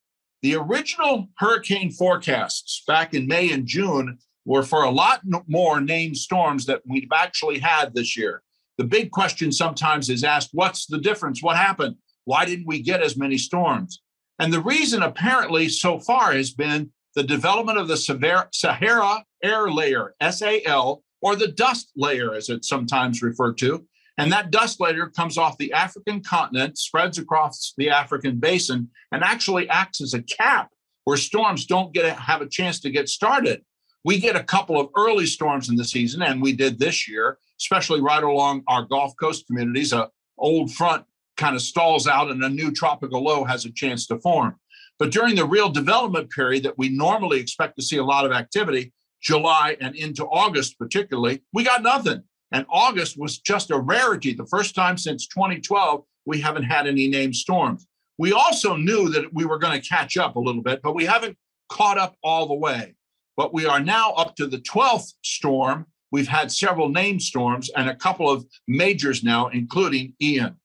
The 0.46 0.54
original 0.54 1.28
hurricane 1.40 1.90
forecasts 1.90 2.84
back 2.86 3.16
in 3.16 3.26
May 3.26 3.52
and 3.52 3.66
June 3.66 4.20
were 4.46 4.62
for 4.62 4.84
a 4.84 4.92
lot 4.92 5.22
more 5.48 5.82
named 5.82 6.18
storms 6.18 6.68
that 6.68 6.84
we've 6.88 7.10
actually 7.12 7.58
had 7.58 7.96
this 7.96 8.16
year. 8.16 8.44
The 8.78 8.84
big 8.84 9.10
question 9.10 9.52
sometimes 9.52 10.08
is 10.08 10.24
asked 10.24 10.52
what's 10.54 10.86
the 10.86 11.00
difference? 11.00 11.42
What 11.42 11.58
happened? 11.58 11.96
Why 12.26 12.46
didn't 12.46 12.68
we 12.68 12.84
get 12.84 13.02
as 13.02 13.18
many 13.18 13.40
storms? 13.40 14.04
And 14.38 14.54
the 14.54 14.62
reason, 14.62 15.02
apparently, 15.02 15.68
so 15.68 16.00
far 16.00 16.34
has 16.34 16.52
been 16.52 16.92
the 17.16 17.24
development 17.24 17.80
of 17.80 17.88
the 17.88 17.98
Saharan 17.98 19.24
air 19.44 19.72
layer, 19.72 20.14
SAL, 20.30 21.04
or 21.24 21.36
the 21.36 21.48
dust 21.48 21.90
layer, 21.96 22.36
as 22.36 22.50
it's 22.50 22.68
sometimes 22.68 23.24
referred 23.24 23.58
to, 23.58 23.88
and 24.18 24.32
that 24.32 24.52
dust 24.52 24.80
layer 24.80 25.08
comes 25.08 25.38
off 25.38 25.58
the 25.58 25.74
African 25.74 26.22
continent, 26.22 26.78
spreads 26.78 27.18
across 27.18 27.74
the 27.78 27.90
African 27.90 28.38
basin, 28.40 28.90
and 29.12 29.24
actually 29.24 29.70
acts 29.70 30.02
as 30.02 30.14
a 30.14 30.22
cap 30.22 30.70
where 31.04 31.18
storms 31.18 31.66
don't 31.66 31.94
get 31.94 32.06
a, 32.06 32.14
have 32.14 32.42
a 32.42 32.48
chance 32.48 32.80
to 32.82 32.90
get 32.90 33.10
started. 33.10 33.64
We 34.04 34.20
get 34.20 34.36
a 34.36 34.44
couple 34.44 34.80
of 34.80 34.90
early 34.96 35.26
storms 35.26 35.70
in 35.70 35.76
the 35.76 35.84
season, 35.84 36.22
and 36.22 36.42
we 36.42 36.54
did 36.54 36.80
this 36.80 37.08
year, 37.08 37.38
especially 37.60 38.02
right 38.02 38.24
along 38.24 38.64
our 38.68 38.84
Gulf 38.84 39.14
Coast 39.20 39.48
communities. 39.48 39.94
A 39.94 40.10
old 40.38 40.72
front 40.72 41.06
kind 41.38 41.56
of 41.56 41.62
stalls 41.62 42.08
out, 42.08 42.30
and 42.30 42.44
a 42.44 42.50
new 42.50 42.72
tropical 42.72 43.24
low 43.24 43.44
has 43.44 43.66
a 43.66 43.72
chance 43.72 44.08
to 44.08 44.20
form. 44.20 44.56
But 44.98 45.12
during 45.12 45.36
the 45.36 45.46
real 45.46 45.70
development 45.70 46.30
period 46.30 46.64
that 46.64 46.78
we 46.78 46.90
normally 46.90 47.40
expect 47.40 47.76
to 47.78 47.84
see 47.84 47.98
a 47.98 48.04
lot 48.04 48.26
of 48.26 48.32
activity, 48.32 48.94
July 49.22 49.76
and 49.82 49.96
into 49.96 50.26
August 50.26 50.78
particularly, 50.78 51.42
we 51.52 51.64
got 51.64 51.84
nothing. 51.84 52.24
And 52.56 52.66
August 52.70 53.20
was 53.20 53.40
just 53.40 53.70
a 53.70 53.78
rarity. 53.78 54.34
The 54.34 54.46
first 54.46 54.76
time 54.76 54.98
since 54.98 55.28
2012, 55.28 56.06
we 56.26 56.40
haven't 56.40 56.64
had 56.64 56.88
any 56.88 57.10
named 57.10 57.36
storms. 57.36 57.86
We 58.18 58.32
also 58.32 58.78
knew 58.78 59.10
that 59.10 59.34
we 59.34 59.44
were 59.44 59.60
going 59.60 59.78
to 59.78 59.86
catch 59.86 60.16
up 60.16 60.38
a 60.38 60.40
little 60.40 60.62
bit, 60.62 60.82
but 60.82 60.96
we 60.96 61.04
haven't 61.04 61.38
caught 61.68 61.98
up 61.98 62.16
all 62.24 62.48
the 62.48 62.54
way. 62.54 62.96
But 63.36 63.54
we 63.54 63.66
are 63.66 63.82
now 63.82 64.14
up 64.14 64.38
to 64.38 64.48
the 64.48 64.60
12th 64.60 65.16
storm. 65.22 65.88
We've 66.14 66.30
had 66.30 66.50
several 66.50 66.88
named 66.88 67.22
storms 67.22 67.70
and 67.76 67.90
a 67.90 67.96
couple 67.96 68.32
of 68.32 68.46
majors 68.70 69.22
now, 69.22 69.48
including 69.48 70.14
Ian. 70.22 70.56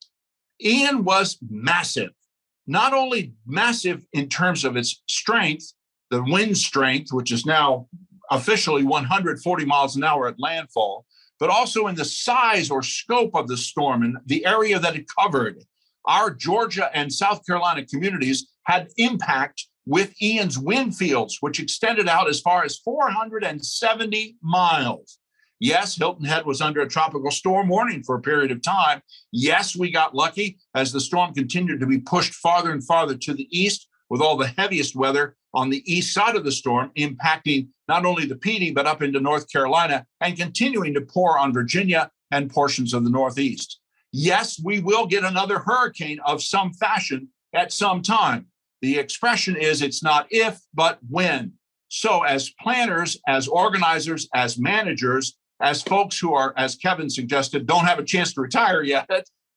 Ian 0.63 1.03
was 1.03 1.39
massive, 1.51 2.13
not 2.69 2.95
only 2.95 3.35
massive 3.47 4.07
in 4.13 4.29
terms 4.29 4.65
of 4.65 4.77
its 4.77 5.03
strength, 5.09 5.73
the 6.11 6.23
wind 6.23 6.57
strength, 6.57 7.13
which 7.13 7.33
is 7.33 7.45
now 7.45 7.89
officially 8.31 8.85
140 8.85 9.65
miles 9.65 9.97
an 9.97 10.05
hour 10.05 10.29
at 10.29 10.39
landfall, 10.39 11.05
but 11.41 11.51
also 11.51 11.87
in 11.87 11.97
the 11.97 12.05
size 12.05 12.71
or 12.71 12.83
scope 12.83 13.35
of 13.35 13.49
the 13.49 13.57
storm 13.57 14.03
and 14.03 14.19
the 14.27 14.45
area 14.47 14.79
that 14.79 14.95
it 14.95 15.07
covered. 15.09 15.59
Our 16.05 16.31
Georgia 16.31 16.91
and 16.95 17.13
South 17.13 17.45
Carolina 17.47 17.85
communities 17.85 18.49
had 18.65 18.89
impact 18.99 19.67
with 19.87 20.15
Ian's 20.23 20.59
wind 20.59 20.97
fields, 20.97 21.39
which 21.41 21.59
extended 21.59 22.09
out 22.09 22.29
as 22.29 22.41
far 22.41 22.65
as 22.65 22.77
470 22.79 24.37
miles. 24.43 25.19
Yes, 25.59 25.97
Hilton 25.97 26.25
Head 26.25 26.47
was 26.47 26.61
under 26.61 26.81
a 26.81 26.89
tropical 26.89 27.31
storm 27.31 27.69
warning 27.69 28.03
for 28.03 28.15
a 28.15 28.21
period 28.21 28.51
of 28.51 28.63
time. 28.63 29.03
Yes, 29.33 29.77
we 29.77 29.91
got 29.91 30.15
lucky 30.15 30.59
as 30.75 30.93
the 30.93 31.01
storm 31.01 31.35
continued 31.35 31.81
to 31.81 31.87
be 31.87 31.99
pushed 31.99 32.35
farther 32.35 32.73
and 32.73 32.85
farther 32.85 33.17
to 33.17 33.35
the 33.35 33.49
east 33.51 33.89
with 34.09 34.21
all 34.21 34.37
the 34.37 34.53
heaviest 34.57 34.97
weather 34.97 35.37
on 35.55 35.71
the 35.71 35.83
east 35.93 36.15
side 36.15 36.37
of 36.37 36.45
the 36.45 36.53
storm, 36.53 36.91
impacting 36.97 37.69
not 37.89 38.05
only 38.05 38.27
the 38.27 38.37
Pee 38.37 38.71
but 38.71 38.87
up 38.87 39.03
into 39.03 39.21
North 39.21 39.51
Carolina 39.51 40.07
and 40.21 40.39
continuing 40.39 40.95
to 40.95 41.01
pour 41.01 41.39
on 41.39 41.53
Virginia 41.53 42.11
and 42.31 42.51
portions 42.51 42.95
of 42.95 43.05
the 43.05 43.11
Northeast. 43.11 43.81
Yes, 44.13 44.61
we 44.63 44.81
will 44.81 45.07
get 45.07 45.25
another 45.25 45.59
hurricane 45.59 46.21
of 46.25 46.43
some 46.43 46.73
fashion 46.73 47.29
at 47.53 47.73
some 47.73 48.03
time. 48.03 48.47
The 48.83 48.99
expression 48.99 49.57
is 49.57 49.83
it's 49.83 50.03
not 50.03 50.27
if, 50.31 50.61
but 50.73 50.99
when. 51.09 51.53
So, 51.89 52.23
as 52.23 52.51
planners, 52.61 53.19
as 53.27 53.49
organizers, 53.49 54.29
as 54.33 54.59
managers, 54.59 55.37
as 55.61 55.83
folks 55.83 56.19
who 56.19 56.35
are, 56.35 56.55
as 56.57 56.77
Kevin 56.77 57.11
suggested, 57.11 57.67
don't 57.67 57.85
have 57.85 57.99
a 57.99 58.05
chance 58.05 58.33
to 58.35 58.41
retire 58.41 58.83
yet, 58.83 59.09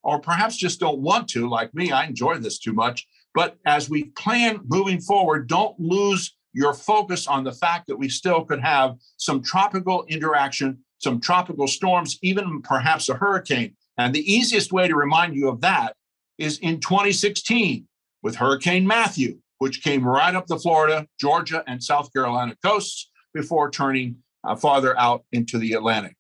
or 0.04 0.20
perhaps 0.20 0.58
just 0.58 0.80
don't 0.80 1.00
want 1.00 1.28
to, 1.30 1.48
like 1.48 1.74
me, 1.74 1.92
I 1.92 2.06
enjoy 2.06 2.38
this 2.38 2.60
too 2.60 2.74
much. 2.74 3.08
But 3.34 3.58
as 3.66 3.90
we 3.90 4.06
plan 4.06 4.62
moving 4.66 5.02
forward, 5.02 5.48
don't 5.48 5.80
lose 5.80 6.36
your 6.54 6.74
focus 6.74 7.28
on 7.28 7.44
the 7.44 7.52
fact 7.52 7.88
that 7.88 7.98
we 7.98 8.08
still 8.10 8.46
could 8.46 8.62
have 8.62 8.96
some 9.18 9.42
tropical 9.42 10.06
interaction, 10.08 10.80
some 11.00 11.20
tropical 11.20 11.68
storms, 11.68 12.20
even 12.22 12.62
perhaps 12.62 13.10
a 13.10 13.16
hurricane. 13.16 13.76
And 13.98 14.14
the 14.14 14.32
easiest 14.32 14.72
way 14.72 14.88
to 14.88 14.96
remind 14.96 15.36
you 15.36 15.50
of 15.50 15.62
that 15.62 15.96
is 16.38 16.60
in 16.60 16.80
2016 16.80 17.88
with 18.22 18.36
Hurricane 18.36 18.88
Matthew, 18.88 19.40
which 19.58 19.84
came 19.84 20.08
right 20.08 20.36
up 20.36 20.48
the 20.48 20.58
Florida, 20.58 21.08
Georgia, 21.20 21.64
and 21.68 21.84
South 21.84 22.12
Carolina 22.14 22.56
coasts 22.64 23.10
before 23.34 23.70
turning 23.70 24.18
uh, 24.44 24.56
farther 24.56 24.98
out 25.00 25.24
into 25.32 25.58
the 25.58 25.74
Atlantic. 25.74 26.16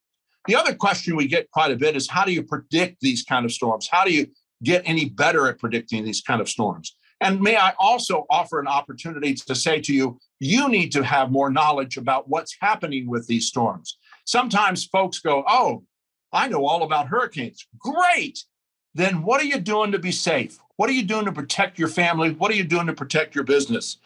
The 0.47 0.55
other 0.55 0.75
question 0.75 1.15
we 1.15 1.27
get 1.27 1.49
quite 1.51 1.71
a 1.71 1.75
bit 1.75 1.95
is 1.95 2.09
how 2.09 2.25
do 2.25 2.33
you 2.33 2.43
predict 2.43 2.99
these 3.01 3.23
kind 3.23 3.45
of 3.45 3.51
storms? 3.51 3.87
How 3.89 4.03
do 4.03 4.13
you 4.13 4.27
get 4.63 4.83
any 4.85 5.09
better 5.09 5.47
at 5.47 5.59
predicting 5.59 6.03
these 6.03 6.21
kind 6.21 6.41
of 6.41 6.49
storms? 6.49 6.95
And 7.23 7.39
may 7.39 7.55
I 7.55 7.73
also 7.79 8.25
offer 8.29 8.59
an 8.59 8.67
opportunity 8.67 9.33
to 9.33 9.55
say 9.55 9.79
to 9.79 9.93
you, 9.93 10.19
you 10.39 10.67
need 10.67 10.91
to 10.91 11.03
have 11.03 11.31
more 11.31 11.49
knowledge 11.49 11.95
about 11.95 12.27
what's 12.27 12.57
happening 12.59 13.07
with 13.07 13.25
these 13.27 13.47
storms. 13.47 13.97
Sometimes 14.25 14.85
folks 14.85 15.19
go, 15.19 15.43
Oh, 15.47 15.83
I 16.33 16.49
know 16.49 16.65
all 16.65 16.83
about 16.83 17.07
hurricanes. 17.07 17.65
Great. 17.79 18.43
Then 18.93 19.23
what 19.23 19.41
are 19.41 19.45
you 19.45 19.59
doing 19.59 19.93
to 19.93 19.99
be 19.99 20.11
safe? 20.11 20.59
What 20.75 20.89
are 20.89 20.93
you 20.93 21.03
doing 21.03 21.23
to 21.25 21.31
protect 21.31 21.79
your 21.79 21.87
family? 21.87 22.31
What 22.31 22.51
are 22.51 22.55
you 22.55 22.65
doing 22.65 22.87
to 22.87 22.93
protect 22.93 23.35
your 23.35 23.45
business? 23.45 23.97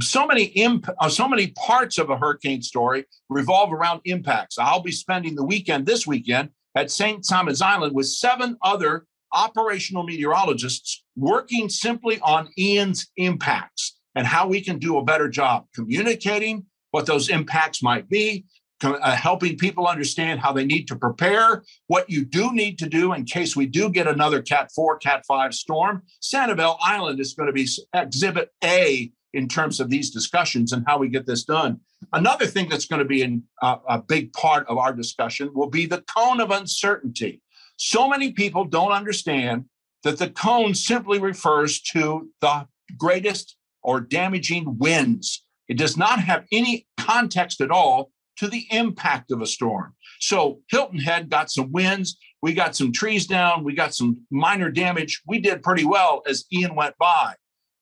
so 0.00 0.26
many 0.26 0.44
imp- 0.44 0.88
uh, 0.98 1.08
so 1.10 1.28
many 1.28 1.48
parts 1.48 1.98
of 1.98 2.08
a 2.08 2.16
hurricane 2.16 2.62
story 2.62 3.04
revolve 3.28 3.74
around 3.74 4.00
impacts. 4.06 4.56
I'll 4.58 4.80
be 4.80 4.92
spending 4.92 5.34
the 5.34 5.44
weekend 5.44 5.84
this 5.84 6.06
weekend 6.06 6.48
at 6.74 6.90
St. 6.90 7.22
Simon's 7.26 7.60
Island 7.60 7.94
with 7.94 8.06
seven 8.06 8.56
other 8.62 9.04
operational 9.32 10.02
meteorologists 10.02 11.04
working 11.16 11.68
simply 11.68 12.20
on 12.20 12.48
Ian's 12.58 13.08
impacts 13.16 13.96
and 14.14 14.26
how 14.26 14.46
we 14.46 14.60
can 14.60 14.78
do 14.78 14.98
a 14.98 15.04
better 15.04 15.28
job 15.28 15.66
communicating 15.74 16.66
what 16.90 17.06
those 17.06 17.28
impacts 17.28 17.82
might 17.82 18.08
be, 18.08 18.44
uh, 18.84 19.12
helping 19.12 19.56
people 19.56 19.86
understand 19.86 20.40
how 20.40 20.52
they 20.52 20.64
need 20.64 20.86
to 20.88 20.96
prepare, 20.96 21.62
what 21.86 22.08
you 22.10 22.24
do 22.24 22.52
need 22.52 22.78
to 22.78 22.88
do 22.88 23.12
in 23.12 23.24
case 23.24 23.56
we 23.56 23.66
do 23.66 23.88
get 23.88 24.06
another 24.06 24.42
Cat 24.42 24.70
4, 24.74 24.98
Cat 24.98 25.24
5 25.26 25.54
storm. 25.54 26.02
Sanibel 26.20 26.76
Island 26.82 27.20
is 27.20 27.34
going 27.34 27.46
to 27.46 27.52
be 27.52 27.66
exhibit 27.94 28.50
A 28.62 29.10
in 29.32 29.48
terms 29.48 29.80
of 29.80 29.88
these 29.88 30.10
discussions 30.10 30.72
and 30.72 30.84
how 30.86 30.98
we 30.98 31.08
get 31.08 31.26
this 31.26 31.44
done. 31.44 31.80
Another 32.12 32.46
thing 32.46 32.68
that's 32.68 32.86
going 32.86 32.98
to 32.98 33.06
be 33.06 33.22
in, 33.22 33.44
uh, 33.62 33.76
a 33.88 33.98
big 33.98 34.32
part 34.32 34.66
of 34.66 34.76
our 34.76 34.92
discussion 34.92 35.50
will 35.54 35.70
be 35.70 35.86
the 35.86 36.02
cone 36.02 36.40
of 36.40 36.50
uncertainty. 36.50 37.40
So 37.84 38.08
many 38.08 38.30
people 38.30 38.64
don't 38.64 38.92
understand 38.92 39.64
that 40.04 40.16
the 40.16 40.30
cone 40.30 40.72
simply 40.72 41.18
refers 41.18 41.80
to 41.80 42.30
the 42.40 42.68
greatest 42.96 43.56
or 43.82 44.00
damaging 44.00 44.78
winds. 44.78 45.44
It 45.66 45.78
does 45.78 45.96
not 45.96 46.20
have 46.20 46.44
any 46.52 46.86
context 46.96 47.60
at 47.60 47.72
all 47.72 48.12
to 48.36 48.46
the 48.46 48.68
impact 48.70 49.32
of 49.32 49.42
a 49.42 49.46
storm. 49.46 49.96
So 50.20 50.60
Hilton 50.68 51.00
Head 51.00 51.28
got 51.28 51.50
some 51.50 51.72
winds. 51.72 52.16
We 52.40 52.54
got 52.54 52.76
some 52.76 52.92
trees 52.92 53.26
down. 53.26 53.64
We 53.64 53.74
got 53.74 53.96
some 53.96 54.20
minor 54.30 54.70
damage. 54.70 55.20
We 55.26 55.40
did 55.40 55.64
pretty 55.64 55.84
well 55.84 56.22
as 56.28 56.44
Ian 56.52 56.76
went 56.76 56.96
by. 56.98 57.34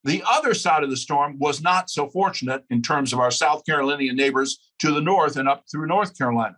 The 0.04 0.24
other 0.26 0.54
side 0.54 0.82
of 0.82 0.88
the 0.88 0.96
storm 0.96 1.36
was 1.38 1.60
not 1.60 1.90
so 1.90 2.08
fortunate 2.08 2.64
in 2.70 2.80
terms 2.80 3.12
of 3.12 3.18
our 3.18 3.30
South 3.30 3.66
Carolinian 3.66 4.16
neighbors 4.16 4.70
to 4.78 4.94
the 4.94 5.02
north 5.02 5.36
and 5.36 5.46
up 5.46 5.64
through 5.70 5.88
North 5.88 6.16
Carolina. 6.16 6.56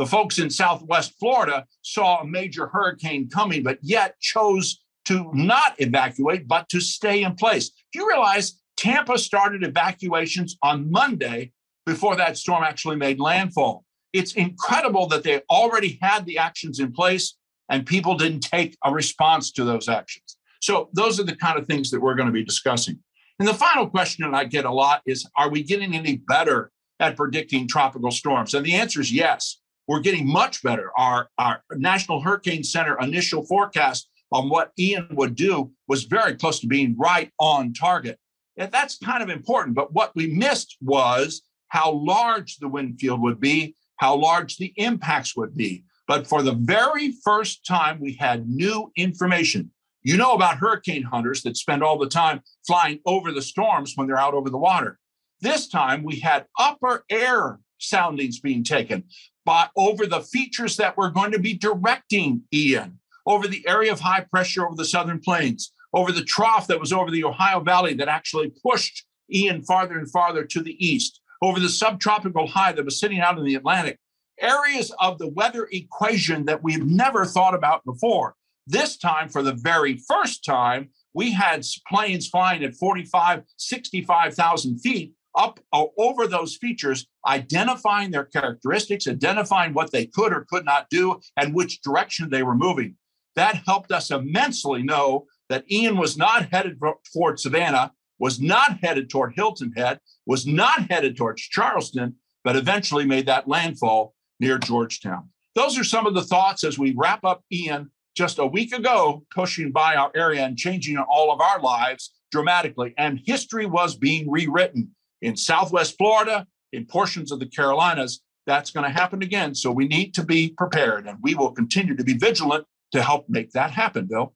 The 0.00 0.06
folks 0.06 0.38
in 0.38 0.48
Southwest 0.48 1.12
Florida 1.20 1.66
saw 1.82 2.20
a 2.20 2.26
major 2.26 2.68
hurricane 2.68 3.28
coming, 3.28 3.62
but 3.62 3.76
yet 3.82 4.18
chose 4.18 4.82
to 5.04 5.30
not 5.34 5.74
evacuate, 5.76 6.48
but 6.48 6.70
to 6.70 6.80
stay 6.80 7.22
in 7.22 7.34
place. 7.34 7.68
Do 7.92 7.98
you 7.98 8.08
realize 8.08 8.62
Tampa 8.78 9.18
started 9.18 9.62
evacuations 9.62 10.56
on 10.62 10.90
Monday 10.90 11.52
before 11.84 12.16
that 12.16 12.38
storm 12.38 12.64
actually 12.64 12.96
made 12.96 13.20
landfall? 13.20 13.84
It's 14.14 14.32
incredible 14.32 15.06
that 15.08 15.22
they 15.22 15.42
already 15.50 15.98
had 16.00 16.24
the 16.24 16.38
actions 16.38 16.80
in 16.80 16.92
place 16.92 17.36
and 17.68 17.84
people 17.84 18.14
didn't 18.14 18.40
take 18.40 18.78
a 18.82 18.90
response 18.90 19.52
to 19.52 19.64
those 19.64 19.86
actions. 19.86 20.38
So 20.62 20.88
those 20.94 21.20
are 21.20 21.24
the 21.24 21.36
kind 21.36 21.58
of 21.58 21.66
things 21.66 21.90
that 21.90 22.00
we're 22.00 22.14
going 22.14 22.28
to 22.28 22.32
be 22.32 22.42
discussing. 22.42 22.98
And 23.38 23.46
the 23.46 23.52
final 23.52 23.86
question 23.86 24.24
that 24.24 24.34
I 24.34 24.46
get 24.46 24.64
a 24.64 24.72
lot 24.72 25.02
is 25.04 25.28
Are 25.36 25.50
we 25.50 25.62
getting 25.62 25.94
any 25.94 26.16
better 26.16 26.72
at 27.00 27.18
predicting 27.18 27.68
tropical 27.68 28.10
storms? 28.10 28.54
And 28.54 28.64
the 28.64 28.76
answer 28.76 29.02
is 29.02 29.12
yes. 29.12 29.58
We're 29.90 29.98
getting 29.98 30.24
much 30.24 30.62
better. 30.62 30.92
Our, 30.96 31.28
our 31.36 31.64
National 31.72 32.20
Hurricane 32.20 32.62
Center 32.62 32.96
initial 33.00 33.44
forecast 33.44 34.08
on 34.30 34.48
what 34.48 34.70
Ian 34.78 35.08
would 35.10 35.34
do 35.34 35.72
was 35.88 36.04
very 36.04 36.36
close 36.36 36.60
to 36.60 36.68
being 36.68 36.96
right 36.96 37.32
on 37.40 37.72
target. 37.72 38.16
And 38.56 38.70
that's 38.70 38.98
kind 38.98 39.20
of 39.20 39.30
important. 39.30 39.74
But 39.74 39.92
what 39.92 40.12
we 40.14 40.28
missed 40.28 40.76
was 40.80 41.42
how 41.70 41.90
large 41.90 42.58
the 42.58 42.68
wind 42.68 43.00
field 43.00 43.20
would 43.20 43.40
be, 43.40 43.74
how 43.96 44.14
large 44.14 44.58
the 44.58 44.72
impacts 44.76 45.36
would 45.36 45.56
be. 45.56 45.82
But 46.06 46.24
for 46.24 46.44
the 46.44 46.52
very 46.52 47.14
first 47.24 47.66
time, 47.66 47.98
we 47.98 48.12
had 48.12 48.48
new 48.48 48.92
information 48.94 49.72
you 50.02 50.16
know 50.16 50.34
about 50.34 50.58
hurricane 50.58 51.02
hunters 51.02 51.42
that 51.42 51.56
spend 51.56 51.82
all 51.82 51.98
the 51.98 52.08
time 52.08 52.42
flying 52.64 53.00
over 53.06 53.32
the 53.32 53.42
storms 53.42 53.94
when 53.96 54.06
they're 54.06 54.16
out 54.16 54.34
over 54.34 54.50
the 54.50 54.56
water. 54.56 55.00
This 55.40 55.66
time 55.66 56.04
we 56.04 56.20
had 56.20 56.46
upper 56.58 57.04
air 57.10 57.58
soundings 57.78 58.38
being 58.38 58.62
taken 58.62 59.04
by 59.50 59.68
over 59.74 60.06
the 60.06 60.20
features 60.20 60.76
that 60.76 60.96
we're 60.96 61.10
going 61.10 61.32
to 61.32 61.38
be 61.40 61.54
directing 61.54 62.40
Ian, 62.54 63.00
over 63.26 63.48
the 63.48 63.66
area 63.66 63.90
of 63.90 63.98
high 63.98 64.20
pressure 64.20 64.64
over 64.64 64.76
the 64.76 64.84
southern 64.84 65.18
plains, 65.18 65.72
over 65.92 66.12
the 66.12 66.22
trough 66.22 66.68
that 66.68 66.78
was 66.78 66.92
over 66.92 67.10
the 67.10 67.24
Ohio 67.24 67.58
Valley 67.58 67.92
that 67.94 68.06
actually 68.06 68.52
pushed 68.64 69.04
Ian 69.28 69.64
farther 69.64 69.98
and 69.98 70.08
farther 70.08 70.44
to 70.44 70.62
the 70.62 70.76
east, 70.78 71.20
over 71.42 71.58
the 71.58 71.68
subtropical 71.68 72.46
high 72.46 72.70
that 72.70 72.84
was 72.84 73.00
sitting 73.00 73.18
out 73.18 73.38
in 73.38 73.44
the 73.44 73.56
Atlantic. 73.56 73.98
Areas 74.38 74.94
of 75.00 75.18
the 75.18 75.26
weather 75.26 75.66
equation 75.72 76.44
that 76.44 76.62
we've 76.62 76.86
never 76.86 77.24
thought 77.24 77.56
about 77.56 77.84
before. 77.84 78.36
This 78.68 78.96
time, 78.96 79.28
for 79.28 79.42
the 79.42 79.54
very 79.54 79.96
first 79.96 80.44
time, 80.44 80.90
we 81.12 81.32
had 81.32 81.66
planes 81.88 82.28
flying 82.28 82.62
at 82.62 82.76
45, 82.76 83.42
65,000 83.56 84.78
feet 84.78 85.12
up 85.34 85.60
uh, 85.72 85.84
over 85.96 86.26
those 86.26 86.56
features, 86.56 87.06
identifying 87.26 88.10
their 88.10 88.24
characteristics, 88.24 89.06
identifying 89.06 89.72
what 89.72 89.92
they 89.92 90.06
could 90.06 90.32
or 90.32 90.46
could 90.48 90.64
not 90.64 90.88
do, 90.90 91.20
and 91.36 91.54
which 91.54 91.82
direction 91.82 92.30
they 92.30 92.42
were 92.42 92.54
moving. 92.54 92.96
That 93.36 93.62
helped 93.66 93.92
us 93.92 94.10
immensely 94.10 94.82
know 94.82 95.26
that 95.48 95.70
Ian 95.70 95.96
was 95.96 96.16
not 96.16 96.50
headed 96.50 96.78
toward 97.12 97.38
Savannah, 97.38 97.92
was 98.18 98.40
not 98.40 98.78
headed 98.82 99.08
toward 99.08 99.34
Hilton 99.34 99.72
Head, 99.76 100.00
was 100.26 100.46
not 100.46 100.90
headed 100.90 101.16
towards 101.16 101.42
Charleston, 101.42 102.16
but 102.44 102.56
eventually 102.56 103.04
made 103.04 103.26
that 103.26 103.48
landfall 103.48 104.14
near 104.40 104.58
Georgetown. 104.58 105.28
Those 105.54 105.78
are 105.78 105.84
some 105.84 106.06
of 106.06 106.14
the 106.14 106.22
thoughts 106.22 106.64
as 106.64 106.78
we 106.78 106.94
wrap 106.96 107.24
up 107.24 107.42
Ian 107.52 107.90
just 108.16 108.38
a 108.38 108.46
week 108.46 108.72
ago 108.72 109.24
pushing 109.34 109.72
by 109.72 109.96
our 109.96 110.10
area 110.14 110.44
and 110.44 110.56
changing 110.56 110.96
all 110.98 111.32
of 111.32 111.40
our 111.40 111.60
lives 111.60 112.12
dramatically. 112.30 112.94
And 112.98 113.20
history 113.24 113.66
was 113.66 113.96
being 113.96 114.30
rewritten 114.30 114.94
in 115.22 115.36
Southwest 115.36 115.96
Florida, 115.98 116.46
in 116.72 116.86
portions 116.86 117.32
of 117.32 117.40
the 117.40 117.46
Carolinas. 117.46 118.20
That's 118.46 118.70
going 118.70 118.84
to 118.84 118.90
happen 118.90 119.22
again. 119.22 119.54
So 119.54 119.70
we 119.70 119.86
need 119.86 120.14
to 120.14 120.24
be 120.24 120.54
prepared, 120.56 121.06
and 121.06 121.18
we 121.22 121.34
will 121.34 121.52
continue 121.52 121.96
to 121.96 122.04
be 122.04 122.14
vigilant 122.14 122.66
to 122.92 123.02
help 123.02 123.28
make 123.28 123.52
that 123.52 123.70
happen, 123.70 124.06
Bill. 124.06 124.34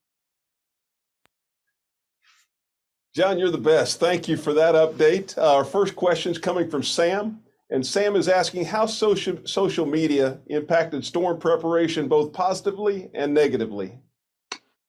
John, 3.14 3.39
you're 3.39 3.51
the 3.51 3.59
best. 3.59 4.01
Thank 4.01 4.28
you 4.28 4.37
for 4.37 4.53
that 4.55 4.74
update. 4.74 5.39
Our 5.39 5.64
first 5.64 5.95
question 5.95 6.32
is 6.32 6.39
coming 6.39 6.68
from 6.68 6.82
Sam. 6.82 7.41
And 7.70 7.85
Sam 7.85 8.14
is 8.14 8.28
asking 8.28 8.66
how 8.66 8.87
social, 8.87 9.39
social 9.45 9.87
media 9.87 10.39
impacted 10.49 11.05
storm 11.05 11.39
preparation 11.39 12.09
both 12.09 12.32
positively 12.32 13.11
and 13.14 13.32
negatively. 13.32 13.99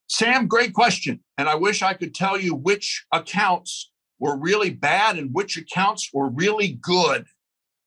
Sam, 0.07 0.47
great 0.47 0.73
question. 0.73 1.21
And 1.37 1.47
I 1.47 1.55
wish 1.55 1.81
I 1.81 1.93
could 1.93 2.13
tell 2.13 2.39
you 2.39 2.53
which 2.53 3.05
accounts 3.11 3.91
were 4.25 4.35
really 4.35 4.71
bad 4.71 5.19
and 5.19 5.31
which 5.35 5.55
accounts 5.55 6.09
were 6.11 6.29
really 6.29 6.79
good. 6.81 7.27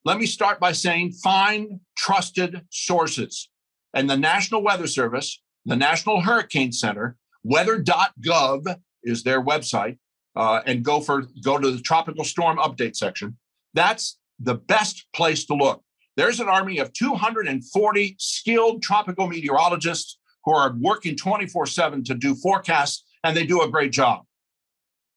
Let 0.05 0.19
me 0.19 0.27
start 0.27 0.61
by 0.61 0.71
saying 0.71 1.15
find 1.15 1.81
trusted 1.97 2.63
sources. 2.71 3.51
And 3.93 4.09
the 4.09 4.17
National 4.17 4.63
Weather 4.63 4.87
Service, 4.87 5.43
the 5.65 5.75
National 5.75 6.21
Hurricane 6.21 6.71
Center, 6.71 7.17
weather.gov 7.43 8.77
is 9.03 9.25
their 9.25 9.43
website, 9.43 9.99
uh, 10.37 10.61
and 10.65 10.85
go 10.85 11.01
for 11.01 11.25
go 11.43 11.59
to 11.59 11.73
the 11.73 11.81
tropical 11.81 12.23
storm 12.23 12.59
update 12.59 12.95
section. 12.95 13.37
That's 13.75 14.19
the 14.39 14.55
best 14.55 15.07
place 15.13 15.45
to 15.47 15.55
look. 15.55 15.83
There's 16.17 16.39
an 16.39 16.49
army 16.49 16.79
of 16.79 16.93
240 16.93 18.17
skilled 18.21 18.81
tropical 18.81 19.27
meteorologists 19.27 20.19
who 20.45 20.53
are 20.53 20.73
working 20.79 21.17
24 21.17 21.67
7 21.67 22.05
to 22.05 22.15
do 22.15 22.37
forecasts, 22.37 23.03
and 23.25 23.37
they 23.37 23.45
do 23.45 23.63
a 23.63 23.69
great 23.69 23.91
job. 23.91 24.28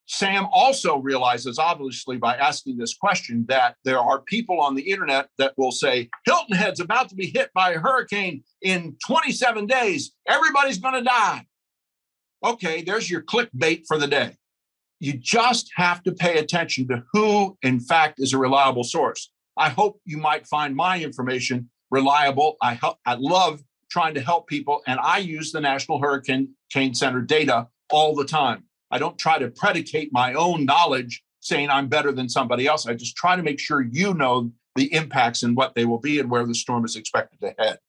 Sam 0.08 0.48
also 0.52 0.98
realizes, 0.98 1.58
obviously, 1.58 2.18
by 2.18 2.36
asking 2.36 2.78
this 2.78 2.94
question, 2.94 3.46
that 3.48 3.76
there 3.86 4.00
are 4.00 4.22
people 4.22 4.60
on 4.60 4.76
the 4.76 4.92
internet 4.92 5.30
that 5.38 5.54
will 5.58 5.72
say, 5.72 6.10
Hilton 6.26 6.58
Head's 6.58 6.80
about 6.80 7.10
to 7.10 7.16
be 7.16 7.28
hit 7.28 7.50
by 7.54 7.72
a 7.72 7.80
hurricane 7.80 8.44
in 8.62 8.98
27 9.06 9.68
days. 9.68 10.12
Everybody's 10.28 10.80
going 10.80 10.96
to 10.96 11.04
die. 11.04 11.46
Okay, 12.44 12.82
there's 12.82 13.10
your 13.10 13.22
clickbait 13.22 13.84
for 13.88 13.98
the 13.98 14.08
day. 14.08 14.36
You 15.00 15.14
just 15.14 15.72
have 15.76 16.04
to 16.04 16.12
pay 16.12 16.40
attention 16.40 16.88
to 16.90 17.04
who, 17.14 17.58
in 17.62 17.80
fact, 17.80 18.20
is 18.20 18.34
a 18.34 18.38
reliable 18.38 18.84
source. 18.84 19.32
I 19.58 19.70
hope 19.70 20.00
you 20.06 20.18
might 20.18 20.48
find 20.48 20.76
my 20.76 21.00
information 21.00 21.70
reliable. 21.90 22.58
I, 22.62 22.74
help, 22.74 22.98
I 23.06 23.16
love 23.20 23.62
trying 23.90 24.14
to 24.16 24.22
help 24.22 24.48
people, 24.48 24.82
and 24.88 25.00
I 25.00 25.20
use 25.20 25.52
the 25.52 25.62
National 25.62 26.00
Hurricane 26.00 26.50
Center 26.94 27.22
data 27.22 27.68
all 27.92 28.16
the 28.16 28.26
time. 28.26 28.64
I 28.92 28.98
don't 28.98 29.18
try 29.18 29.40
to 29.40 29.50
predicate 29.50 30.12
my 30.12 30.34
own 30.34 30.66
knowledge 30.66 31.24
saying 31.40 31.70
I'm 31.70 31.88
better 31.88 32.12
than 32.12 32.30
somebody 32.30 32.68
else. 32.68 32.86
I 32.86 32.94
just 32.94 33.16
try 33.16 33.36
to 33.36 33.44
make 33.44 33.60
sure 33.60 33.82
you 33.82 34.14
know 34.14 34.52
the 34.76 34.94
impacts 34.94 35.44
and 35.44 35.56
what 35.56 35.76
they 35.76 35.86
will 35.86 36.00
be 36.00 36.20
and 36.20 36.30
where 36.30 36.46
the 36.46 36.54
storm 36.54 36.86
is 36.86 36.96
expected 36.96 37.40
to 37.42 37.56
head. 37.58 37.80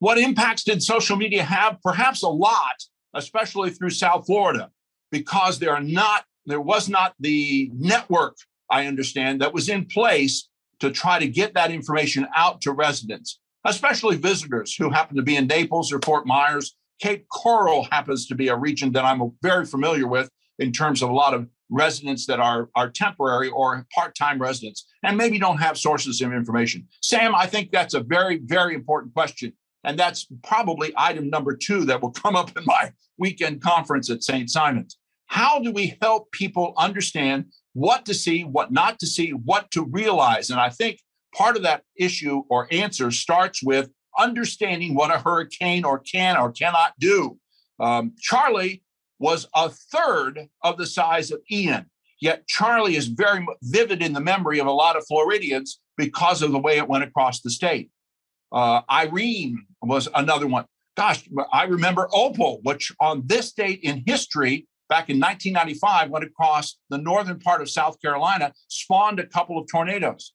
What 0.00 0.18
impacts 0.18 0.64
did 0.64 0.82
social 0.82 1.16
media 1.16 1.42
have? 1.42 1.78
Perhaps 1.82 2.22
a 2.22 2.28
lot, 2.28 2.76
especially 3.14 3.70
through 3.70 3.90
South 3.90 4.26
Florida, 4.26 4.70
because 5.10 5.58
there 5.58 5.72
are 5.72 5.82
not 5.82 6.24
there 6.46 6.60
was 6.60 6.88
not 6.88 7.14
the 7.20 7.70
network 7.74 8.36
I 8.70 8.86
understand 8.86 9.40
that 9.40 9.52
was 9.52 9.68
in 9.68 9.84
place 9.84 10.48
to 10.80 10.90
try 10.90 11.18
to 11.18 11.28
get 11.28 11.54
that 11.54 11.70
information 11.70 12.26
out 12.34 12.62
to 12.62 12.72
residents, 12.72 13.38
especially 13.66 14.16
visitors 14.16 14.74
who 14.74 14.88
happen 14.90 15.16
to 15.16 15.22
be 15.22 15.36
in 15.36 15.46
Naples 15.46 15.92
or 15.92 16.00
Fort 16.04 16.26
Myers. 16.26 16.74
Cape 16.98 17.28
Coral 17.28 17.86
happens 17.90 18.26
to 18.26 18.34
be 18.34 18.48
a 18.48 18.56
region 18.56 18.92
that 18.92 19.04
I'm 19.04 19.32
very 19.42 19.66
familiar 19.66 20.06
with 20.06 20.30
in 20.60 20.72
terms 20.72 21.02
of 21.02 21.10
a 21.10 21.12
lot 21.12 21.34
of 21.34 21.48
residents 21.70 22.26
that 22.26 22.38
are, 22.38 22.68
are 22.76 22.90
temporary 22.90 23.48
or 23.48 23.84
part-time 23.94 24.40
residents 24.40 24.86
and 25.02 25.16
maybe 25.16 25.38
don't 25.38 25.58
have 25.58 25.78
sources 25.78 26.20
of 26.20 26.32
information. 26.32 26.86
Sam, 27.02 27.34
I 27.34 27.46
think 27.46 27.70
that's 27.72 27.94
a 27.94 28.00
very, 28.00 28.40
very 28.44 28.74
important 28.74 29.14
question. 29.14 29.52
And 29.84 29.98
that's 29.98 30.26
probably 30.44 30.92
item 30.96 31.30
number 31.30 31.56
two 31.56 31.84
that 31.86 32.02
will 32.02 32.10
come 32.10 32.36
up 32.36 32.56
in 32.56 32.64
my 32.66 32.92
weekend 33.18 33.62
conference 33.62 34.10
at 34.10 34.22
St. 34.22 34.50
Simon's. 34.50 34.98
How 35.26 35.60
do 35.60 35.72
we 35.72 35.96
help 36.02 36.30
people 36.32 36.74
understand 36.76 37.46
what 37.72 38.04
to 38.06 38.14
see, 38.14 38.42
what 38.42 38.72
not 38.72 38.98
to 38.98 39.06
see, 39.06 39.30
what 39.30 39.70
to 39.70 39.84
realize? 39.84 40.50
And 40.50 40.60
I 40.60 40.68
think 40.68 41.00
part 41.34 41.56
of 41.56 41.62
that 41.62 41.82
issue 41.96 42.42
or 42.50 42.68
answer 42.70 43.10
starts 43.10 43.62
with 43.62 43.88
understanding 44.18 44.94
what 44.94 45.14
a 45.14 45.18
hurricane 45.18 45.84
or 45.84 46.00
can 46.00 46.36
or 46.36 46.50
cannot 46.50 46.92
do. 46.98 47.38
Um, 47.78 48.12
Charley 48.20 48.82
was 49.20 49.46
a 49.54 49.68
third 49.68 50.48
of 50.64 50.78
the 50.78 50.86
size 50.86 51.30
of 51.30 51.40
Ian. 51.50 51.86
Yet 52.20 52.46
Charley 52.48 52.96
is 52.96 53.06
very 53.06 53.46
vivid 53.62 54.02
in 54.02 54.12
the 54.12 54.20
memory 54.20 54.58
of 54.58 54.66
a 54.66 54.72
lot 54.72 54.96
of 54.96 55.06
Floridians 55.06 55.80
because 55.96 56.42
of 56.42 56.50
the 56.50 56.58
way 56.58 56.78
it 56.78 56.88
went 56.88 57.04
across 57.04 57.40
the 57.40 57.50
state. 57.50 57.90
Uh, 58.50 58.80
Irene 58.90 59.64
was 59.82 60.08
another 60.14 60.46
one. 60.46 60.64
Gosh, 60.96 61.28
I 61.52 61.64
remember 61.64 62.08
Opal, 62.12 62.60
which 62.62 62.92
on 63.00 63.22
this 63.26 63.52
date 63.52 63.80
in 63.82 64.02
history, 64.06 64.66
back 64.88 65.08
in 65.08 65.20
1995, 65.20 66.10
went 66.10 66.24
across 66.24 66.78
the 66.90 66.98
northern 66.98 67.38
part 67.38 67.62
of 67.62 67.70
South 67.70 68.00
Carolina, 68.02 68.52
spawned 68.68 69.20
a 69.20 69.26
couple 69.26 69.56
of 69.56 69.68
tornadoes. 69.70 70.32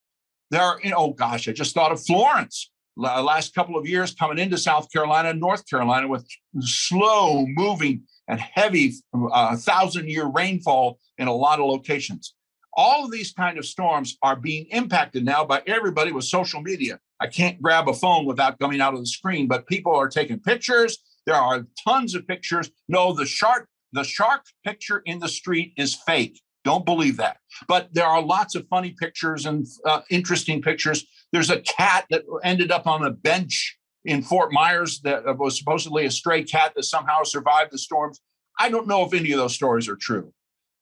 There 0.50 0.62
are, 0.62 0.80
you 0.84 0.92
know, 0.92 0.98
oh 0.98 1.12
gosh, 1.12 1.48
I 1.48 1.52
just 1.52 1.76
thought 1.76 1.92
of 1.92 2.04
Florence 2.04 2.72
last 2.98 3.54
couple 3.54 3.78
of 3.78 3.88
years 3.88 4.14
coming 4.14 4.38
into 4.38 4.58
South 4.58 4.92
Carolina 4.92 5.34
North 5.34 5.70
Carolina 5.70 6.08
with 6.08 6.26
slow 6.60 7.46
moving 7.48 8.04
and 8.28 8.40
heavy 8.40 8.94
uh, 9.32 9.56
thousand 9.56 10.10
year 10.10 10.26
rainfall 10.26 11.00
in 11.18 11.28
a 11.28 11.34
lot 11.34 11.60
of 11.60 11.66
locations. 11.66 12.34
All 12.78 13.06
of 13.06 13.12
these 13.12 13.32
kind 13.32 13.58
of 13.58 13.66
storms 13.66 14.18
are 14.22 14.36
being 14.36 14.66
impacted 14.72 15.24
now 15.24 15.46
by 15.46 15.62
everybody 15.66 16.12
with 16.12 16.26
social 16.26 16.62
media. 16.62 17.00
I 17.22 17.28
can't 17.28 17.62
grab 17.62 17.88
a 17.88 17.94
phone 17.94 18.26
without 18.26 18.60
coming 18.60 18.82
out 18.82 18.94
of 18.94 19.00
the 19.00 19.06
screen, 19.06 19.48
but 19.48 19.68
people 19.68 19.96
are 19.96 20.10
taking 20.10 20.40
pictures. 20.40 20.98
There 21.26 21.36
are 21.36 21.66
tons 21.88 22.16
of 22.16 22.28
pictures. 22.28 22.70
No, 22.90 23.14
the 23.14 23.26
shark, 23.26 23.70
the 23.94 24.04
shark 24.04 24.44
picture 24.66 25.02
in 25.06 25.20
the 25.20 25.30
street 25.30 25.74
is 25.78 25.96
fake. 25.96 26.42
Don't 26.66 26.86
believe 26.86 27.18
that. 27.18 27.38
But 27.68 27.94
there 27.94 28.08
are 28.08 28.22
lots 28.22 28.56
of 28.56 28.68
funny 28.68 28.92
pictures 28.92 29.46
and 29.46 29.66
uh, 29.86 30.02
interesting 30.10 30.62
pictures. 30.62 31.06
There's 31.32 31.52
a 31.52 31.62
cat 31.62 32.06
that 32.10 32.24
ended 32.44 32.72
up 32.72 32.88
on 32.88 33.06
a 33.06 33.12
bench 33.12 33.75
in 34.06 34.22
Fort 34.22 34.52
Myers 34.54 35.02
that 35.02 35.38
was 35.38 35.58
supposedly 35.58 36.06
a 36.06 36.12
stray 36.12 36.44
cat 36.44 36.74
that 36.76 36.84
somehow 36.84 37.24
survived 37.24 37.72
the 37.72 37.78
storms. 37.78 38.22
I 38.60 38.70
don't 38.70 38.88
know 38.88 39.04
if 39.04 39.14
any 39.14 39.32
of 39.32 39.40
those 39.40 39.56
stories 39.56 39.90
are 39.90 39.96
true. 39.96 40.32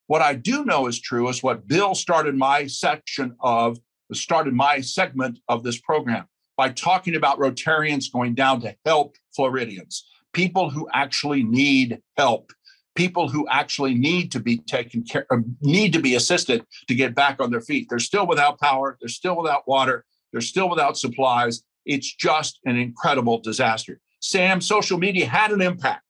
What 0.07 0.21
I 0.21 0.35
do 0.35 0.65
know 0.65 0.87
is 0.87 0.99
true 0.99 1.29
is 1.29 1.41
what 1.41 1.67
Bill 1.67 1.95
started 1.95 2.35
my 2.35 2.67
section 2.67 3.35
of, 3.39 3.79
started 4.11 4.53
my 4.53 4.81
segment 4.81 5.39
of 5.47 5.63
this 5.63 5.79
program 5.79 6.25
by 6.57 6.69
talking 6.69 7.15
about 7.15 7.39
Rotarians 7.39 8.11
going 8.11 8.35
down 8.35 8.61
to 8.61 8.75
help 8.85 9.15
Floridians, 9.35 10.05
people 10.33 10.69
who 10.69 10.87
actually 10.93 11.43
need 11.43 11.99
help, 12.17 12.51
people 12.95 13.27
who 13.29 13.47
actually 13.49 13.95
need 13.95 14.31
to 14.33 14.39
be 14.39 14.57
taken 14.57 15.03
care, 15.03 15.25
of, 15.31 15.43
need 15.61 15.93
to 15.93 15.99
be 15.99 16.13
assisted 16.13 16.63
to 16.87 16.93
get 16.93 17.15
back 17.15 17.41
on 17.41 17.49
their 17.49 17.61
feet. 17.61 17.87
They're 17.89 17.97
still 17.97 18.27
without 18.27 18.59
power, 18.59 18.97
they're 18.99 19.09
still 19.09 19.37
without 19.37 19.67
water, 19.67 20.05
they're 20.31 20.41
still 20.41 20.69
without 20.69 20.97
supplies, 20.97 21.63
it's 21.85 22.13
just 22.13 22.59
an 22.65 22.77
incredible 22.77 23.39
disaster. 23.39 23.99
Sam, 24.19 24.61
social 24.61 24.97
media 24.97 25.27
had 25.27 25.51
an 25.51 25.61
impact. 25.61 26.03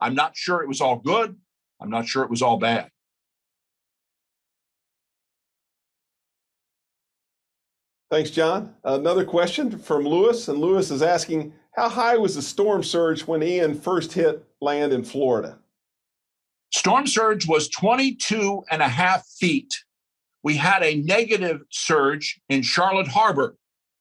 I'm 0.00 0.14
not 0.14 0.36
sure 0.36 0.62
it 0.62 0.68
was 0.68 0.80
all 0.80 0.96
good. 0.96 1.36
I'm 1.80 1.90
not 1.90 2.06
sure 2.06 2.24
it 2.24 2.30
was 2.30 2.42
all 2.42 2.58
bad. 2.58 2.90
Thanks, 8.10 8.30
John. 8.30 8.74
Another 8.84 9.24
question 9.24 9.78
from 9.78 10.06
Lewis, 10.06 10.48
and 10.48 10.58
Lewis 10.58 10.90
is 10.90 11.02
asking 11.02 11.52
How 11.72 11.90
high 11.90 12.16
was 12.16 12.34
the 12.34 12.42
storm 12.42 12.82
surge 12.82 13.26
when 13.26 13.42
Ian 13.42 13.78
first 13.78 14.14
hit 14.14 14.46
land 14.62 14.92
in 14.92 15.04
Florida? 15.04 15.58
Storm 16.72 17.06
surge 17.06 17.46
was 17.46 17.68
22 17.68 18.64
and 18.70 18.80
a 18.80 18.88
half 18.88 19.26
feet. 19.26 19.74
We 20.42 20.56
had 20.56 20.82
a 20.82 21.02
negative 21.02 21.60
surge 21.70 22.40
in 22.48 22.62
Charlotte 22.62 23.08
Harbor 23.08 23.56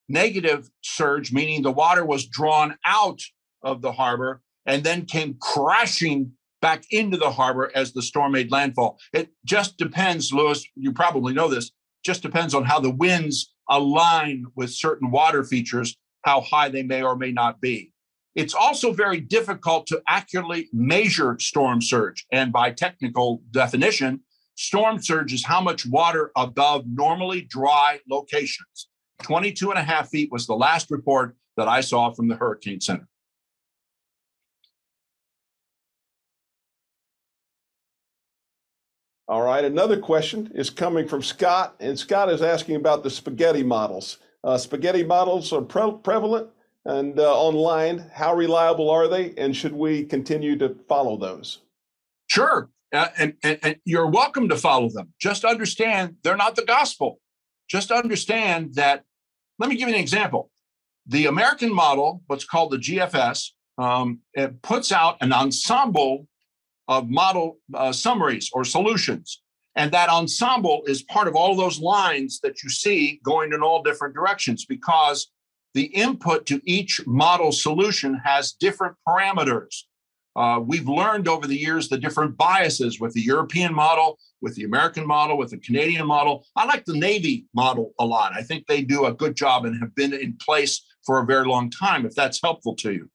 negative 0.10 0.70
surge, 0.82 1.32
meaning 1.32 1.62
the 1.62 1.72
water 1.72 2.06
was 2.06 2.28
drawn 2.28 2.78
out 2.86 3.22
of 3.62 3.82
the 3.82 3.92
harbor 3.92 4.42
and 4.66 4.84
then 4.84 5.06
came 5.06 5.36
crashing 5.40 6.32
back 6.62 6.84
into 6.92 7.18
the 7.18 7.32
harbor 7.32 7.72
as 7.76 7.94
the 7.94 8.02
storm 8.02 8.32
made 8.32 8.52
landfall. 8.52 9.00
It 9.14 9.30
just 9.46 9.78
depends, 9.78 10.34
Lewis, 10.34 10.66
you 10.76 10.92
probably 10.92 11.34
know 11.34 11.48
this, 11.48 11.72
just 12.04 12.22
depends 12.22 12.54
on 12.54 12.66
how 12.66 12.80
the 12.80 12.92
winds 12.92 13.54
align 13.70 14.46
with 14.56 14.72
certain 14.72 15.12
water 15.12 15.44
features, 15.44 15.96
how 16.24 16.42
high 16.42 16.70
they 16.70 16.84
may 16.84 17.04
or 17.04 17.16
may 17.16 17.32
not 17.32 17.62
be. 17.62 17.92
It's 18.36 18.54
also 18.54 18.94
very 18.94 19.20
difficult 19.20 19.88
to 19.88 20.02
accurately 20.08 20.70
measure 20.72 21.38
storm 21.40 21.82
surge. 21.82 22.26
And 22.32 22.52
by 22.52 22.72
technical 22.72 23.42
definition, 23.52 24.22
storm 24.56 25.02
surge 25.02 25.34
is 25.34 25.46
how 25.46 25.60
much 25.60 25.86
water 25.86 26.32
above 26.36 26.86
normally 26.88 27.42
dry 27.42 28.00
locations. 28.10 28.90
22 29.24 29.72
and 29.72 29.80
a 29.80 29.84
half 29.84 30.10
feet 30.10 30.32
was 30.32 30.48
the 30.48 30.56
last 30.56 30.92
report 30.92 31.36
that 31.56 31.68
I 31.68 31.82
saw 31.82 32.12
from 32.12 32.28
the 32.28 32.36
Hurricane 32.36 32.82
Center. 32.82 33.08
All 39.30 39.42
right, 39.42 39.66
another 39.66 40.00
question 40.00 40.50
is 40.56 40.70
coming 40.70 41.06
from 41.06 41.22
Scott, 41.22 41.76
and 41.82 42.00
Scott 42.00 42.30
is 42.30 42.42
asking 42.42 42.78
about 42.78 43.04
the 43.04 43.10
spaghetti 43.10 43.62
models. 43.62 44.20
Uh, 44.42 44.58
spaghetti 44.58 45.04
models 45.04 45.52
are 45.52 45.62
pre- 45.62 45.98
prevalent 46.02 46.48
and 46.86 47.20
uh, 47.20 47.38
online. 47.38 48.10
How 48.14 48.34
reliable 48.34 48.90
are 48.90 49.10
they, 49.10 49.34
and 49.38 49.54
should 49.54 49.74
we 49.74 50.06
continue 50.06 50.58
to 50.60 50.78
follow 50.88 51.18
those? 51.18 51.60
Sure, 52.28 52.70
uh, 52.94 53.10
and, 53.18 53.34
and, 53.44 53.60
and 53.64 53.76
you're 53.84 54.08
welcome 54.08 54.48
to 54.48 54.56
follow 54.56 54.88
them. 54.90 55.14
Just 55.20 55.44
understand 55.44 56.16
they're 56.24 56.38
not 56.38 56.56
the 56.56 56.64
gospel. 56.64 57.20
Just 57.68 57.92
understand 57.92 58.76
that 58.76 59.04
let 59.60 59.70
me 59.70 59.76
give 59.76 59.90
you 59.90 59.96
an 59.96 60.02
example. 60.02 60.50
The 61.08 61.26
American 61.26 61.74
model, 61.74 62.22
what's 62.28 62.46
called 62.46 62.72
the 62.72 62.78
GFS, 62.78 63.52
um, 63.78 64.20
it 64.34 64.62
puts 64.62 64.92
out 64.92 65.18
an 65.22 65.32
ensemble 65.32 66.28
of 66.88 67.10
model 67.10 67.60
uh, 67.74 67.92
summaries 67.92 68.50
or 68.54 68.64
solutions. 68.64 69.42
And 69.76 69.92
that 69.92 70.10
ensemble 70.10 70.82
is 70.88 71.04
part 71.04 71.28
of 71.28 71.36
all 71.36 71.56
those 71.56 71.80
lines 71.80 72.40
that 72.42 72.64
you 72.64 72.70
see 72.70 73.20
going 73.24 73.54
in 73.54 73.62
all 73.62 73.84
different 73.84 74.16
directions 74.16 74.66
because 74.66 75.32
the 75.76 75.86
input 75.86 76.48
to 76.48 76.60
each 76.66 77.06
model 77.06 77.52
solution 77.52 78.20
has 78.24 78.54
different 78.54 78.96
parameters. 79.08 79.84
Uh, 80.38 80.60
we've 80.60 80.88
learned 80.88 81.28
over 81.28 81.48
the 81.48 81.58
years 81.58 81.90
the 81.90 81.98
different 81.98 82.38
biases 82.38 83.00
with 83.00 83.12
the 83.14 83.22
European 83.22 83.74
model, 83.74 84.20
with 84.40 84.54
the 84.54 84.66
American 84.66 85.06
model, 85.06 85.36
with 85.36 85.50
the 85.50 85.58
Canadian 85.58 86.06
model. 86.06 86.46
I 86.56 86.66
like 86.66 86.86
the 86.86 86.96
Navy 86.96 87.48
model 87.56 87.94
a 88.00 88.06
lot. 88.06 88.34
I 88.36 88.44
think 88.44 88.68
they 88.68 88.84
do 88.84 89.06
a 89.06 89.14
good 89.14 89.36
job 89.36 89.66
and 89.66 89.80
have 89.80 89.96
been 89.96 90.14
in 90.14 90.38
place 90.40 90.86
for 91.04 91.20
a 91.20 91.26
very 91.26 91.48
long 91.48 91.72
time, 91.72 92.06
if 92.06 92.14
that's 92.14 92.40
helpful 92.40 92.76
to 92.76 92.94
you. 92.94 93.10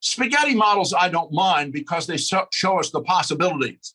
Spaghetti 0.00 0.54
models, 0.54 0.94
I 0.94 1.08
don't 1.08 1.32
mind 1.32 1.72
because 1.72 2.06
they 2.06 2.16
show 2.16 2.78
us 2.78 2.90
the 2.92 3.02
possibilities, 3.02 3.94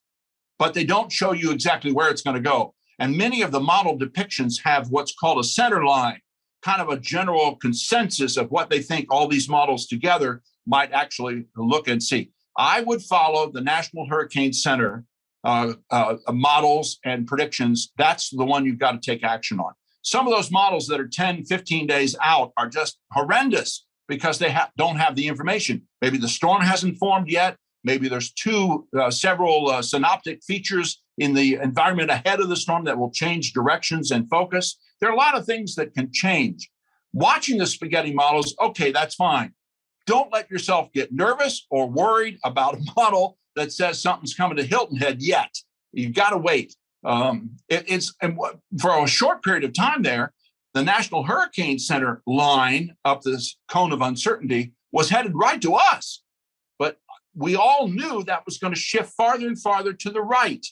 but 0.60 0.74
they 0.74 0.84
don't 0.84 1.10
show 1.10 1.32
you 1.32 1.52
exactly 1.52 1.94
where 1.94 2.10
it's 2.10 2.22
going 2.22 2.36
to 2.36 2.42
go. 2.42 2.74
And 3.00 3.16
many 3.16 3.44
of 3.44 3.54
the 3.54 3.62
model 3.62 3.98
depictions 3.98 4.56
have 4.66 4.90
what's 4.90 5.16
called 5.16 5.40
a 5.40 5.44
center 5.46 5.86
line, 5.86 6.20
kind 6.62 6.82
of 6.82 6.90
a 6.90 7.00
general 7.00 7.56
consensus 7.56 8.36
of 8.36 8.52
what 8.52 8.70
they 8.70 8.82
think 8.82 9.08
all 9.10 9.30
these 9.30 9.48
models 9.48 9.88
together 9.88 10.42
might 10.68 10.92
actually 10.92 11.46
look 11.56 11.88
and 11.88 12.04
see. 12.04 12.32
I 12.58 12.82
would 12.82 13.02
follow 13.02 13.52
the 13.52 13.62
National 13.62 14.08
Hurricane 14.08 14.54
Center 14.54 15.06
uh, 15.44 15.74
uh, 15.90 16.16
models 16.32 17.00
and 17.04 17.28
predictions. 17.28 17.92
That's 17.98 18.30
the 18.30 18.46
one 18.46 18.66
you've 18.66 18.80
got 18.80 18.92
to 18.92 19.00
take 19.00 19.24
action 19.24 19.60
on. 19.60 19.74
Some 20.02 20.28
of 20.28 20.34
those 20.34 20.52
models 20.52 20.88
that 20.88 21.00
are 21.00 21.08
10, 21.08 21.46
15 21.46 21.88
days 21.88 22.16
out 22.22 22.52
are 22.58 22.68
just 22.68 23.00
horrendous 23.12 23.86
because 24.08 24.38
they 24.38 24.52
ha- 24.52 24.70
don't 24.78 24.98
have 24.98 25.16
the 25.16 25.28
information. 25.28 25.82
Maybe 26.02 26.18
the 26.18 26.28
storm 26.28 26.62
hasn't 26.62 26.98
formed 26.98 27.30
yet. 27.30 27.58
Maybe 27.86 28.08
there's 28.08 28.32
two, 28.32 28.88
uh, 28.98 29.12
several 29.12 29.70
uh, 29.70 29.82
synoptic 29.82 30.44
features 30.44 31.02
in 31.18 31.34
the 31.34 31.56
environment 31.56 32.10
ahead 32.10 32.40
of 32.40 32.50
the 32.50 32.56
storm 32.56 32.86
that 32.86 32.98
will 32.98 33.12
change 33.12 33.54
directions 33.54 34.12
and 34.12 34.30
focus. 34.30 34.78
There 35.00 35.10
are 35.10 35.14
a 35.14 35.18
lot 35.18 35.38
of 35.38 35.46
things 35.46 35.76
that 35.76 35.94
can 35.94 36.12
change. 36.12 36.70
Watching 37.14 37.58
the 37.58 37.68
spaghetti 37.68 38.14
models, 38.14 38.56
okay, 38.60 38.92
that's 38.92 39.16
fine. 39.16 39.54
Don't 40.06 40.32
let 40.32 40.50
yourself 40.50 40.92
get 40.94 41.14
nervous 41.14 41.66
or 41.70 41.90
worried 41.90 42.40
about 42.44 42.76
a 42.76 42.84
model 42.96 43.38
that 43.56 43.72
says 43.72 44.02
something's 44.02 44.34
coming 44.34 44.58
to 44.58 44.64
Hilton 44.64 44.98
Head 44.98 45.22
yet. 45.22 45.56
You've 45.92 46.14
got 46.14 46.32
to 46.32 46.38
wait. 46.38 46.76
Um, 47.06 47.52
it, 47.70 47.86
it's 47.88 48.14
and 48.22 48.38
for 48.80 49.04
a 49.04 49.08
short 49.08 49.44
period 49.44 49.64
of 49.64 49.74
time 49.74 50.02
there, 50.02 50.34
the 50.74 50.84
National 50.84 51.24
Hurricane 51.24 51.78
Center 51.78 52.22
line 52.26 52.96
up 53.06 53.22
this 53.22 53.58
cone 53.68 53.92
of 53.92 54.02
uncertainty 54.02 54.74
was 54.92 55.10
headed 55.10 55.34
right 55.36 55.62
to 55.62 55.76
us. 55.76 56.24
But 56.80 56.98
we 57.36 57.56
all 57.56 57.88
knew 57.88 58.24
that 58.24 58.46
was 58.46 58.58
going 58.58 58.74
to 58.74 58.80
shift 58.80 59.14
farther 59.14 59.48
and 59.48 59.60
farther 59.60 59.94
to 59.94 60.10
the 60.10 60.22
right. 60.22 60.66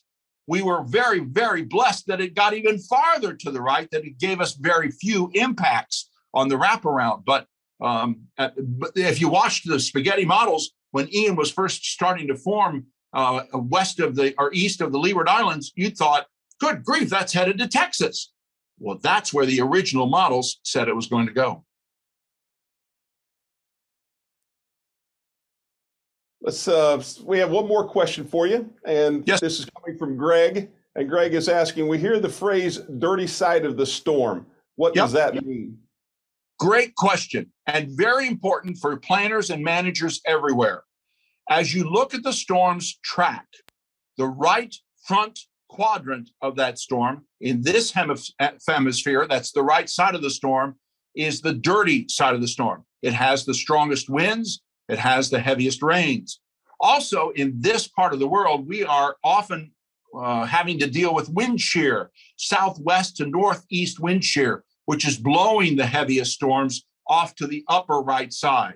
We 0.47 0.61
were 0.61 0.83
very, 0.83 1.19
very 1.19 1.61
blessed 1.63 2.07
that 2.07 2.21
it 2.21 2.33
got 2.33 2.53
even 2.53 2.79
farther 2.79 3.33
to 3.33 3.51
the 3.51 3.61
right, 3.61 3.87
that 3.91 4.05
it 4.05 4.17
gave 4.17 4.41
us 4.41 4.53
very 4.53 4.89
few 4.89 5.29
impacts 5.33 6.09
on 6.33 6.47
the 6.47 6.57
wraparound. 6.57 7.23
But 7.25 7.45
um, 7.81 8.21
uh, 8.37 8.49
if 8.95 9.19
you 9.19 9.29
watched 9.29 9.67
the 9.67 9.79
spaghetti 9.79 10.25
models 10.25 10.71
when 10.91 11.13
Ian 11.13 11.35
was 11.35 11.51
first 11.51 11.85
starting 11.85 12.27
to 12.27 12.35
form 12.35 12.85
uh, 13.13 13.41
west 13.53 13.99
of 13.99 14.15
the 14.15 14.33
or 14.37 14.53
east 14.53 14.81
of 14.81 14.91
the 14.91 14.99
Leeward 14.99 15.27
Islands, 15.27 15.73
you 15.75 15.89
thought, 15.89 16.27
"Good 16.59 16.83
grief, 16.83 17.09
that's 17.09 17.33
headed 17.33 17.57
to 17.57 17.67
Texas." 17.67 18.31
Well, 18.79 18.99
that's 19.01 19.33
where 19.33 19.45
the 19.45 19.61
original 19.61 20.07
models 20.07 20.59
said 20.63 20.87
it 20.87 20.95
was 20.95 21.07
going 21.07 21.27
to 21.27 21.33
go. 21.33 21.65
Let's. 26.41 26.67
Uh, 26.67 27.03
we 27.23 27.39
have 27.39 27.51
one 27.51 27.67
more 27.67 27.87
question 27.87 28.25
for 28.25 28.47
you, 28.47 28.71
and 28.85 29.23
yes. 29.27 29.39
this 29.39 29.59
is 29.59 29.65
coming 29.65 29.97
from 29.97 30.17
Greg. 30.17 30.69
And 30.95 31.09
Greg 31.09 31.33
is 31.33 31.49
asking: 31.49 31.87
We 31.87 31.97
hear 31.97 32.19
the 32.19 32.29
phrase 32.29 32.79
"dirty 32.99 33.27
side 33.27 33.65
of 33.65 33.77
the 33.77 33.85
storm." 33.85 34.45
What 34.75 34.95
yep. 34.95 35.05
does 35.05 35.11
that 35.13 35.45
mean? 35.45 35.77
Great 36.61 36.93
question, 36.93 37.51
and 37.65 37.89
very 37.97 38.27
important 38.27 38.77
for 38.77 38.95
planners 38.95 39.49
and 39.49 39.63
managers 39.63 40.21
everywhere. 40.27 40.83
As 41.49 41.73
you 41.73 41.89
look 41.89 42.13
at 42.13 42.21
the 42.21 42.31
storm's 42.31 42.99
track, 43.03 43.47
the 44.19 44.27
right 44.27 44.71
front 45.03 45.39
quadrant 45.69 46.29
of 46.39 46.57
that 46.57 46.77
storm 46.77 47.25
in 47.39 47.63
this 47.63 47.91
hemisphere, 47.91 49.25
that's 49.27 49.51
the 49.53 49.63
right 49.63 49.89
side 49.89 50.13
of 50.13 50.21
the 50.21 50.29
storm, 50.29 50.75
is 51.15 51.41
the 51.41 51.55
dirty 51.55 52.07
side 52.07 52.35
of 52.35 52.41
the 52.41 52.47
storm. 52.47 52.85
It 53.01 53.13
has 53.13 53.43
the 53.43 53.55
strongest 53.55 54.07
winds, 54.07 54.61
it 54.87 54.99
has 54.99 55.31
the 55.31 55.39
heaviest 55.39 55.81
rains. 55.81 56.41
Also, 56.79 57.31
in 57.31 57.55
this 57.59 57.87
part 57.87 58.13
of 58.13 58.19
the 58.19 58.27
world, 58.27 58.67
we 58.67 58.83
are 58.83 59.15
often 59.23 59.71
uh, 60.15 60.45
having 60.45 60.77
to 60.77 60.87
deal 60.87 61.15
with 61.15 61.27
wind 61.29 61.59
shear, 61.59 62.11
southwest 62.37 63.17
to 63.17 63.25
northeast 63.25 63.99
wind 63.99 64.23
shear 64.23 64.63
which 64.85 65.07
is 65.07 65.17
blowing 65.17 65.75
the 65.75 65.85
heaviest 65.85 66.33
storms 66.33 66.85
off 67.07 67.35
to 67.35 67.47
the 67.47 67.63
upper 67.67 67.99
right 67.99 68.31
side. 68.31 68.75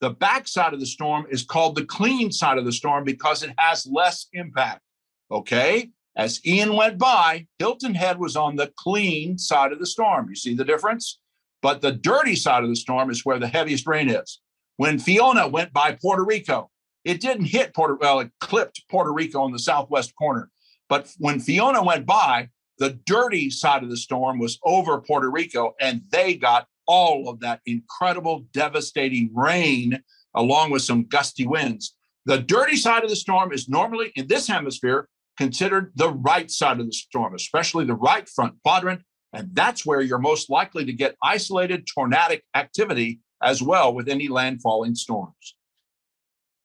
The 0.00 0.10
back 0.10 0.46
side 0.46 0.74
of 0.74 0.80
the 0.80 0.86
storm 0.86 1.26
is 1.30 1.44
called 1.44 1.74
the 1.74 1.84
clean 1.84 2.30
side 2.30 2.58
of 2.58 2.64
the 2.64 2.72
storm 2.72 3.04
because 3.04 3.42
it 3.42 3.54
has 3.58 3.86
less 3.86 4.26
impact. 4.32 4.82
Okay. 5.30 5.90
As 6.16 6.44
Ian 6.46 6.74
went 6.74 6.98
by, 6.98 7.46
Hilton 7.58 7.94
Head 7.94 8.18
was 8.18 8.36
on 8.36 8.56
the 8.56 8.72
clean 8.76 9.38
side 9.38 9.72
of 9.72 9.78
the 9.78 9.86
storm. 9.86 10.28
You 10.28 10.34
see 10.34 10.54
the 10.54 10.64
difference? 10.64 11.18
But 11.62 11.80
the 11.80 11.92
dirty 11.92 12.36
side 12.36 12.62
of 12.62 12.70
the 12.70 12.76
storm 12.76 13.10
is 13.10 13.24
where 13.24 13.38
the 13.38 13.48
heaviest 13.48 13.86
rain 13.86 14.08
is. 14.08 14.40
When 14.76 14.98
Fiona 14.98 15.48
went 15.48 15.72
by 15.72 15.92
Puerto 15.92 16.24
Rico, 16.24 16.70
it 17.04 17.20
didn't 17.20 17.46
hit 17.46 17.74
Puerto 17.74 17.96
well, 18.00 18.20
it 18.20 18.30
clipped 18.40 18.82
Puerto 18.90 19.12
Rico 19.12 19.44
in 19.46 19.52
the 19.52 19.58
southwest 19.58 20.14
corner. 20.16 20.50
But 20.88 21.12
when 21.18 21.40
Fiona 21.40 21.82
went 21.82 22.06
by, 22.06 22.48
the 22.78 22.98
dirty 23.06 23.50
side 23.50 23.82
of 23.82 23.90
the 23.90 23.96
storm 23.96 24.38
was 24.38 24.58
over 24.64 25.00
Puerto 25.00 25.30
Rico, 25.30 25.74
and 25.80 26.02
they 26.10 26.34
got 26.34 26.66
all 26.86 27.28
of 27.28 27.40
that 27.40 27.60
incredible, 27.66 28.46
devastating 28.52 29.30
rain 29.34 30.02
along 30.34 30.70
with 30.70 30.82
some 30.82 31.04
gusty 31.04 31.46
winds. 31.46 31.96
The 32.26 32.38
dirty 32.38 32.76
side 32.76 33.02
of 33.04 33.10
the 33.10 33.16
storm 33.16 33.52
is 33.52 33.68
normally 33.68 34.12
in 34.16 34.26
this 34.26 34.46
hemisphere 34.46 35.08
considered 35.36 35.92
the 35.96 36.10
right 36.10 36.50
side 36.50 36.80
of 36.80 36.86
the 36.86 36.92
storm, 36.92 37.34
especially 37.34 37.84
the 37.84 37.94
right 37.94 38.28
front 38.28 38.54
quadrant. 38.64 39.02
And 39.32 39.50
that's 39.52 39.84
where 39.84 40.00
you're 40.00 40.18
most 40.18 40.48
likely 40.50 40.84
to 40.84 40.92
get 40.92 41.16
isolated 41.22 41.86
tornadic 41.86 42.42
activity 42.54 43.20
as 43.42 43.62
well 43.62 43.94
with 43.94 44.08
any 44.08 44.28
landfalling 44.28 44.96
storms. 44.96 45.54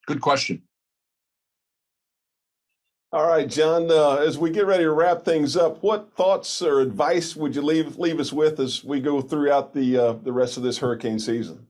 Good 0.07 0.21
question. 0.21 0.63
All 3.13 3.27
right, 3.27 3.45
John, 3.45 3.91
uh, 3.91 4.23
as 4.25 4.37
we 4.37 4.51
get 4.51 4.65
ready 4.65 4.85
to 4.85 4.91
wrap 4.93 5.25
things 5.25 5.57
up, 5.57 5.83
what 5.83 6.13
thoughts 6.15 6.61
or 6.61 6.79
advice 6.79 7.35
would 7.35 7.53
you 7.53 7.61
leave, 7.61 7.97
leave 7.97 8.21
us 8.21 8.31
with 8.31 8.57
as 8.61 8.85
we 8.85 9.01
go 9.01 9.19
throughout 9.19 9.73
the, 9.73 9.97
uh, 9.97 10.13
the 10.13 10.31
rest 10.31 10.55
of 10.55 10.63
this 10.63 10.77
hurricane 10.77 11.19
season? 11.19 11.67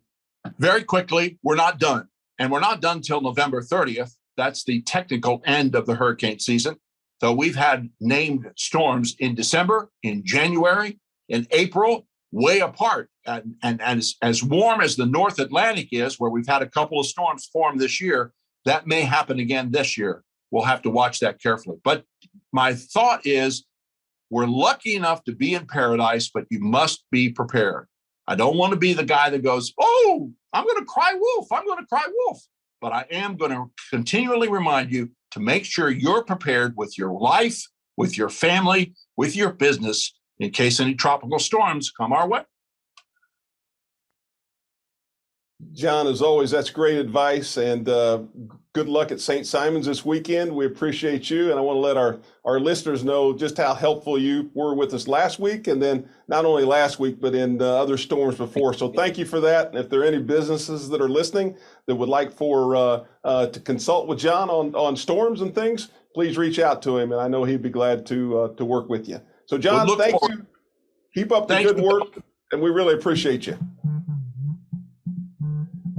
Very 0.60 0.84
quickly, 0.84 1.40
we're 1.42 1.56
not 1.56 1.80
done. 1.80 2.08
And 2.38 2.52
we're 2.52 2.60
not 2.60 2.80
done 2.80 3.02
till 3.02 3.22
November 3.22 3.64
30th. 3.64 4.12
That's 4.38 4.64
the 4.64 4.84
technical 4.84 5.42
end 5.44 5.74
of 5.74 5.88
the 5.88 5.96
hurricane 5.96 6.38
season. 6.38 6.76
So 7.22 7.34
we've 7.34 7.56
had 7.56 7.90
named 8.00 8.46
storms 8.56 9.16
in 9.18 9.34
December, 9.34 9.90
in 10.04 10.24
January, 10.24 11.00
in 11.28 11.48
April, 11.50 12.06
way 12.32 12.60
apart. 12.60 13.10
And, 13.26 13.56
and, 13.64 13.82
and 13.82 13.98
as, 13.98 14.16
as 14.22 14.44
warm 14.44 14.80
as 14.82 14.96
the 14.96 15.08
North 15.08 15.40
Atlantic 15.40 15.88
is, 15.92 16.20
where 16.20 16.30
we've 16.30 16.48
had 16.48 16.62
a 16.62 16.70
couple 16.70 17.00
of 17.00 17.08
storms 17.08 17.50
form 17.52 17.80
this 17.80 18.00
year, 18.00 18.32
that 18.66 18.86
may 18.86 19.02
happen 19.02 19.40
again 19.40 19.72
this 19.72 19.98
year 19.98 20.24
we'll 20.52 20.64
have 20.64 20.82
to 20.84 20.90
watch 20.90 21.20
that 21.20 21.42
carefully. 21.42 21.78
But 21.84 22.04
my 22.52 22.74
thought 22.74 23.26
is 23.26 23.66
we're 24.30 24.48
lucky 24.48 24.96
enough 24.96 25.24
to 25.26 25.34
be 25.34 25.56
in 25.56 25.66
paradise, 25.66 26.30
but 26.34 26.46
you 26.50 26.60
must 26.60 27.04
be 27.12 27.30
prepared. 27.30 27.88
I 28.28 28.36
don't 28.36 28.58
want 28.58 28.72
to 28.74 28.80
be 28.80 28.94
the 28.94 29.04
guy 29.04 29.30
that 29.30 29.44
goes, 29.44 29.74
Oh, 29.80 30.32
I'm 30.54 30.66
going 30.66 30.80
to 30.80 30.86
cry 30.86 31.14
wolf. 31.20 31.52
I'm 31.52 31.66
going 31.66 31.80
to 31.80 31.86
cry 31.86 32.06
wolf. 32.14 32.40
But 32.80 32.94
I 32.94 33.06
am 33.12 33.36
going 33.36 33.52
to 33.52 33.72
continually 33.90 34.48
remind 34.48 34.92
you 34.92 35.10
to 35.32 35.40
make 35.40 35.66
sure 35.66 35.90
you're 35.90 36.24
prepared 36.24 36.76
with 36.76 36.98
your 36.98 37.12
life, 37.12 37.62
with 37.98 38.18
your 38.18 38.30
family, 38.30 38.94
with 39.18 39.36
your 39.36 39.52
business 39.52 40.14
in 40.40 40.50
case 40.50 40.80
any 40.80 40.96
tropical 40.96 41.40
storms 41.40 41.92
come 41.92 42.12
our 42.12 42.28
way. 42.28 42.42
John, 45.74 46.08
as 46.08 46.22
always, 46.22 46.52
that's 46.52 46.70
great 46.70 46.98
advice. 46.98 47.58
And 47.58 47.88
uh, 47.88 48.24
good 48.74 48.88
luck 48.88 49.12
at 49.12 49.20
St. 49.20 49.46
Simon's 49.46 49.86
this 49.86 50.06
weekend. 50.06 50.54
We 50.54 50.66
appreciate 50.66 51.30
you, 51.30 51.52
and 51.52 51.60
I 51.60 51.62
want 51.62 51.78
to 51.78 51.82
let 51.82 51.98
our 51.98 52.20
our 52.46 52.60
listeners 52.60 53.04
know 53.04 53.34
just 53.34 53.58
how 53.58 53.74
helpful 53.74 54.18
you 54.18 54.50
were 54.54 54.74
with 54.74 54.94
us 54.94 55.08
last 55.08 55.40
week, 55.40 55.68
and 55.68 55.82
then 55.82 56.08
not 56.28 56.46
only 56.46 56.64
last 56.64 57.00
week, 57.00 57.20
but 57.20 57.36
in 57.36 57.62
uh, 57.62 57.66
other 57.66 57.98
storms 57.98 58.38
before. 58.38 58.74
So 58.74 58.90
thank 58.90 59.18
you 59.18 59.26
for 59.26 59.40
that. 59.42 59.70
And 59.70 59.78
if 59.78 59.90
there 59.90 60.02
are 60.02 60.06
any 60.06 60.20
businesses 60.20 60.90
that 60.90 61.02
are 61.02 61.10
listening 61.10 61.58
that 61.86 61.96
would 61.96 62.10
like 62.10 62.32
for 62.32 62.76
uh, 62.76 63.04
uh, 63.24 63.48
to 63.48 63.60
consult 63.60 64.08
with 64.08 64.20
John 64.20 64.50
on 64.50 64.74
on 64.76 64.96
storms 64.96 65.42
and 65.42 65.54
things, 65.54 65.90
please 66.14 66.38
reach 66.38 66.60
out 66.60 66.82
to 66.84 66.98
him, 66.98 67.12
and 67.12 67.22
I 67.22 67.28
know 67.28 67.44
he'd 67.44 67.62
be 67.62 67.70
glad 67.70 68.06
to 68.08 68.40
uh, 68.40 68.48
to 68.56 68.66
work 68.66 68.90
with 68.90 69.08
you. 69.08 69.22
So 69.46 69.58
John, 69.58 69.86
we'll 69.88 69.98
thank 69.98 70.22
you. 70.30 70.46
Keep 71.14 71.34
up 71.34 71.48
the 71.50 71.62
good 71.62 71.82
work, 71.82 72.20
and 72.54 72.62
we 72.62 72.70
really 72.70 72.94
appreciate 72.94 73.46
you. 73.46 73.58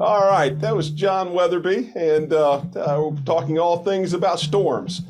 All 0.02 0.26
right, 0.26 0.58
that 0.58 0.74
was 0.74 0.90
John 0.90 1.28
Wetherbee, 1.28 1.94
and 1.94 2.32
uh, 2.32 2.64
uh, 2.74 3.12
talking 3.24 3.60
all 3.60 3.84
things 3.84 4.14
about 4.14 4.40
storms. 4.40 5.02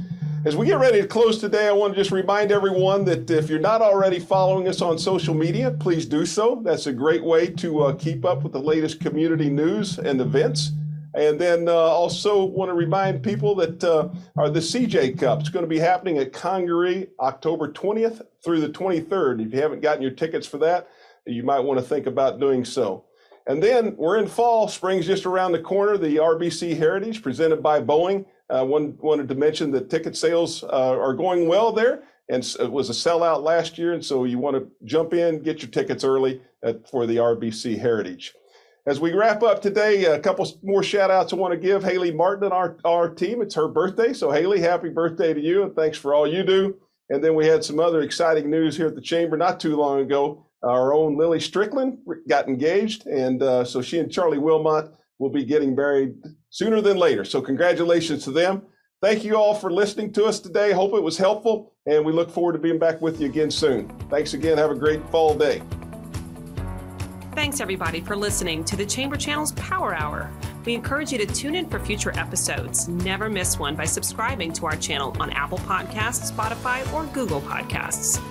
As 0.44 0.54
we 0.54 0.66
get 0.66 0.78
ready 0.78 1.00
to 1.00 1.08
close 1.08 1.38
today, 1.38 1.66
I 1.66 1.72
want 1.72 1.94
to 1.94 1.98
just 1.98 2.10
remind 2.10 2.52
everyone 2.52 3.06
that 3.06 3.30
if 3.30 3.48
you're 3.48 3.58
not 3.58 3.80
already 3.80 4.18
following 4.18 4.68
us 4.68 4.82
on 4.82 4.98
social 4.98 5.32
media, 5.32 5.70
please 5.70 6.04
do 6.04 6.26
so. 6.26 6.60
That's 6.62 6.88
a 6.88 6.92
great 6.92 7.24
way 7.24 7.46
to 7.46 7.84
uh, 7.84 7.94
keep 7.94 8.26
up 8.26 8.42
with 8.42 8.52
the 8.52 8.60
latest 8.60 9.00
community 9.00 9.48
news 9.48 9.98
and 9.98 10.20
events. 10.20 10.72
And 11.14 11.40
then 11.40 11.68
uh, 11.68 11.72
also 11.72 12.44
want 12.44 12.68
to 12.68 12.74
remind 12.74 13.22
people 13.22 13.54
that 13.54 13.82
uh, 13.82 14.10
are 14.36 14.50
the 14.50 14.60
CJ 14.60 15.18
Cup. 15.18 15.40
It's 15.40 15.48
going 15.48 15.64
to 15.64 15.70
be 15.70 15.78
happening 15.78 16.18
at 16.18 16.34
Congaree 16.34 17.06
October 17.18 17.72
20th 17.72 18.20
through 18.44 18.60
the 18.60 18.68
23rd. 18.68 19.46
If 19.46 19.54
you 19.54 19.62
haven't 19.62 19.80
gotten 19.80 20.02
your 20.02 20.10
tickets 20.10 20.46
for 20.46 20.58
that, 20.58 20.90
you 21.24 21.44
might 21.44 21.60
want 21.60 21.80
to 21.80 21.86
think 21.86 22.06
about 22.06 22.40
doing 22.40 22.62
so. 22.62 23.06
And 23.46 23.62
then 23.62 23.96
we're 23.96 24.18
in 24.18 24.28
fall. 24.28 24.68
Spring's 24.68 25.06
just 25.06 25.26
around 25.26 25.52
the 25.52 25.60
corner. 25.60 25.96
The 25.96 26.16
RBC 26.16 26.76
Heritage 26.76 27.22
presented 27.22 27.62
by 27.62 27.80
Boeing. 27.80 28.24
Uh, 28.48 28.64
one 28.64 28.96
wanted 29.00 29.28
to 29.28 29.34
mention 29.34 29.70
that 29.72 29.90
ticket 29.90 30.16
sales 30.16 30.62
uh, 30.64 30.98
are 30.98 31.14
going 31.14 31.48
well 31.48 31.72
there, 31.72 32.02
and 32.28 32.44
it 32.60 32.70
was 32.70 32.90
a 32.90 32.92
sellout 32.92 33.42
last 33.42 33.78
year. 33.78 33.94
And 33.94 34.04
so 34.04 34.24
you 34.24 34.38
want 34.38 34.56
to 34.56 34.70
jump 34.84 35.14
in, 35.14 35.42
get 35.42 35.62
your 35.62 35.70
tickets 35.70 36.04
early 36.04 36.40
at, 36.62 36.88
for 36.88 37.06
the 37.06 37.16
RBC 37.16 37.78
Heritage. 37.78 38.34
As 38.84 39.00
we 39.00 39.12
wrap 39.12 39.42
up 39.42 39.62
today, 39.62 40.06
a 40.06 40.18
couple 40.18 40.46
more 40.62 40.82
shout 40.82 41.10
outs 41.10 41.32
I 41.32 41.36
want 41.36 41.52
to 41.52 41.58
give 41.58 41.84
Haley 41.84 42.10
Martin 42.12 42.44
and 42.44 42.52
our, 42.52 42.76
our 42.84 43.08
team. 43.08 43.40
It's 43.40 43.54
her 43.54 43.68
birthday. 43.68 44.12
So, 44.12 44.30
Haley, 44.30 44.60
happy 44.60 44.88
birthday 44.88 45.32
to 45.32 45.40
you, 45.40 45.62
and 45.62 45.74
thanks 45.74 45.96
for 45.96 46.14
all 46.14 46.26
you 46.26 46.42
do. 46.42 46.76
And 47.08 47.22
then 47.22 47.34
we 47.34 47.46
had 47.46 47.62
some 47.62 47.78
other 47.78 48.02
exciting 48.02 48.50
news 48.50 48.76
here 48.76 48.88
at 48.88 48.94
the 48.94 49.00
Chamber 49.00 49.36
not 49.36 49.60
too 49.60 49.76
long 49.76 50.00
ago. 50.00 50.46
Our 50.62 50.94
own 50.94 51.16
Lily 51.16 51.40
Strickland 51.40 51.98
got 52.28 52.48
engaged, 52.48 53.06
and 53.06 53.42
uh, 53.42 53.64
so 53.64 53.82
she 53.82 53.98
and 53.98 54.10
Charlie 54.10 54.38
Wilmot 54.38 54.92
will 55.18 55.30
be 55.30 55.44
getting 55.44 55.74
married 55.74 56.14
sooner 56.50 56.80
than 56.80 56.96
later. 56.96 57.24
So, 57.24 57.40
congratulations 57.40 58.24
to 58.24 58.30
them. 58.30 58.62
Thank 59.00 59.24
you 59.24 59.36
all 59.36 59.54
for 59.54 59.72
listening 59.72 60.12
to 60.12 60.24
us 60.24 60.38
today. 60.38 60.70
Hope 60.70 60.94
it 60.94 61.02
was 61.02 61.18
helpful, 61.18 61.74
and 61.86 62.04
we 62.04 62.12
look 62.12 62.30
forward 62.30 62.52
to 62.52 62.58
being 62.60 62.78
back 62.78 63.00
with 63.00 63.20
you 63.20 63.26
again 63.26 63.50
soon. 63.50 63.88
Thanks 64.08 64.34
again. 64.34 64.56
Have 64.58 64.70
a 64.70 64.76
great 64.76 65.04
fall 65.10 65.34
day. 65.36 65.60
Thanks, 67.34 67.60
everybody, 67.60 68.00
for 68.00 68.14
listening 68.14 68.62
to 68.64 68.76
the 68.76 68.86
Chamber 68.86 69.16
Channel's 69.16 69.52
Power 69.52 69.94
Hour. 69.94 70.30
We 70.64 70.74
encourage 70.74 71.10
you 71.10 71.18
to 71.18 71.26
tune 71.26 71.56
in 71.56 71.68
for 71.68 71.80
future 71.80 72.16
episodes. 72.16 72.86
Never 72.86 73.28
miss 73.28 73.58
one 73.58 73.74
by 73.74 73.86
subscribing 73.86 74.52
to 74.52 74.66
our 74.66 74.76
channel 74.76 75.16
on 75.18 75.30
Apple 75.30 75.58
Podcasts, 75.58 76.30
Spotify, 76.30 76.90
or 76.92 77.04
Google 77.06 77.40
Podcasts. 77.40 78.22